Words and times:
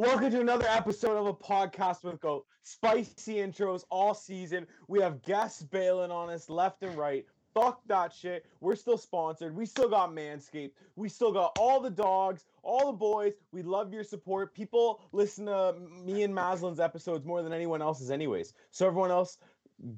Welcome 0.00 0.30
to 0.30 0.40
another 0.40 0.64
episode 0.66 1.18
of 1.18 1.26
a 1.26 1.34
podcast 1.34 2.04
with 2.04 2.22
Goat. 2.22 2.46
Spicy 2.62 3.34
intros 3.34 3.84
all 3.90 4.14
season. 4.14 4.66
We 4.88 4.98
have 5.02 5.20
guests 5.20 5.62
bailing 5.62 6.10
on 6.10 6.30
us 6.30 6.48
left 6.48 6.82
and 6.82 6.96
right. 6.96 7.26
Fuck 7.52 7.82
that 7.86 8.14
shit. 8.14 8.46
We're 8.62 8.76
still 8.76 8.96
sponsored. 8.96 9.54
We 9.54 9.66
still 9.66 9.90
got 9.90 10.12
Manscaped. 10.12 10.70
We 10.96 11.10
still 11.10 11.32
got 11.32 11.52
all 11.58 11.80
the 11.80 11.90
dogs, 11.90 12.46
all 12.62 12.86
the 12.86 12.96
boys. 12.96 13.34
We 13.52 13.60
love 13.60 13.92
your 13.92 14.02
support. 14.02 14.54
People 14.54 15.02
listen 15.12 15.44
to 15.44 15.74
me 16.02 16.22
and 16.22 16.34
Maslin's 16.34 16.80
episodes 16.80 17.26
more 17.26 17.42
than 17.42 17.52
anyone 17.52 17.82
else's, 17.82 18.10
anyways. 18.10 18.54
So 18.70 18.86
everyone 18.86 19.10
else, 19.10 19.36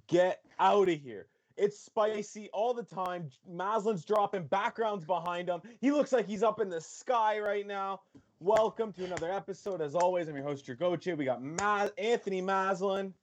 get 0.09 0.41
out 0.59 0.89
of 0.89 1.01
here. 1.01 1.29
It's 1.57 1.79
spicy 1.79 2.49
all 2.53 2.75
the 2.75 2.83
time. 2.83 3.31
Maslin's 3.49 4.05
dropping 4.05 4.47
backgrounds 4.47 5.05
behind 5.05 5.49
him. 5.49 5.61
He 5.81 5.93
looks 5.93 6.11
like 6.11 6.27
he's 6.27 6.43
up 6.43 6.61
in 6.61 6.71
the 6.71 6.81
sky 6.81 7.39
right 7.39 7.67
now. 7.67 8.01
Welcome 8.45 8.93
to 8.95 9.05
another 9.05 9.31
episode. 9.31 9.81
As 9.81 9.95
always, 9.95 10.27
I'm 10.27 10.35
your 10.35 10.43
host, 10.43 10.67
Jergoche. 10.67 11.17
We 11.17 11.25
got 11.25 11.41
Ma- 11.45 11.87
Anthony 11.97 12.43
Maslin. 12.43 13.15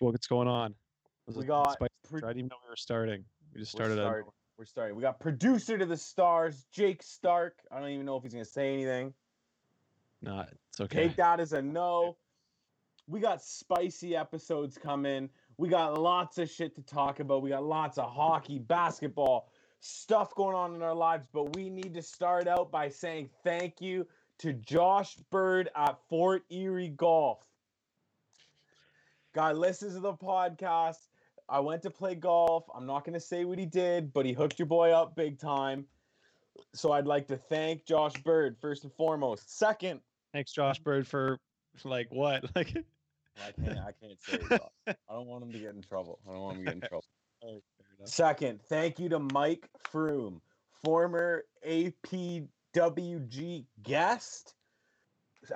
What's 0.00 0.26
going 0.26 0.48
on? 0.48 0.74
We 1.34 1.46
got 1.46 1.78
pro- 1.78 1.88
I 2.18 2.20
didn't 2.20 2.30
even 2.30 2.48
know 2.48 2.56
we 2.62 2.68
were 2.68 2.76
starting. 2.76 3.24
We 3.54 3.60
just 3.60 3.72
We're 3.72 3.86
started. 3.86 3.94
starting. 3.94 4.24
We're 4.58 4.64
starting. 4.66 4.96
We 4.96 5.00
got 5.00 5.18
producer 5.18 5.78
to 5.78 5.86
the 5.86 5.96
stars, 5.96 6.66
Jake 6.70 7.02
Stark. 7.02 7.54
I 7.72 7.80
don't 7.80 7.88
even 7.88 8.04
know 8.04 8.18
if 8.18 8.22
he's 8.22 8.34
gonna 8.34 8.44
say 8.44 8.74
anything. 8.74 9.14
Not. 10.20 10.50
It's 10.68 10.80
okay. 10.82 11.06
Take 11.06 11.16
that 11.16 11.40
as 11.40 11.54
a 11.54 11.62
no. 11.62 12.18
We 13.06 13.18
got 13.18 13.42
spicy 13.42 14.14
episodes 14.14 14.76
coming. 14.76 15.30
We 15.56 15.70
got 15.70 15.98
lots 15.98 16.36
of 16.36 16.50
shit 16.50 16.74
to 16.74 16.82
talk 16.82 17.20
about. 17.20 17.40
We 17.40 17.48
got 17.48 17.64
lots 17.64 17.96
of 17.96 18.12
hockey, 18.12 18.58
basketball, 18.58 19.48
stuff 19.80 20.34
going 20.34 20.54
on 20.54 20.74
in 20.74 20.82
our 20.82 20.94
lives. 20.94 21.26
But 21.32 21.56
we 21.56 21.68
need 21.68 21.94
to 21.94 22.02
start 22.02 22.46
out 22.46 22.70
by 22.70 22.88
saying 22.88 23.30
thank 23.44 23.80
you 23.80 24.06
to 24.38 24.52
Josh 24.52 25.16
Bird 25.30 25.70
at 25.76 25.98
Fort 26.08 26.42
Erie 26.50 26.88
Golf. 26.88 27.46
Guy 29.34 29.52
listens 29.52 29.94
to 29.94 30.00
the 30.00 30.14
podcast. 30.14 31.08
I 31.48 31.60
went 31.60 31.82
to 31.82 31.90
play 31.90 32.14
golf. 32.14 32.64
I'm 32.74 32.86
not 32.86 33.04
going 33.04 33.14
to 33.14 33.20
say 33.20 33.44
what 33.44 33.58
he 33.58 33.66
did, 33.66 34.12
but 34.12 34.24
he 34.24 34.32
hooked 34.32 34.58
your 34.58 34.66
boy 34.66 34.92
up 34.92 35.16
big 35.16 35.38
time. 35.38 35.84
So 36.74 36.92
I'd 36.92 37.06
like 37.06 37.26
to 37.28 37.36
thank 37.36 37.86
Josh 37.86 38.14
Bird 38.22 38.56
first 38.60 38.84
and 38.84 38.92
foremost. 38.92 39.58
Second, 39.58 40.00
Thanks, 40.32 40.52
Josh 40.52 40.78
Bird, 40.78 41.06
for 41.06 41.38
like 41.84 42.08
what? 42.10 42.44
Like. 42.54 42.76
I 43.46 43.52
can't. 43.52 43.78
I 43.78 43.92
can't 43.92 44.20
say. 44.20 44.56
It, 44.56 44.62
I 45.08 45.12
don't 45.14 45.26
want 45.26 45.44
him 45.44 45.52
to 45.52 45.58
get 45.58 45.74
in 45.74 45.82
trouble. 45.82 46.18
I 46.28 46.32
don't 46.32 46.42
want 46.42 46.58
him 46.58 46.64
to 46.64 46.72
get 46.72 46.74
in 46.74 46.80
trouble. 46.88 47.04
Second, 48.04 48.62
thank 48.62 48.98
you 48.98 49.08
to 49.10 49.18
Mike 49.18 49.68
Froome, 49.92 50.40
former 50.82 51.44
APWG 51.66 53.64
guest. 53.82 54.54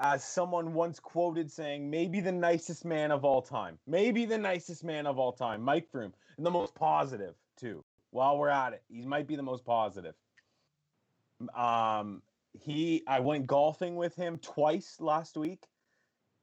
As 0.01 0.25
someone 0.25 0.73
once 0.73 0.99
quoted 0.99 1.51
saying, 1.51 1.89
maybe 1.91 2.21
the 2.21 2.33
nicest 2.33 2.85
man 2.85 3.11
of 3.11 3.25
all 3.25 3.43
time. 3.43 3.79
Maybe 3.87 4.25
the 4.25 4.39
nicest 4.39 4.83
man 4.85 5.07
of 5.07 5.19
all 5.19 5.33
time. 5.33 5.63
Mike 5.63 5.89
Froome. 5.93 6.13
And 6.37 6.45
the 6.45 6.51
most 6.51 6.75
positive, 6.75 7.35
too. 7.59 7.85
While 8.11 8.39
we're 8.39 8.49
at 8.49 8.73
it, 8.73 8.83
he 8.89 9.07
might 9.07 9.27
be 9.27 9.37
the 9.37 9.43
most 9.43 9.65
positive. 9.65 10.15
Um, 11.55 12.23
he 12.53 13.03
I 13.07 13.21
went 13.21 13.47
golfing 13.47 13.97
with 13.97 14.15
him 14.15 14.39
twice 14.39 14.97
last 15.01 15.37
week. 15.37 15.67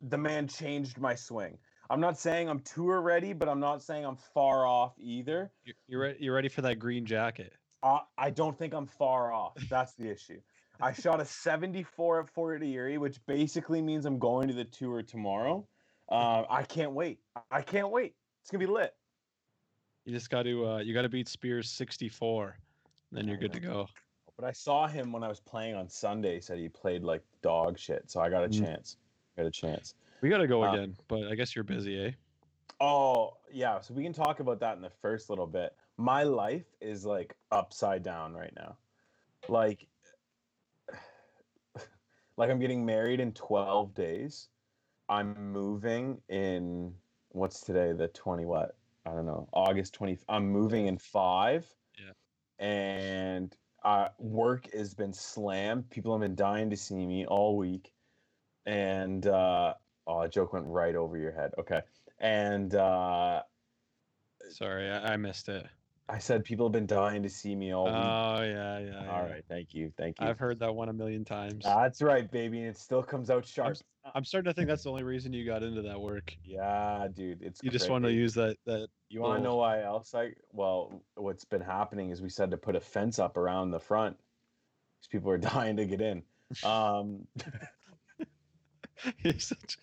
The 0.01 0.17
man 0.17 0.47
changed 0.47 0.97
my 0.97 1.15
swing. 1.15 1.57
I'm 1.91 1.99
not 1.99 2.17
saying 2.17 2.47
I'm 2.47 2.61
tour 2.61 3.01
ready, 3.01 3.33
but 3.33 3.49
I'm 3.49 3.59
not 3.59 3.83
saying 3.83 4.05
I'm 4.05 4.15
far 4.15 4.65
off 4.65 4.93
either. 4.97 5.51
You're, 5.65 5.75
you're 5.89 5.99
ready. 5.99 6.17
You're 6.21 6.33
ready 6.33 6.47
for 6.47 6.61
that 6.61 6.79
green 6.79 7.05
jacket. 7.05 7.51
I, 7.83 7.99
I 8.17 8.29
don't 8.29 8.57
think 8.57 8.73
I'm 8.73 8.85
far 8.85 9.33
off. 9.33 9.55
That's 9.69 9.93
the 9.95 10.09
issue. 10.09 10.39
I 10.79 10.93
shot 10.93 11.19
a 11.19 11.25
74 11.25 12.21
at 12.21 12.29
Fort 12.29 12.63
Erie, 12.63 12.97
which 12.97 13.23
basically 13.25 13.81
means 13.81 14.05
I'm 14.05 14.19
going 14.19 14.47
to 14.47 14.53
the 14.53 14.63
tour 14.63 15.03
tomorrow. 15.03 15.67
Uh, 16.07 16.45
I 16.49 16.63
can't 16.63 16.93
wait. 16.93 17.19
I 17.51 17.61
can't 17.61 17.91
wait. 17.91 18.15
It's 18.41 18.49
gonna 18.49 18.65
be 18.65 18.71
lit. 18.71 18.95
You 20.05 20.13
just 20.13 20.29
got 20.29 20.43
to. 20.43 20.65
Uh, 20.65 20.77
you 20.79 20.93
got 20.93 21.01
to 21.01 21.09
beat 21.09 21.27
Spears 21.27 21.69
64. 21.69 22.57
Then 23.11 23.27
you're 23.27 23.37
good 23.37 23.51
to 23.51 23.59
go. 23.59 23.87
But 24.37 24.45
I 24.45 24.53
saw 24.53 24.87
him 24.87 25.11
when 25.11 25.23
I 25.23 25.27
was 25.27 25.41
playing 25.41 25.75
on 25.75 25.89
Sunday. 25.89 26.39
Said 26.39 26.57
he 26.57 26.69
played 26.69 27.03
like 27.03 27.21
dog 27.41 27.77
shit, 27.77 28.09
so 28.09 28.21
I 28.21 28.29
got 28.29 28.45
a 28.45 28.47
Mm. 28.47 28.61
chance. 28.61 28.95
Got 29.35 29.45
a 29.45 29.51
chance. 29.51 29.93
We 30.21 30.29
got 30.29 30.37
to 30.37 30.47
go 30.47 30.63
Uh, 30.63 30.73
again, 30.73 30.95
but 31.07 31.27
I 31.27 31.35
guess 31.35 31.55
you're 31.55 31.63
busy, 31.63 31.99
eh? 31.99 32.11
Oh 32.79 33.37
yeah, 33.51 33.79
so 33.79 33.93
we 33.93 34.03
can 34.03 34.13
talk 34.13 34.39
about 34.39 34.59
that 34.59 34.75
in 34.75 34.81
the 34.81 34.89
first 34.89 35.29
little 35.29 35.47
bit. 35.47 35.75
My 35.97 36.23
life 36.23 36.65
is 36.79 37.05
like 37.05 37.35
upside 37.51 38.01
down 38.03 38.33
right 38.33 38.53
now. 38.55 38.77
Like 39.49 39.87
like 42.37 42.49
I'm 42.49 42.59
getting 42.59 42.85
married 42.85 43.19
in 43.19 43.33
12 43.33 43.93
days. 43.93 44.47
I'm 45.09 45.51
moving 45.51 46.21
in 46.29 46.95
what's 47.29 47.61
today 47.61 47.93
the 47.93 48.07
20 48.07 48.45
what? 48.45 48.77
I 49.05 49.11
don't 49.11 49.25
know. 49.25 49.47
August 49.53 49.93
20 49.93 50.19
I'm 50.29 50.49
moving 50.49 50.87
in 50.87 50.97
5. 50.97 51.67
Yeah. 51.99 52.11
And 52.65 53.55
uh 53.83 54.09
work 54.17 54.73
has 54.73 54.93
been 54.93 55.13
slammed. 55.13 55.89
People 55.89 56.13
have 56.13 56.21
been 56.21 56.35
dying 56.35 56.69
to 56.69 56.77
see 56.77 57.05
me 57.05 57.25
all 57.25 57.57
week. 57.57 57.91
And 58.65 59.27
uh 59.27 59.75
oh, 60.11 60.21
a 60.21 60.29
joke 60.29 60.53
went 60.53 60.65
right 60.67 60.95
over 60.95 61.17
your 61.17 61.31
head. 61.31 61.51
Okay. 61.57 61.81
And 62.19 62.75
uh 62.75 63.41
Sorry, 64.49 64.89
I, 64.89 65.13
I 65.13 65.17
missed 65.17 65.49
it. 65.49 65.65
I 66.09 66.17
said 66.17 66.43
people 66.43 66.65
have 66.65 66.73
been 66.73 66.85
dying 66.87 67.23
to 67.23 67.29
see 67.29 67.55
me 67.55 67.73
all 67.73 67.85
week. 67.85 67.93
Oh 67.95 68.41
yeah, 68.43 68.79
yeah. 68.79 68.97
All 68.97 69.25
yeah. 69.25 69.31
right, 69.31 69.43
thank 69.47 69.73
you, 69.73 69.93
thank 69.97 70.19
you. 70.19 70.27
I've 70.27 70.37
heard 70.37 70.59
that 70.59 70.75
one 70.75 70.89
a 70.89 70.93
million 70.93 71.23
times. 71.23 71.63
That's 71.63 72.01
right, 72.01 72.29
baby, 72.29 72.59
and 72.59 72.67
it 72.67 72.77
still 72.77 73.01
comes 73.01 73.29
out 73.29 73.37
I'm, 73.37 73.43
sharp. 73.43 73.69
s- 73.71 73.83
I'm 74.13 74.25
starting 74.25 74.49
to 74.49 74.53
think 74.53 74.67
that's 74.67 74.83
the 74.83 74.89
only 74.89 75.03
reason 75.03 75.31
you 75.31 75.45
got 75.45 75.63
into 75.63 75.81
that 75.83 75.99
work. 75.99 76.35
Yeah, 76.43 77.07
dude, 77.13 77.41
it's 77.41 77.61
You 77.63 77.69
just 77.69 77.89
want 77.89 78.03
to 78.03 78.11
use 78.11 78.33
that 78.33 78.57
that. 78.65 78.89
You 79.07 79.21
want 79.21 79.39
to 79.39 79.43
know 79.43 79.55
why 79.55 79.83
else? 79.83 80.13
I 80.13 80.33
well, 80.51 81.01
what's 81.15 81.45
been 81.45 81.61
happening 81.61 82.09
is 82.09 82.21
we 82.21 82.29
said 82.29 82.51
to 82.51 82.57
put 82.57 82.75
a 82.75 82.81
fence 82.81 83.17
up 83.17 83.37
around 83.37 83.71
the 83.71 83.79
front 83.79 84.17
because 84.99 85.07
people 85.09 85.31
are 85.31 85.37
dying 85.55 85.77
to 85.77 85.85
get 85.85 86.01
in. 86.01 86.23
Um, 86.63 87.25
You're 89.23 89.39
such- 89.39 89.77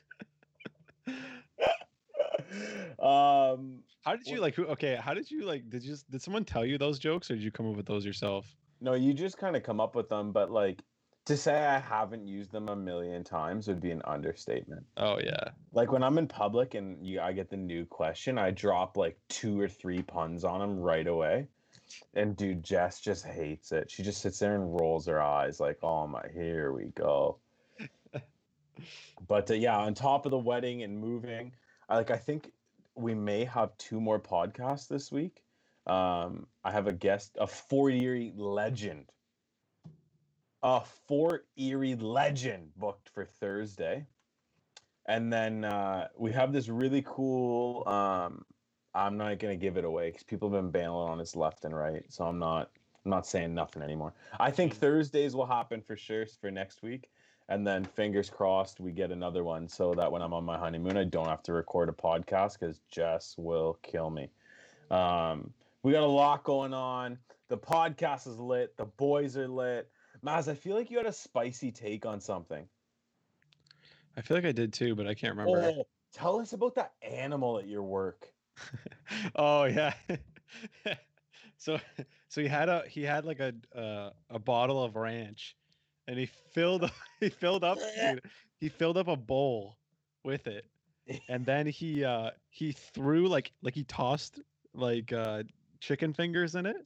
um, 2.99 3.81
How 4.05 4.17
did 4.17 4.27
you 4.27 4.41
like? 4.41 4.55
Who? 4.55 4.67
Okay, 4.67 4.99
how 5.01 5.15
did 5.15 5.31
you 5.31 5.45
like? 5.45 5.69
Did 5.69 5.83
you 5.83 5.91
just 5.91 6.11
did 6.11 6.23
someone 6.23 6.45
tell 6.45 6.65
you 6.65 6.79
those 6.79 6.99
jokes, 6.99 7.31
or 7.31 7.35
did 7.35 7.43
you 7.43 7.51
come 7.51 7.69
up 7.71 7.77
with 7.77 7.87
those 7.87 8.05
yourself? 8.05 8.47
no, 8.81 8.95
you 8.95 9.13
just 9.13 9.39
kind 9.39 9.57
of 9.57 9.63
come 9.63 9.81
up 9.81 9.95
with 9.95 10.09
them, 10.09 10.33
but 10.33 10.51
like 10.51 10.83
to 11.27 11.37
say 11.37 11.67
I 11.67 11.79
haven't 11.79 12.27
used 12.27 12.53
them 12.53 12.69
a 12.69 12.77
million 12.77 13.23
times 13.23 13.69
would 13.69 13.81
be 13.81 13.91
an 13.91 14.03
understatement. 14.05 14.85
Oh 14.97 15.19
yeah, 15.19 15.51
like 15.73 15.93
when 15.93 16.03
I'm 16.03 16.19
in 16.19 16.27
public 16.27 16.75
and 16.75 17.05
you, 17.05 17.21
I 17.21 17.33
get 17.33 17.51
the 17.51 17.57
new 17.57 17.85
question, 17.85 18.39
I 18.39 18.51
drop 18.51 18.97
like 18.97 19.19
two 19.29 19.61
or 19.61 19.69
three 19.69 20.03
puns 20.03 20.45
on 20.45 20.61
them 20.61 20.79
right 20.79 21.07
away. 21.07 21.49
And 22.15 22.37
dude, 22.37 22.63
Jess 22.63 23.01
just 23.01 23.25
hates 23.25 23.73
it. 23.73 23.91
She 23.91 24.03
just 24.03 24.21
sits 24.21 24.39
there 24.39 24.55
and 24.55 24.79
rolls 24.79 25.07
her 25.07 25.23
eyes 25.23 25.59
like, 25.59 25.79
"Oh 25.83 26.07
my, 26.07 26.23
here 26.33 26.73
we 26.73 26.87
go." 26.95 27.39
but 29.29 29.51
uh, 29.51 29.55
yeah, 29.55 29.79
on 29.79 29.95
top 29.95 30.27
of 30.27 30.31
the 30.31 30.39
wedding 30.39 30.83
and 30.83 30.99
moving, 30.99 31.53
I 31.89 31.97
like 31.97 32.11
I 32.11 32.17
think 32.17 32.51
we 32.95 33.15
may 33.15 33.45
have 33.45 33.77
two 33.79 34.01
more 34.01 34.19
podcasts 34.19 34.89
this 34.89 35.11
week. 35.13 35.43
Um, 35.87 36.47
I 36.65 36.73
have 36.73 36.87
a 36.87 36.93
guest, 36.93 37.37
a 37.41 37.47
Fort 37.47 37.95
Erie 37.95 38.33
legend, 38.37 39.07
a 40.63 40.83
Fort 41.07 41.47
Erie 41.57 41.95
legend 41.95 42.71
booked 42.77 43.09
for 43.15 43.25
Thursday. 43.25 44.07
And 45.07 45.33
then 45.33 45.65
uh, 45.65 46.09
we 46.19 46.33
have 46.33 46.53
this 46.53 46.69
really 46.69 47.03
cool 47.07 47.89
um, 47.89 48.45
i'm 48.95 49.17
not 49.17 49.39
going 49.39 49.57
to 49.57 49.63
give 49.63 49.77
it 49.77 49.85
away 49.85 50.11
because 50.11 50.23
people 50.23 50.51
have 50.51 50.61
been 50.61 50.71
bailing 50.71 51.11
on 51.11 51.21
us 51.21 51.37
left 51.37 51.65
and 51.65 51.77
right 51.77 52.05
so 52.09 52.25
i'm 52.25 52.39
not 52.39 52.71
i'm 53.05 53.11
not 53.11 53.27
saying 53.27 53.55
nothing 53.55 53.83
anymore. 53.83 54.13
I 54.41 54.51
think 54.51 54.75
thursdays 54.75 55.35
will 55.35 55.47
happen 55.47 55.81
for 55.81 55.97
sure 55.97 56.27
for 56.41 56.51
next 56.51 56.83
week 56.83 57.09
and 57.49 57.67
then 57.67 57.85
fingers 57.85 58.31
crossed 58.31 58.81
we 58.81 58.93
get 58.93 59.11
another 59.11 59.45
one 59.45 59.69
so 59.69 59.95
that 59.95 60.11
when 60.11 60.23
i'm 60.23 60.33
on 60.33 60.45
my 60.45 60.59
honeymoon 60.59 60.97
i 60.97 61.05
don't 61.05 61.29
have 61.29 61.43
to 61.43 61.53
record 61.53 61.89
a 61.89 61.93
podcast 61.93 62.59
because 62.59 62.81
jess 62.91 63.35
will 63.39 63.79
kill 63.83 64.11
me 64.11 64.29
um, 64.91 65.53
we 65.83 65.93
got 65.93 66.03
a 66.03 66.07
lot 66.07 66.45
going 66.45 66.73
on 66.73 67.19
the 67.49 67.59
podcast 67.59 68.27
is 68.27 68.39
lit 68.39 68.77
the 68.77 68.87
boys 68.87 69.37
are 69.37 69.49
lit 69.49 69.91
maz 70.25 70.49
i 70.49 70.55
feel 70.55 70.75
like 70.75 70.91
you 70.91 70.97
had 70.97 71.07
a 71.07 71.13
spicy 71.13 71.71
take 71.71 72.07
on 72.07 72.21
something 72.21 72.67
I 74.19 74.21
feel 74.21 74.37
like 74.37 74.47
I 74.47 74.53
did 74.53 74.73
too, 74.73 74.97
but 74.97 75.07
I 75.07 75.15
can't 75.15 75.37
remember. 75.37 75.63
Oh, 75.63 75.87
tell 76.13 76.41
us 76.41 76.53
about 76.53 76.75
that 76.75 76.93
animal 77.03 77.57
at 77.61 77.69
your 77.69 77.85
work. 77.85 78.27
oh 79.37 79.63
yeah. 79.65 79.95
so 81.57 81.79
so 82.29 82.41
he 82.41 82.49
had 82.49 82.69
a 82.69 82.83
he 82.89 83.05
had 83.05 83.25
like 83.25 83.39
a 83.39 83.53
uh, 83.79 84.11
a 84.29 84.41
bottle 84.41 84.83
of 84.83 84.97
ranch, 84.97 85.57
and 86.09 86.19
he 86.19 86.27
filled 86.27 86.91
he 87.21 87.29
filled 87.29 87.63
up 87.63 87.79
dude, 88.01 88.23
he 88.59 88.69
filled 88.69 88.97
up 88.97 89.07
a 89.07 89.17
bowl 89.17 89.77
with 90.25 90.49
it, 90.49 90.65
and 91.29 91.47
then 91.47 91.67
he 91.67 92.05
uh 92.05 92.31
he 92.51 92.73
threw 92.73 93.29
like 93.29 93.53
like 93.63 93.75
he 93.75 93.85
tossed 93.85 94.41
like 94.75 95.13
uh 95.13 95.45
chicken 95.81 96.13
fingers 96.13 96.57
in 96.57 96.67
it, 96.67 96.77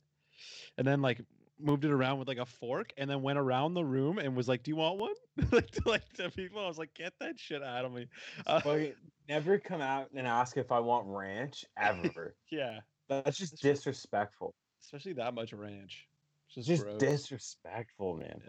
and 0.76 0.86
then 0.86 1.00
like 1.00 1.20
moved 1.58 1.84
it 1.84 1.92
around 1.92 2.19
with 2.19 2.26
like 2.26 2.38
a 2.38 2.44
fork 2.46 2.92
and 2.96 3.08
then 3.08 3.22
went 3.22 3.38
around 3.38 3.72
the 3.74 3.84
room 3.84 4.19
and 4.19 4.34
was 4.36 4.48
like, 4.48 4.64
"Do 4.64 4.70
you 4.72 4.76
want 4.76 4.98
one?" 4.98 5.14
like 5.52 5.70
to 5.70 5.82
like 5.88 6.12
to 6.14 6.28
people. 6.30 6.60
I 6.60 6.66
was 6.66 6.78
like, 6.78 6.92
"Get 6.94 7.12
that 7.20 7.38
shit 7.38 7.62
out 7.62 7.84
of 7.84 7.92
me." 7.92 8.08
Uh, 8.46 8.60
Fucking 8.60 8.94
never 9.28 9.58
come 9.58 9.80
out 9.80 10.08
and 10.14 10.26
ask 10.26 10.56
if 10.56 10.72
I 10.72 10.80
want 10.80 11.06
ranch 11.06 11.64
ever. 11.78 12.34
yeah, 12.50 12.80
That's 13.08 13.38
just 13.38 13.60
true. 13.60 13.70
disrespectful. 13.70 14.54
especially 14.82 15.12
that 15.14 15.34
much 15.34 15.52
ranch. 15.52 16.08
It's 16.56 16.66
just, 16.66 16.84
Just 16.84 16.98
disrespectful, 16.98 18.16
man. 18.16 18.42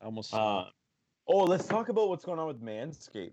I 0.00 0.06
almost. 0.06 0.34
Uh, 0.34 0.64
oh, 1.26 1.44
let's 1.44 1.66
talk 1.66 1.88
about 1.88 2.08
what's 2.08 2.24
going 2.24 2.38
on 2.38 2.46
with 2.46 2.62
Manscaped. 2.62 3.32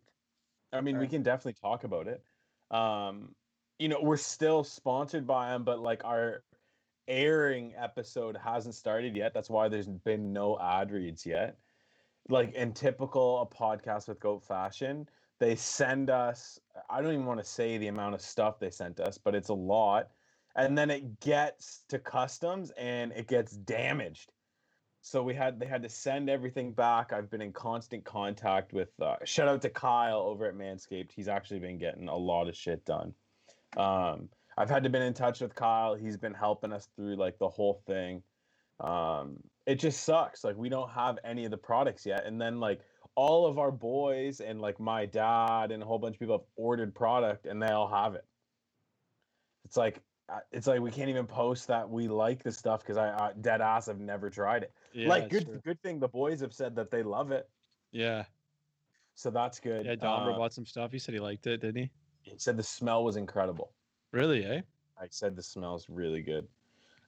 I 0.73 0.81
mean, 0.81 0.97
we 0.99 1.07
can 1.07 1.23
definitely 1.23 1.55
talk 1.61 1.83
about 1.83 2.07
it. 2.07 2.23
Um, 2.71 3.33
you 3.79 3.87
know, 3.87 3.99
we're 4.01 4.17
still 4.17 4.63
sponsored 4.63 5.25
by 5.25 5.51
them, 5.51 5.63
but 5.63 5.79
like 5.79 6.03
our 6.03 6.43
airing 7.07 7.73
episode 7.77 8.37
hasn't 8.37 8.75
started 8.75 9.15
yet. 9.15 9.33
That's 9.33 9.49
why 9.49 9.69
there's 9.69 9.87
been 9.87 10.33
no 10.33 10.59
ad 10.59 10.91
reads 10.91 11.25
yet. 11.25 11.57
Like 12.29 12.53
in 12.55 12.73
typical 12.73 13.41
a 13.41 13.45
podcast 13.45 14.07
with 14.07 14.19
Goat 14.19 14.43
fashion, 14.43 15.07
they 15.39 15.55
send 15.55 16.09
us. 16.09 16.59
I 16.89 17.01
don't 17.01 17.13
even 17.13 17.25
want 17.25 17.39
to 17.39 17.45
say 17.45 17.77
the 17.77 17.87
amount 17.87 18.15
of 18.15 18.21
stuff 18.21 18.59
they 18.59 18.71
sent 18.71 18.99
us, 18.99 19.17
but 19.17 19.35
it's 19.35 19.49
a 19.49 19.53
lot. 19.53 20.09
And 20.55 20.77
then 20.77 20.89
it 20.89 21.19
gets 21.19 21.83
to 21.89 21.99
customs 21.99 22.71
and 22.71 23.11
it 23.11 23.27
gets 23.27 23.51
damaged 23.51 24.31
so 25.05 25.21
we 25.21 25.35
had 25.35 25.59
they 25.59 25.67
had 25.67 25.83
to 25.83 25.89
send 25.89 26.31
everything 26.31 26.71
back. 26.71 27.13
I've 27.13 27.29
been 27.29 27.41
in 27.41 27.53
constant 27.53 28.03
contact 28.03 28.73
with 28.73 28.89
uh, 28.99 29.17
shout 29.23 29.47
out 29.47 29.61
to 29.61 29.69
kyle 29.69 30.21
over 30.21 30.47
at 30.47 30.55
manscaped. 30.55 31.11
He's 31.15 31.27
actually 31.27 31.59
been 31.59 31.77
getting 31.77 32.07
a 32.07 32.15
lot 32.15 32.49
of 32.49 32.55
shit 32.55 32.83
done. 32.85 33.13
Um, 33.77 34.29
i've 34.57 34.69
had 34.69 34.83
to 34.83 34.89
been 34.89 35.03
in 35.03 35.13
touch 35.13 35.41
with 35.41 35.53
kyle. 35.53 35.93
He's 35.93 36.17
been 36.17 36.33
helping 36.33 36.73
us 36.73 36.87
through 36.95 37.17
like 37.17 37.37
the 37.37 37.47
whole 37.47 37.83
thing. 37.85 38.23
Um, 38.79 39.37
it 39.67 39.75
just 39.75 40.03
sucks. 40.05 40.43
Like 40.43 40.57
we 40.57 40.69
don't 40.69 40.89
have 40.89 41.19
any 41.23 41.45
of 41.45 41.51
the 41.51 41.57
products 41.57 42.03
yet. 42.07 42.25
And 42.25 42.41
then 42.41 42.59
like 42.59 42.79
all 43.13 43.45
of 43.45 43.59
our 43.59 43.71
boys 43.71 44.39
and 44.39 44.59
like 44.59 44.79
my 44.79 45.05
dad 45.05 45.71
and 45.71 45.83
a 45.83 45.85
whole 45.85 45.99
bunch 45.99 46.15
of 46.15 46.19
people 46.19 46.39
have 46.39 46.47
ordered 46.55 46.95
product 46.95 47.45
and 47.45 47.61
they 47.61 47.67
all 47.67 47.87
have 47.87 48.15
it. 48.15 48.25
It's 49.65 49.77
like 49.77 50.01
it's 50.51 50.67
like 50.67 50.79
we 50.81 50.91
can't 50.91 51.09
even 51.09 51.27
post 51.27 51.67
that 51.67 51.87
we 51.89 52.07
like 52.07 52.41
the 52.43 52.51
stuff 52.51 52.81
because 52.81 52.97
I, 52.97 53.09
I 53.09 53.31
dead 53.41 53.61
ass 53.61 53.85
have 53.87 53.99
never 53.99 54.29
tried 54.29 54.63
it 54.63 54.71
yeah, 54.93 55.07
like 55.07 55.29
good 55.29 55.45
true. 55.45 55.61
good 55.63 55.81
thing 55.81 55.99
the 55.99 56.07
boys 56.07 56.39
have 56.41 56.53
said 56.53 56.75
that 56.75 56.89
they 56.89 57.03
love 57.03 57.31
it 57.31 57.47
Yeah, 57.91 58.25
so 59.13 59.29
that's 59.29 59.59
good 59.59 59.85
yeah. 59.85 59.95
Dom 59.95 60.27
uh, 60.27 60.37
bought 60.37 60.53
some 60.53 60.65
stuff. 60.65 60.91
He 60.91 60.99
said 60.99 61.13
he 61.13 61.19
liked 61.19 61.45
it, 61.47 61.61
didn't 61.61 61.77
he? 61.83 61.91
he 62.23 62.33
said 62.37 62.57
the 62.57 62.63
smell 62.63 63.03
was 63.03 63.17
incredible 63.17 63.71
Really? 64.11 64.45
Eh? 64.45 64.61
i 64.99 65.05
said 65.09 65.35
the 65.35 65.43
smells 65.43 65.87
really 65.89 66.21
good 66.21 66.47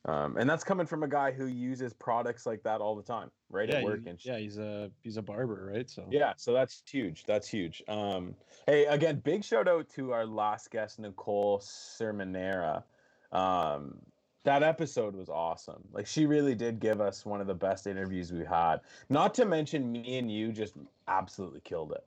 um, 0.06 0.38
and 0.38 0.50
that's 0.50 0.64
coming 0.64 0.86
from 0.86 1.04
a 1.04 1.08
guy 1.08 1.32
who 1.32 1.48
uses 1.48 1.92
products 1.94 2.46
like 2.46 2.62
that 2.64 2.80
all 2.82 2.96
the 2.96 3.02
time 3.04 3.30
right 3.50 3.68
Yeah. 3.68 3.78
at 3.78 3.84
work 3.84 4.06
and 4.06 4.24
yeah. 4.24 4.38
He's 4.38 4.58
a 4.58 4.92
he's 5.02 5.18
a 5.18 5.22
barber, 5.22 5.72
right? 5.74 5.90
So. 5.90 6.06
yeah 6.12 6.34
so 6.38 6.54
that's 6.54 6.84
huge 6.90 7.24
that's 7.26 7.48
huge 7.50 7.82
um, 7.88 8.36
hey 8.68 8.86
again 8.86 9.20
big 9.24 9.44
shout 9.44 9.68
out 9.68 9.90
to 9.96 10.12
our 10.14 10.26
last 10.26 10.70
guest 10.70 11.00
nicole 11.00 11.60
sermonera 11.60 12.84
um, 13.32 13.98
that 14.44 14.64
episode 14.64 15.16
was 15.16 15.30
awesome 15.30 15.84
like 15.92 16.08
she 16.08 16.26
really 16.26 16.56
did 16.56 16.80
give 16.80 17.02
us 17.02 17.26
one 17.26 17.42
of 17.42 17.48
the 17.48 17.54
best 17.54 17.86
interviews 17.88 18.32
we 18.32 18.46
had 18.46 18.78
not 19.10 19.34
to 19.34 19.46
mention 19.46 19.92
me 19.92 20.18
and 20.18 20.32
you 20.32 20.52
just 20.52 20.76
absolutely 21.08 21.60
killed 21.62 21.92
it 21.92 22.06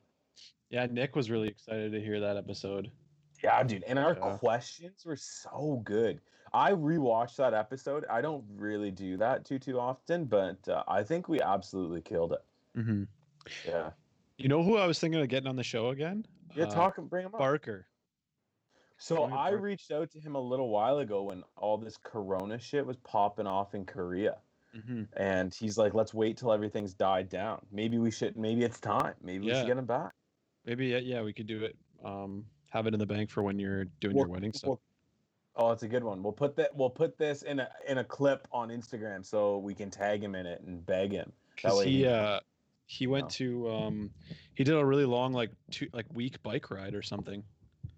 Yeah. 0.69 0.87
Nick 0.89 1.15
was 1.15 1.29
really 1.29 1.47
excited 1.49 1.91
to 1.91 1.99
hear 1.99 2.19
that 2.21 2.37
episode. 2.37 2.89
Yeah, 3.43 3.61
dude. 3.63 3.83
And 3.83 3.99
our 3.99 4.15
Yeah. 4.15 4.37
questions 4.37 5.05
were 5.05 5.17
so 5.17 5.81
good. 5.83 6.21
I 6.53 6.71
rewatched 6.71 7.35
that 7.37 7.53
episode. 7.53 8.05
I 8.09 8.21
don't 8.21 8.45
really 8.55 8.89
do 8.91 9.17
that 9.17 9.43
too 9.45 9.59
too 9.59 9.79
often, 9.79 10.25
but 10.25 10.65
uh, 10.69 10.83
I 10.87 11.03
think 11.03 11.27
we 11.27 11.41
absolutely 11.41 12.01
killed 12.01 12.31
it. 12.33 12.43
Mm-hmm. 12.77 13.03
Yeah. 13.67 13.91
You 14.37 14.47
know 14.47 14.63
who 14.63 14.77
I 14.77 14.85
was 14.87 14.97
thinking 14.99 15.19
of 15.21 15.27
getting 15.27 15.47
on 15.49 15.55
the 15.57 15.63
show 15.63 15.89
again? 15.89 16.25
Yeah, 16.55 16.65
Uh, 16.65 16.69
talk 16.71 16.97
and 16.97 17.09
bring 17.09 17.25
him 17.25 17.33
up. 17.35 17.39
Barker. 17.39 17.85
So 19.01 19.23
I 19.23 19.49
reached 19.49 19.91
out 19.91 20.11
to 20.11 20.19
him 20.19 20.35
a 20.35 20.39
little 20.39 20.69
while 20.69 20.99
ago 20.99 21.23
when 21.23 21.43
all 21.57 21.77
this 21.77 21.97
corona 22.01 22.59
shit 22.59 22.85
was 22.85 22.97
popping 22.97 23.47
off 23.47 23.73
in 23.73 23.85
Korea. 23.85 24.37
Mm-hmm. 24.75 25.03
And 25.17 25.53
he's 25.53 25.77
like, 25.77 25.93
let's 25.93 26.13
wait 26.13 26.37
till 26.37 26.53
everything's 26.53 26.93
died 26.93 27.27
down. 27.27 27.61
Maybe 27.71 27.97
we 27.97 28.11
should 28.11 28.37
maybe 28.37 28.63
it's 28.63 28.79
time. 28.79 29.15
Maybe 29.21 29.47
we 29.47 29.53
should 29.53 29.67
get 29.67 29.77
him 29.77 29.85
back. 29.85 30.11
Maybe 30.65 30.87
yeah, 30.87 30.99
yeah, 30.99 31.21
we 31.23 31.33
could 31.33 31.47
do 31.47 31.63
it. 31.63 31.75
Um, 32.05 32.45
have 32.69 32.87
it 32.87 32.93
in 32.93 32.99
the 32.99 33.05
bank 33.05 33.29
for 33.31 33.43
when 33.43 33.59
you're 33.59 33.85
doing 33.99 34.15
We'll- 34.15 34.27
your 34.27 34.33
wedding 34.33 34.53
stuff. 34.53 34.67
we'll- 34.69 34.81
Oh, 35.57 35.71
it's 35.71 35.83
a 35.83 35.87
good 35.87 36.03
one. 36.05 36.23
We'll 36.23 36.31
put 36.31 36.55
that 36.55 36.73
we'll 36.73 36.89
put 36.89 37.17
this 37.17 37.41
in 37.41 37.59
a 37.59 37.67
in 37.85 37.97
a 37.97 38.03
clip 38.05 38.47
on 38.53 38.69
Instagram 38.69 39.25
so 39.25 39.57
we 39.57 39.75
can 39.75 39.89
tag 39.89 40.23
him 40.23 40.33
in 40.33 40.45
it 40.45 40.61
and 40.61 40.85
beg 40.85 41.11
him. 41.11 41.33
that 41.63 41.75
way 41.75 41.85
he 41.89 41.97
he- 41.97 42.07
uh 42.07 42.39
he 42.85 43.07
went 43.07 43.25
know. 43.25 43.29
to 43.29 43.69
um 43.69 44.11
he 44.55 44.63
did 44.63 44.75
a 44.75 44.85
really 44.85 45.03
long 45.05 45.33
like 45.33 45.51
two 45.69 45.89
like 45.91 46.05
week 46.13 46.41
bike 46.43 46.71
ride 46.71 46.95
or 46.95 47.01
something 47.01 47.43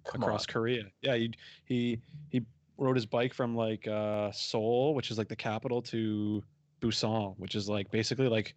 Come 0.05 0.23
across 0.23 0.41
on. 0.47 0.53
Korea. 0.53 0.83
Yeah, 1.01 1.15
he 1.15 1.31
he 1.65 2.01
he 2.29 2.41
rode 2.77 2.95
his 2.95 3.05
bike 3.05 3.33
from 3.33 3.55
like 3.55 3.87
uh 3.87 4.31
Seoul, 4.31 4.93
which 4.95 5.11
is 5.11 5.17
like 5.17 5.27
the 5.27 5.35
capital, 5.35 5.81
to 5.83 6.43
Busan, 6.81 7.35
which 7.37 7.55
is 7.55 7.69
like 7.69 7.89
basically 7.91 8.27
like 8.27 8.55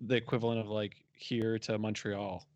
the 0.00 0.16
equivalent 0.16 0.60
of 0.60 0.68
like 0.68 1.04
here 1.12 1.58
to 1.58 1.78
Montreal. 1.78 2.46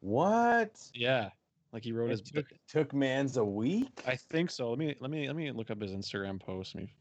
What? 0.00 0.80
Yeah, 0.94 1.30
like 1.72 1.84
he 1.84 1.92
rode 1.92 2.10
his. 2.10 2.20
It 2.20 2.32
took, 2.34 2.46
took 2.68 2.94
man's 2.94 3.36
a 3.36 3.44
week? 3.44 4.02
I 4.06 4.16
think 4.16 4.50
so. 4.50 4.70
Let 4.70 4.78
me 4.78 4.94
let 5.00 5.10
me 5.10 5.26
let 5.26 5.36
me 5.36 5.50
look 5.52 5.70
up 5.70 5.80
his 5.80 5.92
Instagram 5.92 6.40
post. 6.40 6.74
Let 6.74 6.84
me. 6.84 6.92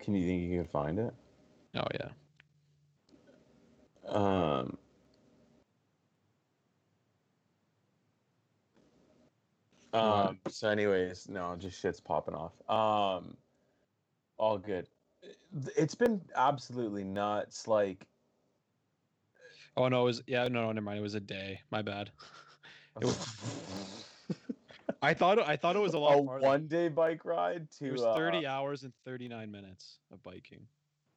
Can 0.00 0.14
you 0.14 0.26
think 0.26 0.42
you 0.42 0.58
can 0.58 0.68
find 0.68 0.98
it? 0.98 1.14
Oh 1.76 1.86
yeah. 1.94 2.08
Um. 4.08 4.76
Um. 9.92 10.38
So, 10.48 10.68
anyways, 10.68 11.28
no, 11.28 11.54
just 11.58 11.80
shit's 11.80 12.00
popping 12.00 12.34
off. 12.34 12.52
Um. 12.68 13.36
All 14.38 14.58
good. 14.58 14.88
It's 15.76 15.94
been 15.94 16.20
absolutely 16.34 17.04
nuts. 17.04 17.68
Like, 17.68 18.06
Oh 19.76 19.88
no, 19.88 20.02
it 20.02 20.04
was 20.04 20.22
yeah 20.26 20.48
no 20.48 20.62
no 20.64 20.72
never 20.72 20.84
mind. 20.84 20.98
It 20.98 21.02
was 21.02 21.14
a 21.14 21.20
day. 21.20 21.60
My 21.70 21.82
bad. 21.82 22.10
It 23.00 23.06
was- 23.06 24.04
I 25.00 25.14
thought 25.14 25.38
it- 25.38 25.48
I 25.48 25.56
thought 25.56 25.76
it 25.76 25.80
was 25.80 25.94
a 25.94 25.98
lot 25.98 26.18
a 26.18 26.24
farther. 26.24 26.44
one-day 26.46 26.88
bike 26.88 27.24
ride 27.24 27.70
to 27.78 27.86
It 27.86 27.92
was 27.92 28.02
uh, 28.02 28.14
30 28.14 28.46
hours 28.46 28.82
and 28.82 28.92
39 29.06 29.50
minutes 29.50 29.98
of 30.12 30.22
biking, 30.22 30.66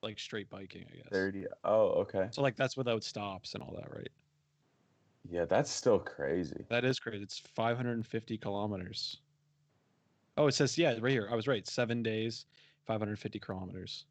like 0.02 0.18
straight 0.18 0.50
biking, 0.50 0.86
I 0.92 0.96
guess. 0.96 1.08
30. 1.12 1.48
Oh, 1.66 1.88
okay. 2.02 2.28
So 2.32 2.42
like 2.42 2.56
that's 2.56 2.78
without 2.78 3.04
stops 3.04 3.54
and 3.56 3.62
all 3.64 3.76
that, 3.76 3.94
right? 3.94 4.10
Yeah, 5.30 5.46
that's 5.46 5.72
still 5.72 6.00
crazy. 6.00 6.66
That 6.70 6.86
is 6.86 7.00
crazy. 7.00 7.24
It's 7.24 7.40
550 7.40 8.38
kilometers. 8.38 9.18
Oh, 10.38 10.48
it 10.48 10.54
says 10.54 10.78
yeah, 10.78 10.96
right 11.00 11.12
here. 11.12 11.28
I 11.32 11.36
was 11.36 11.48
right. 11.48 11.66
Seven 11.66 12.04
days, 12.04 12.46
550 12.86 13.40
kilometers. 13.40 14.06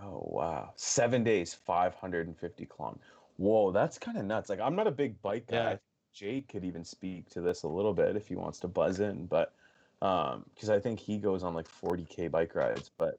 Oh 0.00 0.26
wow, 0.30 0.72
seven 0.76 1.22
days, 1.22 1.52
five 1.52 1.94
hundred 1.94 2.26
and 2.26 2.36
fifty 2.36 2.66
kilometers. 2.66 3.04
Whoa, 3.36 3.72
that's 3.72 3.98
kind 3.98 4.16
of 4.16 4.24
nuts. 4.24 4.48
Like 4.48 4.60
I'm 4.60 4.74
not 4.74 4.86
a 4.86 4.90
big 4.90 5.20
bike 5.22 5.46
guy. 5.48 5.72
Yeah. 5.72 5.76
Jake 6.14 6.48
could 6.48 6.64
even 6.64 6.84
speak 6.84 7.28
to 7.30 7.40
this 7.40 7.62
a 7.62 7.68
little 7.68 7.94
bit 7.94 8.16
if 8.16 8.28
he 8.28 8.36
wants 8.36 8.58
to 8.60 8.68
buzz 8.68 9.00
in, 9.00 9.26
but 9.26 9.54
um, 10.02 10.44
because 10.54 10.68
I 10.68 10.78
think 10.78 11.00
he 11.00 11.16
goes 11.18 11.42
on 11.42 11.54
like 11.54 11.66
40k 11.68 12.30
bike 12.30 12.54
rides. 12.54 12.90
But 12.98 13.18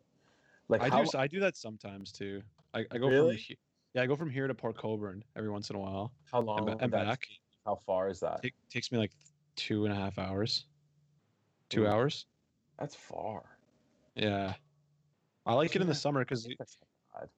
like, 0.67 0.81
I 0.81 0.89
how, 0.89 1.03
do. 1.03 1.17
I 1.17 1.27
do 1.27 1.39
that 1.39 1.57
sometimes 1.57 2.11
too. 2.11 2.41
I, 2.73 2.85
I 2.91 2.97
go 2.97 3.07
Really? 3.07 3.37
from 3.37 3.55
yeah, 3.93 4.01
I 4.01 4.05
go 4.07 4.15
from 4.15 4.29
here 4.29 4.47
to 4.47 4.53
Port 4.53 4.77
Colborne 4.77 5.23
every 5.35 5.49
once 5.49 5.69
in 5.69 5.75
a 5.75 5.79
while 5.79 6.11
how 6.31 6.41
long 6.41 6.69
and, 6.69 6.81
and 6.81 6.91
back. 6.91 7.27
How 7.65 7.75
far 7.75 8.09
is 8.09 8.19
that? 8.19 8.39
It 8.43 8.53
takes 8.69 8.91
me 8.91 8.97
like 8.97 9.11
two 9.55 9.85
and 9.85 9.93
a 9.93 9.97
half 9.97 10.17
hours. 10.17 10.65
Two 11.69 11.83
Ooh. 11.83 11.87
hours. 11.87 12.25
That's 12.79 12.95
far. 12.95 13.43
Yeah. 14.15 14.53
I 15.45 15.53
like 15.53 15.75
it 15.75 15.81
in 15.81 15.87
the 15.87 15.95
summer 15.95 16.21
because 16.21 16.47
That's 16.57 16.77
not 17.13 17.21
bad. 17.21 17.29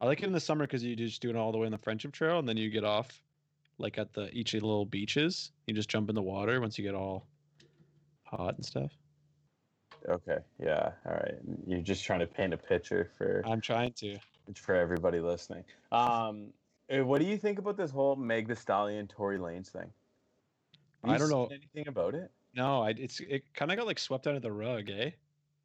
I 0.00 0.06
like 0.06 0.22
it 0.22 0.26
in 0.26 0.32
the 0.32 0.40
summer 0.40 0.66
because 0.66 0.84
you 0.84 0.94
just 0.94 1.22
do 1.22 1.30
it 1.30 1.36
all 1.36 1.52
the 1.52 1.58
way 1.58 1.66
in 1.66 1.72
the 1.72 1.78
Friendship 1.78 2.12
Trail, 2.12 2.38
and 2.38 2.48
then 2.48 2.56
you 2.56 2.70
get 2.70 2.84
off, 2.84 3.22
like 3.78 3.98
at 3.98 4.12
the 4.12 4.30
each 4.30 4.54
of 4.54 4.60
the 4.60 4.66
little 4.66 4.84
beaches. 4.84 5.52
You 5.66 5.74
just 5.74 5.88
jump 5.88 6.08
in 6.08 6.14
the 6.14 6.22
water 6.22 6.60
once 6.60 6.78
you 6.78 6.84
get 6.84 6.94
all 6.94 7.26
hot 8.24 8.56
and 8.56 8.64
stuff. 8.64 8.92
Okay, 10.08 10.38
yeah, 10.62 10.92
all 11.06 11.14
right. 11.14 11.34
You're 11.66 11.80
just 11.80 12.04
trying 12.04 12.20
to 12.20 12.26
paint 12.26 12.52
a 12.52 12.58
picture 12.58 13.10
for 13.16 13.42
I'm 13.46 13.60
trying 13.60 13.92
to. 13.94 14.18
For 14.54 14.74
everybody 14.74 15.20
listening. 15.20 15.64
Um, 15.92 16.48
eh, 16.88 17.00
what 17.00 17.20
do 17.20 17.26
you 17.26 17.36
think 17.36 17.58
about 17.58 17.76
this 17.76 17.90
whole 17.90 18.16
Meg 18.16 18.48
the 18.48 18.56
Stallion 18.56 19.06
Tory 19.06 19.38
Lanez 19.38 19.68
thing? 19.68 19.90
I 21.04 21.18
don't 21.18 21.30
know. 21.30 21.46
anything 21.46 21.88
about 21.88 22.14
it. 22.14 22.30
No, 22.54 22.82
I 22.82 22.90
it's 22.90 23.20
it 23.20 23.42
kind 23.54 23.70
of 23.70 23.76
got 23.76 23.86
like 23.86 23.98
swept 23.98 24.26
under 24.26 24.40
the 24.40 24.52
rug, 24.52 24.88
eh? 24.88 25.10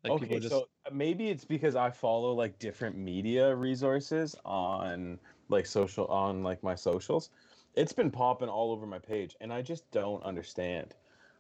Like 0.04 0.14
okay, 0.14 0.40
so 0.42 0.68
uh, 0.86 0.90
maybe 0.92 1.30
it's 1.30 1.46
because 1.46 1.76
I 1.76 1.90
follow 1.92 2.34
like 2.34 2.58
different 2.60 2.98
media 2.98 3.56
resources 3.56 4.36
on 4.46 5.20
like 5.50 5.66
social 5.66 6.08
on 6.08 6.44
like 6.44 6.64
my 6.64 6.76
socials. 6.76 7.30
It's 7.76 7.94
been 7.94 8.12
popping 8.12 8.50
all 8.50 8.72
over 8.72 8.86
my 8.86 9.00
page, 9.00 9.36
and 9.40 9.54
I 9.54 9.62
just 9.62 9.90
don't 9.92 10.22
understand. 10.24 10.96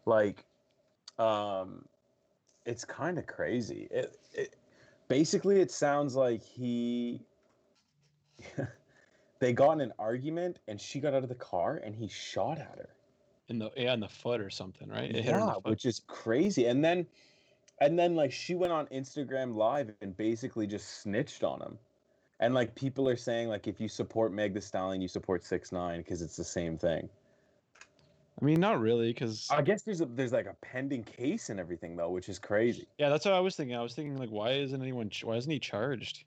Like, 0.06 0.46
um, 1.20 1.86
it's 2.66 2.86
kind 2.86 3.18
of 3.18 3.26
crazy. 3.26 3.88
It, 3.92 4.18
it 4.34 4.56
basically 5.08 5.60
it 5.60 5.72
sounds 5.72 6.16
like 6.16 6.42
he 6.42 7.20
they 9.40 9.54
got 9.54 9.74
in 9.74 9.82
an 9.82 9.94
argument 10.00 10.60
and 10.68 10.80
she 10.80 11.00
got 11.00 11.14
out 11.14 11.24
of 11.24 11.30
the 11.30 11.36
car 11.36 11.82
and 11.84 11.96
he 11.96 12.08
shot 12.08 12.58
at 12.58 12.78
her 12.78 12.90
in 13.50 13.60
the 13.60 13.70
yeah 13.76 13.94
in 13.94 14.00
the 14.00 14.08
foot 14.08 14.42
or 14.42 14.50
something, 14.50 14.90
right? 14.90 15.10
It 15.16 15.24
hit 15.24 15.34
her 15.34 15.40
in 15.40 15.48
yeah 15.48 15.54
which 15.64 15.86
is 15.86 16.02
crazy 16.08 16.66
and 16.66 16.84
then 16.84 17.06
and 17.80 17.98
then 17.98 18.16
like 18.16 18.32
she 18.32 18.56
went 18.56 18.72
on 18.72 18.86
instagram 18.88 19.56
live 19.56 19.92
and 20.02 20.16
basically 20.16 20.68
just 20.68 21.02
snitched 21.02 21.44
on 21.44 21.62
him 21.62 21.78
and 22.40 22.54
like 22.54 22.74
people 22.76 23.10
are 23.10 23.16
saying 23.16 23.50
like 23.50 23.68
if 23.68 23.82
you 23.82 23.90
support 23.90 24.32
meg 24.32 24.54
the 24.54 24.62
stallion 24.62 25.02
you 25.02 25.08
support 25.08 25.44
six 25.44 25.72
nine 25.72 26.00
because 26.00 26.22
it's 26.22 26.38
the 26.38 26.44
same 26.44 26.78
thing 26.78 27.10
I 28.42 28.46
mean, 28.46 28.60
not 28.60 28.80
really, 28.80 29.14
because 29.14 29.48
i 29.52 29.62
guess 29.62 29.84
there's 29.84 30.02
a 30.02 30.06
there's 30.06 30.32
like 30.32 30.46
a 30.46 30.56
pending 30.62 31.04
case 31.04 31.50
and 31.50 31.60
everything 31.60 31.96
though 31.96 32.10
which 32.10 32.30
is 32.30 32.40
crazy 32.40 32.88
yeah, 32.98 33.10
that's 33.10 33.26
what 33.26 33.34
I 33.34 33.40
was 33.40 33.56
thinking. 33.56 33.76
I 33.76 33.82
was 33.82 33.96
thinking 33.96 34.18
like, 34.18 34.30
why 34.30 34.52
isn't 34.52 34.80
anyone? 34.80 35.10
ch- 35.10 35.24
Why 35.24 35.36
isn't 35.36 35.52
he 35.52 35.58
charged? 35.58 36.24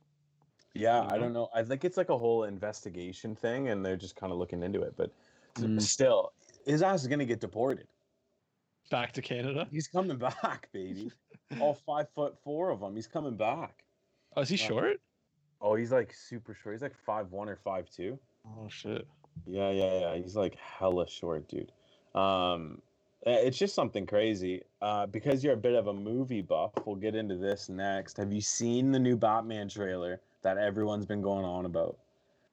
Yeah, 0.74 1.02
you 1.02 1.08
I 1.10 1.18
don't 1.18 1.32
know. 1.32 1.48
I 1.54 1.62
think 1.62 1.84
it's 1.84 1.96
like 1.96 2.08
a 2.08 2.18
whole 2.18 2.44
investigation 2.44 3.34
thing, 3.34 3.68
and 3.68 3.84
they're 3.84 3.96
just 3.96 4.16
kind 4.16 4.32
of 4.32 4.38
looking 4.38 4.62
into 4.62 4.82
it. 4.82 4.94
But 4.96 5.10
Mm. 5.54 5.80
still, 5.80 6.32
his 6.66 6.82
ass 6.82 7.02
is 7.02 7.06
gonna 7.08 7.24
get 7.24 7.38
deported. 7.40 7.86
Back 8.90 9.12
to 9.12 9.22
Canada? 9.22 9.68
He's 9.70 9.86
coming 9.86 10.18
back, 10.42 10.68
baby. 10.72 11.12
All 11.60 11.74
five 11.74 12.08
foot 12.10 12.36
four 12.42 12.70
of 12.70 12.80
them. 12.80 12.96
He's 12.96 13.06
coming 13.06 13.36
back. 13.36 13.84
Oh, 14.36 14.40
is 14.42 14.48
he 14.48 14.56
Uh, 14.56 14.58
short? 14.58 15.00
Oh, 15.60 15.76
he's 15.76 15.92
like 15.92 16.12
super 16.12 16.54
short. 16.54 16.74
He's 16.74 16.82
like 16.82 16.96
five 17.06 17.30
one 17.30 17.48
or 17.48 17.56
five 17.56 17.88
two. 17.88 18.18
Oh 18.44 18.68
shit. 18.68 19.06
Yeah, 19.46 19.70
yeah, 19.70 20.00
yeah. 20.00 20.16
He's 20.16 20.34
like 20.36 20.56
hella 20.56 21.08
short, 21.08 21.48
dude. 21.48 21.70
Um, 22.14 22.82
it's 23.22 23.56
just 23.56 23.74
something 23.74 24.06
crazy. 24.06 24.62
Uh, 24.82 25.06
because 25.06 25.42
you're 25.42 25.54
a 25.54 25.56
bit 25.56 25.74
of 25.74 25.86
a 25.86 25.92
movie 25.92 26.42
buff, 26.42 26.72
we'll 26.84 26.96
get 26.96 27.14
into 27.14 27.36
this 27.36 27.68
next. 27.68 28.16
Have 28.16 28.32
you 28.32 28.40
seen 28.40 28.90
the 28.90 28.98
new 28.98 29.16
Batman 29.16 29.68
trailer 29.68 30.20
that 30.44 30.58
everyone's 30.58 31.06
been 31.06 31.20
going 31.22 31.44
on 31.44 31.66
about? 31.66 31.98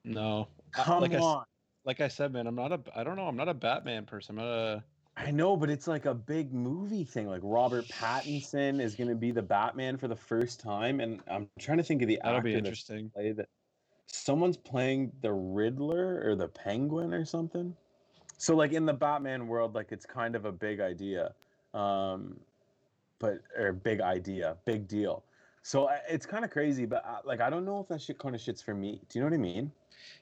No. 0.04 0.48
Come 0.72 1.02
like 1.02 1.14
I 1.14 1.18
on. 1.18 1.44
Like 1.84 2.00
I 2.00 2.08
said, 2.08 2.32
man, 2.32 2.46
I'm 2.46 2.54
not 2.54 2.72
a. 2.72 2.80
I 2.94 3.04
don't 3.04 3.16
know. 3.16 3.26
I'm 3.26 3.36
not 3.36 3.48
a 3.48 3.54
Batman 3.54 4.04
person. 4.04 4.38
I'm 4.38 4.44
not 4.44 4.52
a. 4.52 4.84
I 5.16 5.30
know, 5.30 5.56
but 5.56 5.68
it's 5.68 5.86
like 5.86 6.06
a 6.06 6.14
big 6.14 6.54
movie 6.54 7.04
thing. 7.04 7.28
Like 7.28 7.42
Robert 7.44 7.86
Pattinson 7.88 8.80
is 8.80 8.94
going 8.94 9.08
to 9.08 9.14
be 9.14 9.30
the 9.30 9.42
Batman 9.42 9.98
for 9.98 10.08
the 10.08 10.16
first 10.16 10.60
time, 10.60 11.00
and 11.00 11.20
I'm 11.30 11.48
trying 11.58 11.78
to 11.78 11.84
think 11.84 12.02
of 12.02 12.08
the 12.08 12.18
That'll 12.22 12.38
actor 12.38 12.44
be 12.44 12.54
that's 12.54 12.66
interesting. 12.66 13.10
played 13.10 13.36
that. 13.36 13.48
Someone's 14.06 14.56
playing 14.56 15.12
the 15.20 15.32
Riddler 15.32 16.22
or 16.24 16.34
the 16.34 16.48
Penguin 16.48 17.12
or 17.14 17.24
something. 17.24 17.74
So, 18.38 18.56
like 18.56 18.72
in 18.72 18.86
the 18.86 18.92
Batman 18.92 19.46
world, 19.46 19.74
like 19.74 19.92
it's 19.92 20.06
kind 20.06 20.34
of 20.34 20.44
a 20.44 20.52
big 20.52 20.80
idea, 20.80 21.34
um, 21.74 22.38
but 23.18 23.38
or 23.58 23.72
big 23.72 24.00
idea, 24.00 24.56
big 24.64 24.88
deal. 24.88 25.24
So 25.62 25.88
it's 26.08 26.26
kind 26.26 26.44
of 26.44 26.50
crazy, 26.50 26.86
but 26.86 27.04
uh, 27.06 27.18
like 27.24 27.40
I 27.40 27.48
don't 27.48 27.64
know 27.64 27.80
if 27.80 27.88
that 27.88 28.02
shit 28.02 28.18
kind 28.18 28.34
of 28.34 28.40
shit's 28.40 28.60
for 28.60 28.74
me. 28.74 29.00
Do 29.08 29.18
you 29.18 29.24
know 29.24 29.30
what 29.30 29.34
I 29.34 29.38
mean? 29.38 29.70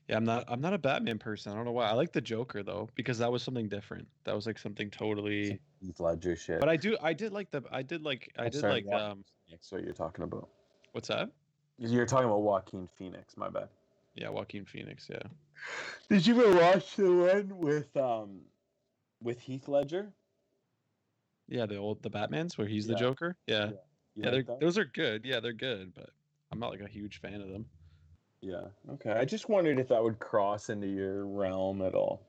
Yeah, 0.07 0.17
I'm 0.17 0.25
not. 0.25 0.45
I'm 0.49 0.61
not 0.61 0.75
a 0.75 0.79
Batman 0.79 1.19
person. 1.19 1.53
I 1.53 1.55
don't 1.55 1.65
know 1.65 1.73
why. 1.73 1.87
I 1.89 1.93
like 1.95 2.13
the 2.13 2.21
Joker 2.21 2.63
though 2.63 2.91
because 2.95 3.19
that 3.19 3.33
was 3.33 3.43
something 3.43 3.69
different. 3.69 4.07
That 4.25 4.35
was 4.35 4.47
like 4.47 4.59
something 4.59 4.91
totally. 4.91 5.59
Heath 5.81 5.99
Ledger 5.99 6.37
shit. 6.37 6.61
But 6.61 6.69
I 6.69 6.77
do. 6.77 6.97
I 7.03 7.15
did 7.15 7.33
like 7.33 7.51
the. 7.51 7.63
I 7.71 7.83
did 7.83 8.03
like. 8.03 8.31
I 8.39 8.45
I'm 8.45 8.51
did 8.51 8.61
sorry, 8.61 8.73
like. 8.75 8.87
what? 8.87 9.01
Um. 9.01 9.25
That's 9.51 9.73
what 9.73 9.83
you're 9.83 9.95
talking 9.95 10.25
about. 10.25 10.49
What's 10.93 11.09
that? 11.09 11.31
You're 11.79 12.07
talking 12.07 12.27
about 12.27 12.43
Joaquin 12.43 12.89
Phoenix. 12.97 13.37
My 13.37 13.49
bad. 13.49 13.69
Yeah, 14.15 14.29
Joaquin 14.29 14.67
Phoenix. 14.67 15.09
Yeah. 15.11 15.23
Did 16.11 16.27
you 16.27 16.45
ever 16.45 16.61
watch 16.61 16.97
the 16.97 17.11
one 17.11 17.59
with 17.59 17.97
um 17.97 18.41
with 19.23 19.41
Heath 19.41 19.69
Ledger? 19.69 20.13
Yeah, 21.49 21.67
the 21.67 21.77
old 21.77 22.03
the 22.03 22.11
Batman's 22.11 22.59
where 22.59 22.67
he's 22.67 22.87
the 22.87 22.93
Yeah. 22.93 22.99
Joker. 22.99 23.37
Yeah. 23.47 23.71
You 24.15 24.25
Yeah, 24.25 24.31
like 24.31 24.61
those 24.61 24.79
are 24.79 24.85
good. 24.85 25.25
Yeah, 25.25 25.41
they're 25.41 25.53
good, 25.53 25.95
but 25.95 26.11
I'm 26.51 26.59
not 26.59 26.71
like 26.71 26.81
a 26.81 26.89
huge 26.89 27.21
fan 27.21 27.41
of 27.41 27.49
them. 27.49 27.67
Yeah. 28.41 28.65
Okay. 28.93 29.13
I 29.13 29.25
just 29.25 29.49
wondered 29.49 29.79
if 29.79 29.89
that 29.89 30.03
would 30.03 30.19
cross 30.19 30.71
into 30.71 30.87
your 30.87 31.27
realm 31.27 31.83
at 31.83 31.95
all. 31.95 32.23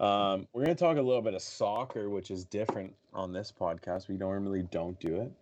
Um, 0.00 0.48
we're 0.52 0.64
gonna 0.64 0.74
talk 0.74 0.96
a 0.96 1.02
little 1.02 1.22
bit 1.22 1.34
of 1.34 1.42
soccer, 1.42 2.10
which 2.10 2.30
is 2.30 2.44
different 2.44 2.94
on 3.14 3.32
this 3.32 3.52
podcast. 3.58 4.08
We 4.08 4.16
normally 4.16 4.62
don't 4.64 4.98
do 5.00 5.20
it. 5.22 5.32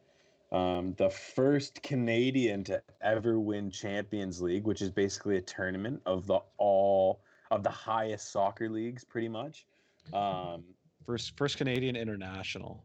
Um, 0.54 0.94
the 0.98 1.08
first 1.08 1.82
Canadian 1.82 2.64
to 2.64 2.82
ever 3.00 3.38
win 3.38 3.70
Champions 3.70 4.42
League, 4.42 4.64
which 4.64 4.82
is 4.82 4.90
basically 4.90 5.36
a 5.36 5.40
tournament 5.40 6.02
of 6.06 6.26
the 6.26 6.40
all 6.58 7.20
of 7.50 7.62
the 7.62 7.70
highest 7.70 8.32
soccer 8.32 8.68
leagues, 8.68 9.04
pretty 9.04 9.28
much. 9.28 9.66
Um, 10.12 10.64
First, 11.06 11.36
first 11.36 11.56
Canadian 11.56 11.94
international. 11.94 12.82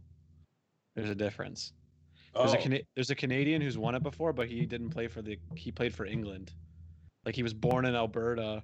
There's 0.96 1.10
a 1.10 1.16
difference. 1.16 1.74
There's 2.36 2.54
a 2.54 2.58
oh, 2.58 2.62
Cana- 2.62 2.82
there's 2.96 3.10
a 3.10 3.16
Canadian 3.16 3.62
who's 3.62 3.78
won 3.78 3.96
it 3.96 4.04
before, 4.04 4.34
but 4.34 4.48
he 4.48 4.66
didn't 4.66 4.90
play 4.90 5.08
for 5.08 5.22
the. 5.22 5.38
He 5.56 5.72
played 5.72 5.94
for 5.94 6.06
England. 6.06 6.54
Like 7.26 7.36
he 7.36 7.44
was 7.44 7.54
born 7.54 7.86
in 7.86 7.96
Alberta, 7.96 8.62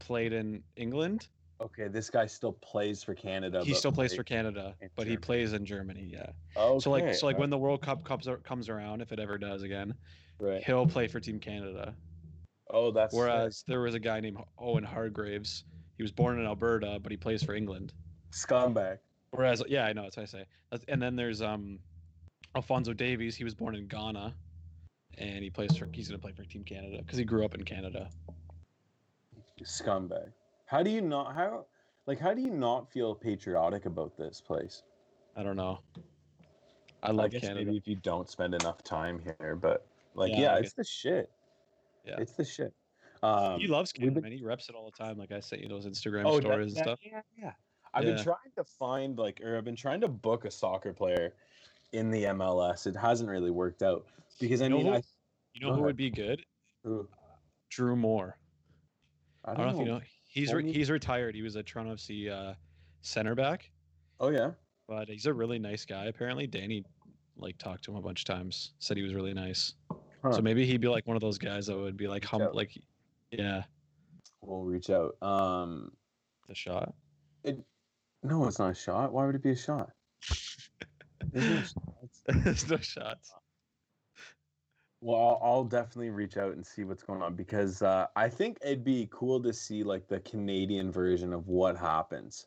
played 0.00 0.32
in 0.32 0.62
England. 0.76 1.28
okay, 1.60 1.88
this 1.88 2.10
guy 2.10 2.26
still 2.26 2.52
plays 2.52 3.02
for 3.02 3.14
Canada. 3.14 3.62
he 3.64 3.74
still 3.74 3.92
plays 3.92 4.14
for 4.14 4.24
Canada, 4.24 4.74
but 4.96 5.06
he 5.06 5.16
plays 5.16 5.52
in 5.52 5.64
Germany. 5.64 6.08
Yeah. 6.10 6.30
Okay. 6.56 6.80
So 6.80 6.90
like, 6.90 7.14
so 7.14 7.26
like 7.26 7.38
when 7.38 7.50
the 7.50 7.58
World 7.58 7.82
Cup 7.82 8.02
comes 8.04 8.28
comes 8.44 8.68
around, 8.68 9.02
if 9.02 9.12
it 9.12 9.20
ever 9.20 9.38
does 9.38 9.62
again, 9.62 9.94
right. 10.38 10.64
he'll 10.64 10.86
play 10.86 11.06
for 11.06 11.20
Team 11.20 11.38
Canada. 11.38 11.94
Oh, 12.70 12.90
that's 12.90 13.12
sick. 13.12 13.20
Whereas 13.20 13.64
there 13.66 13.80
was 13.80 13.94
a 13.94 14.00
guy 14.00 14.20
named 14.20 14.38
Owen 14.58 14.84
Hargreaves. 14.84 15.64
He 15.96 16.02
was 16.02 16.12
born 16.12 16.38
in 16.38 16.46
Alberta, 16.46 16.98
but 17.02 17.12
he 17.12 17.16
plays 17.16 17.42
for 17.42 17.54
England. 17.54 17.92
scumbag. 18.32 18.98
Whereas, 19.30 19.62
yeah, 19.68 19.84
I 19.84 19.92
know 19.92 20.02
that's 20.02 20.16
what 20.16 20.22
I 20.22 20.26
say. 20.26 20.44
And 20.88 21.00
then 21.00 21.14
there's 21.16 21.42
um, 21.42 21.78
Alfonso 22.56 22.92
Davies. 22.92 23.36
He 23.36 23.44
was 23.44 23.54
born 23.54 23.76
in 23.76 23.86
Ghana, 23.86 24.34
and 25.18 25.44
he 25.44 25.50
plays 25.50 25.76
for. 25.76 25.88
He's 25.92 26.08
gonna 26.08 26.18
play 26.18 26.32
for 26.32 26.42
Team 26.44 26.64
Canada 26.64 26.98
because 26.98 27.18
he 27.18 27.24
grew 27.24 27.44
up 27.44 27.54
in 27.54 27.62
Canada. 27.62 28.08
Scumbag. 29.62 30.32
How 30.66 30.82
do 30.82 30.90
you 30.90 31.00
not 31.00 31.34
how 31.34 31.66
like 32.06 32.18
how 32.18 32.34
do 32.34 32.42
you 32.42 32.50
not 32.50 32.90
feel 32.90 33.14
patriotic 33.14 33.86
about 33.86 34.16
this 34.16 34.40
place? 34.40 34.82
I 35.36 35.42
don't 35.42 35.56
know. 35.56 35.80
I 37.02 37.08
I 37.08 37.10
love 37.12 37.30
guess 37.30 37.42
Canada. 37.42 37.64
maybe 37.66 37.76
if 37.76 37.86
you 37.86 37.96
don't 37.96 38.28
spend 38.28 38.54
enough 38.54 38.82
time 38.82 39.20
here, 39.22 39.56
but 39.56 39.86
like 40.14 40.32
Yeah, 40.32 40.40
yeah, 40.40 40.54
I 40.54 40.58
it's 40.58 40.72
the 40.72 40.84
shit. 40.84 41.30
Yeah. 42.04 42.16
It's 42.18 42.32
the 42.32 42.44
shit. 42.44 42.72
Um, 43.22 43.58
he 43.58 43.66
loves 43.66 43.92
Canada, 43.92 44.20
been-. 44.20 44.32
He 44.32 44.42
reps 44.42 44.68
it 44.68 44.74
all 44.74 44.90
the 44.90 45.04
time. 45.04 45.18
Like 45.18 45.32
I 45.32 45.40
sent 45.40 45.62
you 45.62 45.68
those 45.68 45.86
Instagram 45.86 46.24
oh, 46.26 46.36
that- 46.36 46.42
stories 46.42 46.68
and 46.68 46.76
that- 46.76 46.84
stuff. 46.84 47.00
Yeah, 47.02 47.20
yeah. 47.38 47.52
I've 47.94 48.04
been 48.04 48.22
trying 48.22 48.52
to 48.56 48.64
find 48.64 49.18
like 49.18 49.40
or 49.42 49.56
I've 49.56 49.64
been 49.64 49.76
trying 49.76 50.02
to 50.02 50.08
book 50.08 50.44
a 50.44 50.50
soccer 50.50 50.92
player 50.92 51.32
in 51.92 52.10
the 52.10 52.24
MLS. 52.24 52.86
It 52.86 52.96
hasn't 52.96 53.28
really 53.28 53.50
worked 53.50 53.82
out 53.82 54.06
because 54.40 54.60
I 54.60 54.64
You 54.64 54.70
know 54.70 54.76
mean 54.78 54.86
who- 54.86 54.92
I 54.94 55.02
You 55.54 55.60
know 55.60 55.68
who 55.68 55.72
ahead. 55.74 55.84
would 55.84 55.96
be 55.96 56.10
good? 56.10 56.44
who- 56.84 57.08
Drew 57.70 57.96
Moor. 57.96 58.38
I 59.44 59.50
I 59.52 59.54
don't, 59.54 59.66
don't 59.66 59.74
know 59.76 59.80
if 59.80 59.86
you 59.86 59.92
know. 59.92 60.00
He's 60.28 60.52
re- 60.52 60.72
he's 60.72 60.90
retired. 60.90 61.34
He 61.34 61.42
was 61.42 61.56
a 61.56 61.62
Toronto 61.62 61.94
FC 61.94 62.28
uh, 62.30 62.54
center 63.02 63.34
back, 63.34 63.70
Oh 64.20 64.28
yeah. 64.28 64.52
but 64.86 65.08
he's 65.08 65.26
a 65.26 65.32
really 65.32 65.58
nice 65.58 65.84
guy. 65.84 66.06
Apparently, 66.06 66.46
Danny 66.46 66.84
like 67.38 67.56
talked 67.58 67.84
to 67.84 67.90
him 67.92 67.96
a 67.96 68.02
bunch 68.02 68.20
of 68.20 68.24
times. 68.26 68.72
Said 68.78 68.96
he 68.96 69.02
was 69.02 69.14
really 69.14 69.32
nice. 69.34 69.74
Huh. 70.22 70.32
So 70.32 70.42
maybe 70.42 70.66
he'd 70.66 70.80
be 70.80 70.88
like 70.88 71.06
one 71.06 71.16
of 71.16 71.20
those 71.22 71.38
guys 71.38 71.66
that 71.66 71.76
would 71.76 71.96
be 71.96 72.06
like 72.08 72.24
hum 72.24 72.42
like, 72.52 72.76
yeah, 73.30 73.62
We'll 74.42 74.62
reach 74.64 74.90
out. 74.90 75.20
Um 75.22 75.92
the 76.48 76.54
shot. 76.54 76.94
no, 78.22 78.46
it's 78.46 78.58
not 78.58 78.70
a 78.70 78.74
shot. 78.74 79.12
Why 79.12 79.26
would 79.26 79.34
it 79.34 79.42
be 79.42 79.50
a 79.50 79.56
shot? 79.56 79.90
There's 81.32 81.74
no 81.76 81.82
shots. 82.02 82.22
There's 82.44 82.70
no 82.70 82.76
shots. 82.78 83.32
Well, 85.00 85.16
I'll, 85.16 85.40
I'll 85.42 85.64
definitely 85.64 86.10
reach 86.10 86.36
out 86.36 86.52
and 86.54 86.66
see 86.66 86.84
what's 86.84 87.02
going 87.02 87.22
on 87.22 87.34
because 87.34 87.82
uh, 87.82 88.06
I 88.16 88.28
think 88.28 88.58
it'd 88.62 88.84
be 88.84 89.08
cool 89.10 89.42
to 89.42 89.52
see 89.52 89.82
like 89.82 90.08
the 90.08 90.20
Canadian 90.20 90.90
version 90.90 91.32
of 91.32 91.48
what 91.48 91.76
happens. 91.76 92.46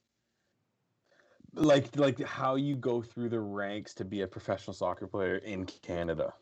Like 1.54 1.96
like 1.96 2.22
how 2.24 2.56
you 2.56 2.76
go 2.76 3.02
through 3.02 3.30
the 3.30 3.40
ranks 3.40 3.94
to 3.96 4.06
be 4.06 4.22
a 4.22 4.28
professional 4.28 4.74
soccer 4.74 5.08
player 5.08 5.38
in 5.38 5.66
Canada. 5.66 6.34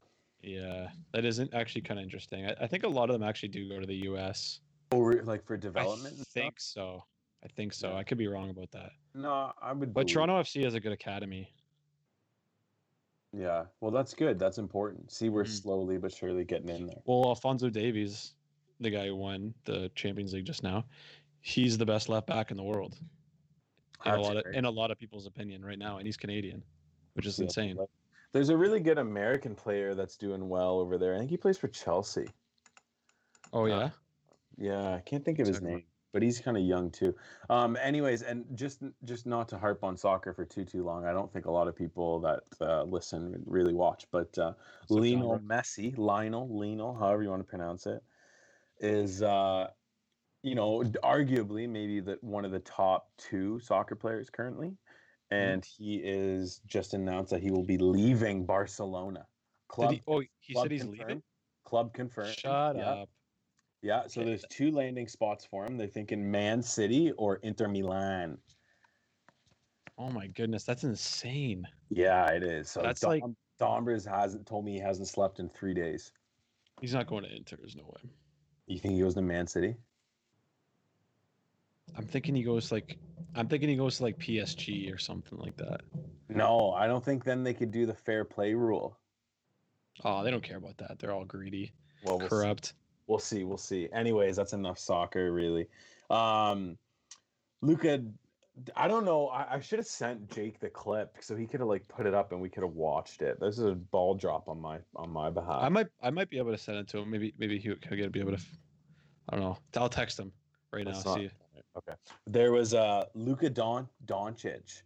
Yeah, 0.42 0.88
that 1.14 1.26
isn't 1.26 1.54
actually 1.54 1.82
kind 1.82 2.00
of 2.00 2.04
interesting. 2.04 2.46
I, 2.46 2.56
I 2.62 2.68
think 2.68 2.84
a 2.84 2.88
lot 2.88 3.10
of 3.10 3.14
them 3.14 3.24
actually 3.28 3.50
do 3.50 3.70
go 3.70 3.80
to 3.80 3.88
the 3.88 3.96
U.S. 3.96 4.60
Or 4.92 5.22
like 5.24 5.46
for 5.46 5.58
development. 5.58 6.18
I 6.20 6.24
think 6.24 6.60
so. 6.60 7.04
I 7.44 7.48
think 7.50 7.74
so. 7.74 7.96
I 7.96 8.04
could 8.04 8.18
be 8.18 8.28
wrong 8.28 8.50
about 8.50 8.72
that. 8.72 8.92
No, 9.14 9.52
I 9.62 9.72
would. 9.72 9.94
But 9.94 10.08
Toronto 10.08 10.42
FC 10.42 10.64
has 10.64 10.74
a 10.74 10.80
good 10.80 10.92
academy. 10.92 11.54
Yeah, 13.34 13.66
well, 13.82 13.92
that's 13.92 14.14
good. 14.14 14.40
That's 14.40 14.58
important. 14.58 15.12
See, 15.12 15.30
we're 15.30 15.44
Mhm. 15.44 15.48
slowly 15.48 15.98
but 15.98 16.12
surely 16.14 16.44
getting 16.44 16.70
in 16.70 16.88
there. 16.88 17.02
Well, 17.06 17.26
Alfonso 17.26 17.70
Davies, 17.70 18.34
the 18.80 18.90
guy 18.90 19.08
who 19.08 19.16
won 19.16 19.54
the 19.66 19.90
Champions 19.96 20.34
League 20.34 20.46
just 20.46 20.64
now, 20.64 20.86
he's 21.42 21.78
the 21.78 21.86
best 21.86 22.10
left 22.10 22.28
back 22.28 22.52
in 22.52 22.58
the 22.58 22.64
world. 22.64 22.98
In 24.06 24.14
a 24.14 24.22
lot 24.22 24.38
of 24.38 24.46
in 24.54 24.66
a 24.66 24.70
lot 24.70 24.92
of 24.92 24.98
people's 24.98 25.26
opinion 25.26 25.66
right 25.66 25.80
now, 25.80 25.98
and 25.98 26.06
he's 26.06 26.18
Canadian, 26.18 26.64
which 27.14 27.26
is 27.26 27.40
Yeah, 27.40 27.46
insane. 27.46 27.78
There's 28.32 28.50
a 28.50 28.58
really 28.58 28.80
good 28.80 28.98
American 28.98 29.56
player 29.56 29.96
that's 29.96 30.18
doing 30.18 30.50
well 30.50 30.80
over 30.80 30.98
there. 30.98 31.16
I 31.16 31.20
think 31.20 31.30
he 31.32 31.38
plays 31.38 31.58
for 31.58 31.68
Chelsea. 31.68 32.28
Oh 33.54 33.64
Uh, 33.64 33.68
yeah, 33.68 33.90
Yeah, 34.58 34.94
I 34.96 35.02
can't 35.02 35.24
think 35.26 35.40
of 35.40 35.48
his 35.48 35.62
name. 35.62 35.84
But 36.14 36.22
he's 36.22 36.40
kind 36.40 36.58
of 36.58 36.64
young 36.64 36.90
too. 36.92 37.16
Um, 37.50 37.78
anyways, 37.82 38.22
and 38.22 38.46
just 38.56 38.82
just 39.04 39.26
not 39.26 39.50
to 39.50 39.58
harp 39.58 39.84
on 39.84 39.98
soccer 39.98 40.34
for 40.34 40.46
too 40.46 40.66
too 40.66 40.84
long. 40.84 41.06
I 41.06 41.14
don't 41.14 41.32
think 41.32 41.46
a 41.46 41.52
lot 41.52 41.68
of 41.68 41.76
people 41.76 42.20
that 42.22 42.44
uh, 42.62 42.84
listen 42.84 43.42
really 43.46 43.74
watch, 43.74 44.06
but 44.12 44.38
uh, 44.38 44.54
Lionel 44.90 45.40
Messi, 45.40 45.98
Lionel, 45.98 46.48
Lionel, 46.50 46.96
however 46.96 47.24
you 47.24 47.30
want 47.30 47.42
to 47.42 47.50
pronounce 47.50 47.86
it, 47.86 48.02
is 48.80 49.22
uh, 49.22 49.68
you 50.44 50.56
know 50.56 50.84
arguably 51.04 51.70
maybe 51.70 52.00
the 52.00 52.18
one 52.22 52.46
of 52.46 52.52
the 52.52 52.60
top 52.60 53.10
two 53.18 53.60
soccer 53.60 53.96
players 53.96 54.30
currently, 54.30 54.78
Mm-hmm. 55.32 55.44
and 55.44 55.66
he 55.66 55.96
is 55.96 56.62
just 56.68 56.94
announced 56.94 57.32
that 57.32 57.42
he 57.42 57.52
will 57.52 57.66
be 57.66 57.78
leaving 57.78 58.46
Barcelona. 58.46 59.26
Did 59.78 59.92
he, 59.92 60.02
oh, 60.08 60.24
he 60.40 60.54
club 60.54 60.66
said 60.66 60.72
he's 60.72 60.82
confirmed. 60.82 61.00
leaving. 61.10 61.24
Club 61.66 61.94
confirmed. 61.94 62.34
Shut 62.34 62.78
yeah. 62.78 62.90
up. 62.90 63.10
Yeah, 63.82 64.08
so 64.08 64.24
there's 64.24 64.44
two 64.50 64.72
landing 64.72 65.08
spots 65.08 65.46
for 65.46 65.66
him. 65.66 65.78
They're 65.78 65.88
thinking 65.88 66.30
Man 66.30 66.62
City 66.64 67.12
or 67.18 67.36
Inter 67.38 67.68
Milan. 67.68 68.38
Oh 69.98 70.10
my 70.10 70.28
goodness, 70.28 70.64
that's 70.64 70.84
insane. 70.84 71.68
Yeah, 71.90 72.28
it 72.28 72.44
is. 72.44 72.70
So 72.70 72.82
That's 72.82 73.02
Dom, 73.02 73.12
like- 73.12 73.24
Dombers 73.60 74.08
hasn't 74.08 74.46
told 74.46 74.66
me 74.66 74.74
he 74.74 74.80
hasn't 74.80 75.08
slept 75.08 75.40
in 75.40 75.50
three 75.50 75.74
days. 75.74 76.12
He's 76.82 76.94
not 76.94 77.08
going 77.08 77.24
to 77.24 77.36
Inter. 77.36 77.56
There's 77.58 77.76
no 77.76 77.86
way. 77.86 78.10
You 78.68 78.78
think 78.78 78.94
he 78.94 79.00
goes 79.00 79.16
to 79.16 79.22
Man 79.22 79.48
City? 79.48 79.76
I'm 81.96 82.06
thinking 82.06 82.36
he 82.36 82.44
goes 82.44 82.72
like, 82.72 83.00
I'm 83.36 83.48
thinking 83.48 83.70
he 83.70 83.76
goes 83.76 83.98
to 83.98 84.04
like 84.04 84.20
PSG 84.20 84.94
or 84.94 84.98
something 85.00 85.40
like 85.40 85.58
that. 85.58 85.82
No, 86.30 86.72
I 86.72 86.86
don't 86.86 87.04
think 87.04 87.24
then 87.24 87.44
they 87.44 87.54
could 87.54 87.72
do 87.72 87.86
the 87.86 87.94
fair 87.94 88.26
play 88.26 88.54
rule. 88.54 89.00
Oh, 90.04 90.24
they 90.24 90.30
don't 90.30 90.44
care 90.44 90.58
about 90.58 90.78
that. 90.78 91.00
They're 91.00 91.14
all 91.14 91.26
greedy, 91.26 91.74
Well, 92.04 92.20
we'll 92.20 92.28
corrupt. 92.28 92.74
We'll 92.74 92.87
see. 93.20 93.44
We'll 93.46 93.58
see. 93.58 93.88
Anyways, 93.94 94.36
that's 94.36 94.54
enough 94.54 94.78
soccer, 94.78 95.32
really. 95.32 95.68
Um, 96.10 96.78
Luka, 97.62 98.04
I 98.76 98.88
don't 98.88 99.06
know. 99.06 99.28
I, 99.30 99.56
I 99.56 99.60
should 99.60 99.80
have 99.80 99.88
sent 99.88 100.30
Jake 100.32 100.60
the 100.60 100.70
clip 100.70 101.16
so 101.22 101.36
he 101.36 101.46
could 101.48 101.60
have 101.62 101.70
like 101.70 101.88
put 101.88 102.06
it 102.06 102.14
up 102.14 102.32
and 102.32 102.42
we 102.42 102.50
could 102.50 102.64
have 102.64 102.74
watched 102.74 103.22
it. 103.22 103.40
This 103.40 103.58
is 103.58 103.64
a 103.66 103.76
ball 103.76 104.14
drop 104.16 104.50
on 104.50 104.60
my 104.60 104.80
on 104.96 105.10
my 105.10 105.30
behalf. 105.30 105.60
I 105.64 105.70
might, 105.70 105.88
I 106.02 106.10
might 106.10 106.30
be 106.30 106.38
able 106.38 106.52
to 106.52 106.58
send 106.58 106.78
it 106.78 106.88
to 106.90 107.00
him. 107.00 107.10
Maybe, 107.10 107.34
maybe 107.38 107.58
he'll, 107.60 107.76
he'll 107.90 108.10
be 108.10 108.20
able 108.20 108.36
to. 108.36 108.44
I 109.30 109.36
don't 109.36 109.44
know. 109.46 109.58
I'll 109.78 109.90
text 109.90 110.20
him 110.20 110.32
right 110.72 110.86
now. 110.86 110.92
not- 110.92 111.16
See. 111.16 111.30
Okay. 111.78 111.94
There 112.26 112.52
was 112.52 112.74
uh 112.74 113.06
Luka 113.14 113.50
Don 113.50 113.88
Doncic 114.06 114.82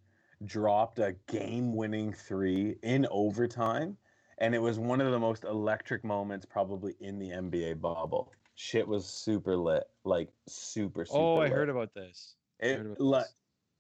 dropped 0.45 0.99
a 0.99 1.15
game-winning 1.27 2.11
three 2.11 2.75
in 2.83 3.07
overtime, 3.11 3.95
and 4.41 4.53
it 4.53 4.61
was 4.61 4.77
one 4.79 4.99
of 4.99 5.11
the 5.11 5.19
most 5.19 5.45
electric 5.45 6.03
moments 6.03 6.45
probably 6.45 6.95
in 6.99 7.17
the 7.19 7.29
NBA 7.29 7.79
bubble. 7.79 8.33
Shit 8.55 8.85
was 8.87 9.05
super 9.05 9.55
lit, 9.55 9.83
like 10.03 10.27
super. 10.47 11.05
super 11.05 11.17
Oh, 11.19 11.37
I 11.37 11.43
lit. 11.43 11.51
heard 11.53 11.69
about 11.69 11.93
this. 11.93 12.35
It. 12.59 12.81
about 12.81 12.99
Like 12.99 13.23
this. 13.23 13.33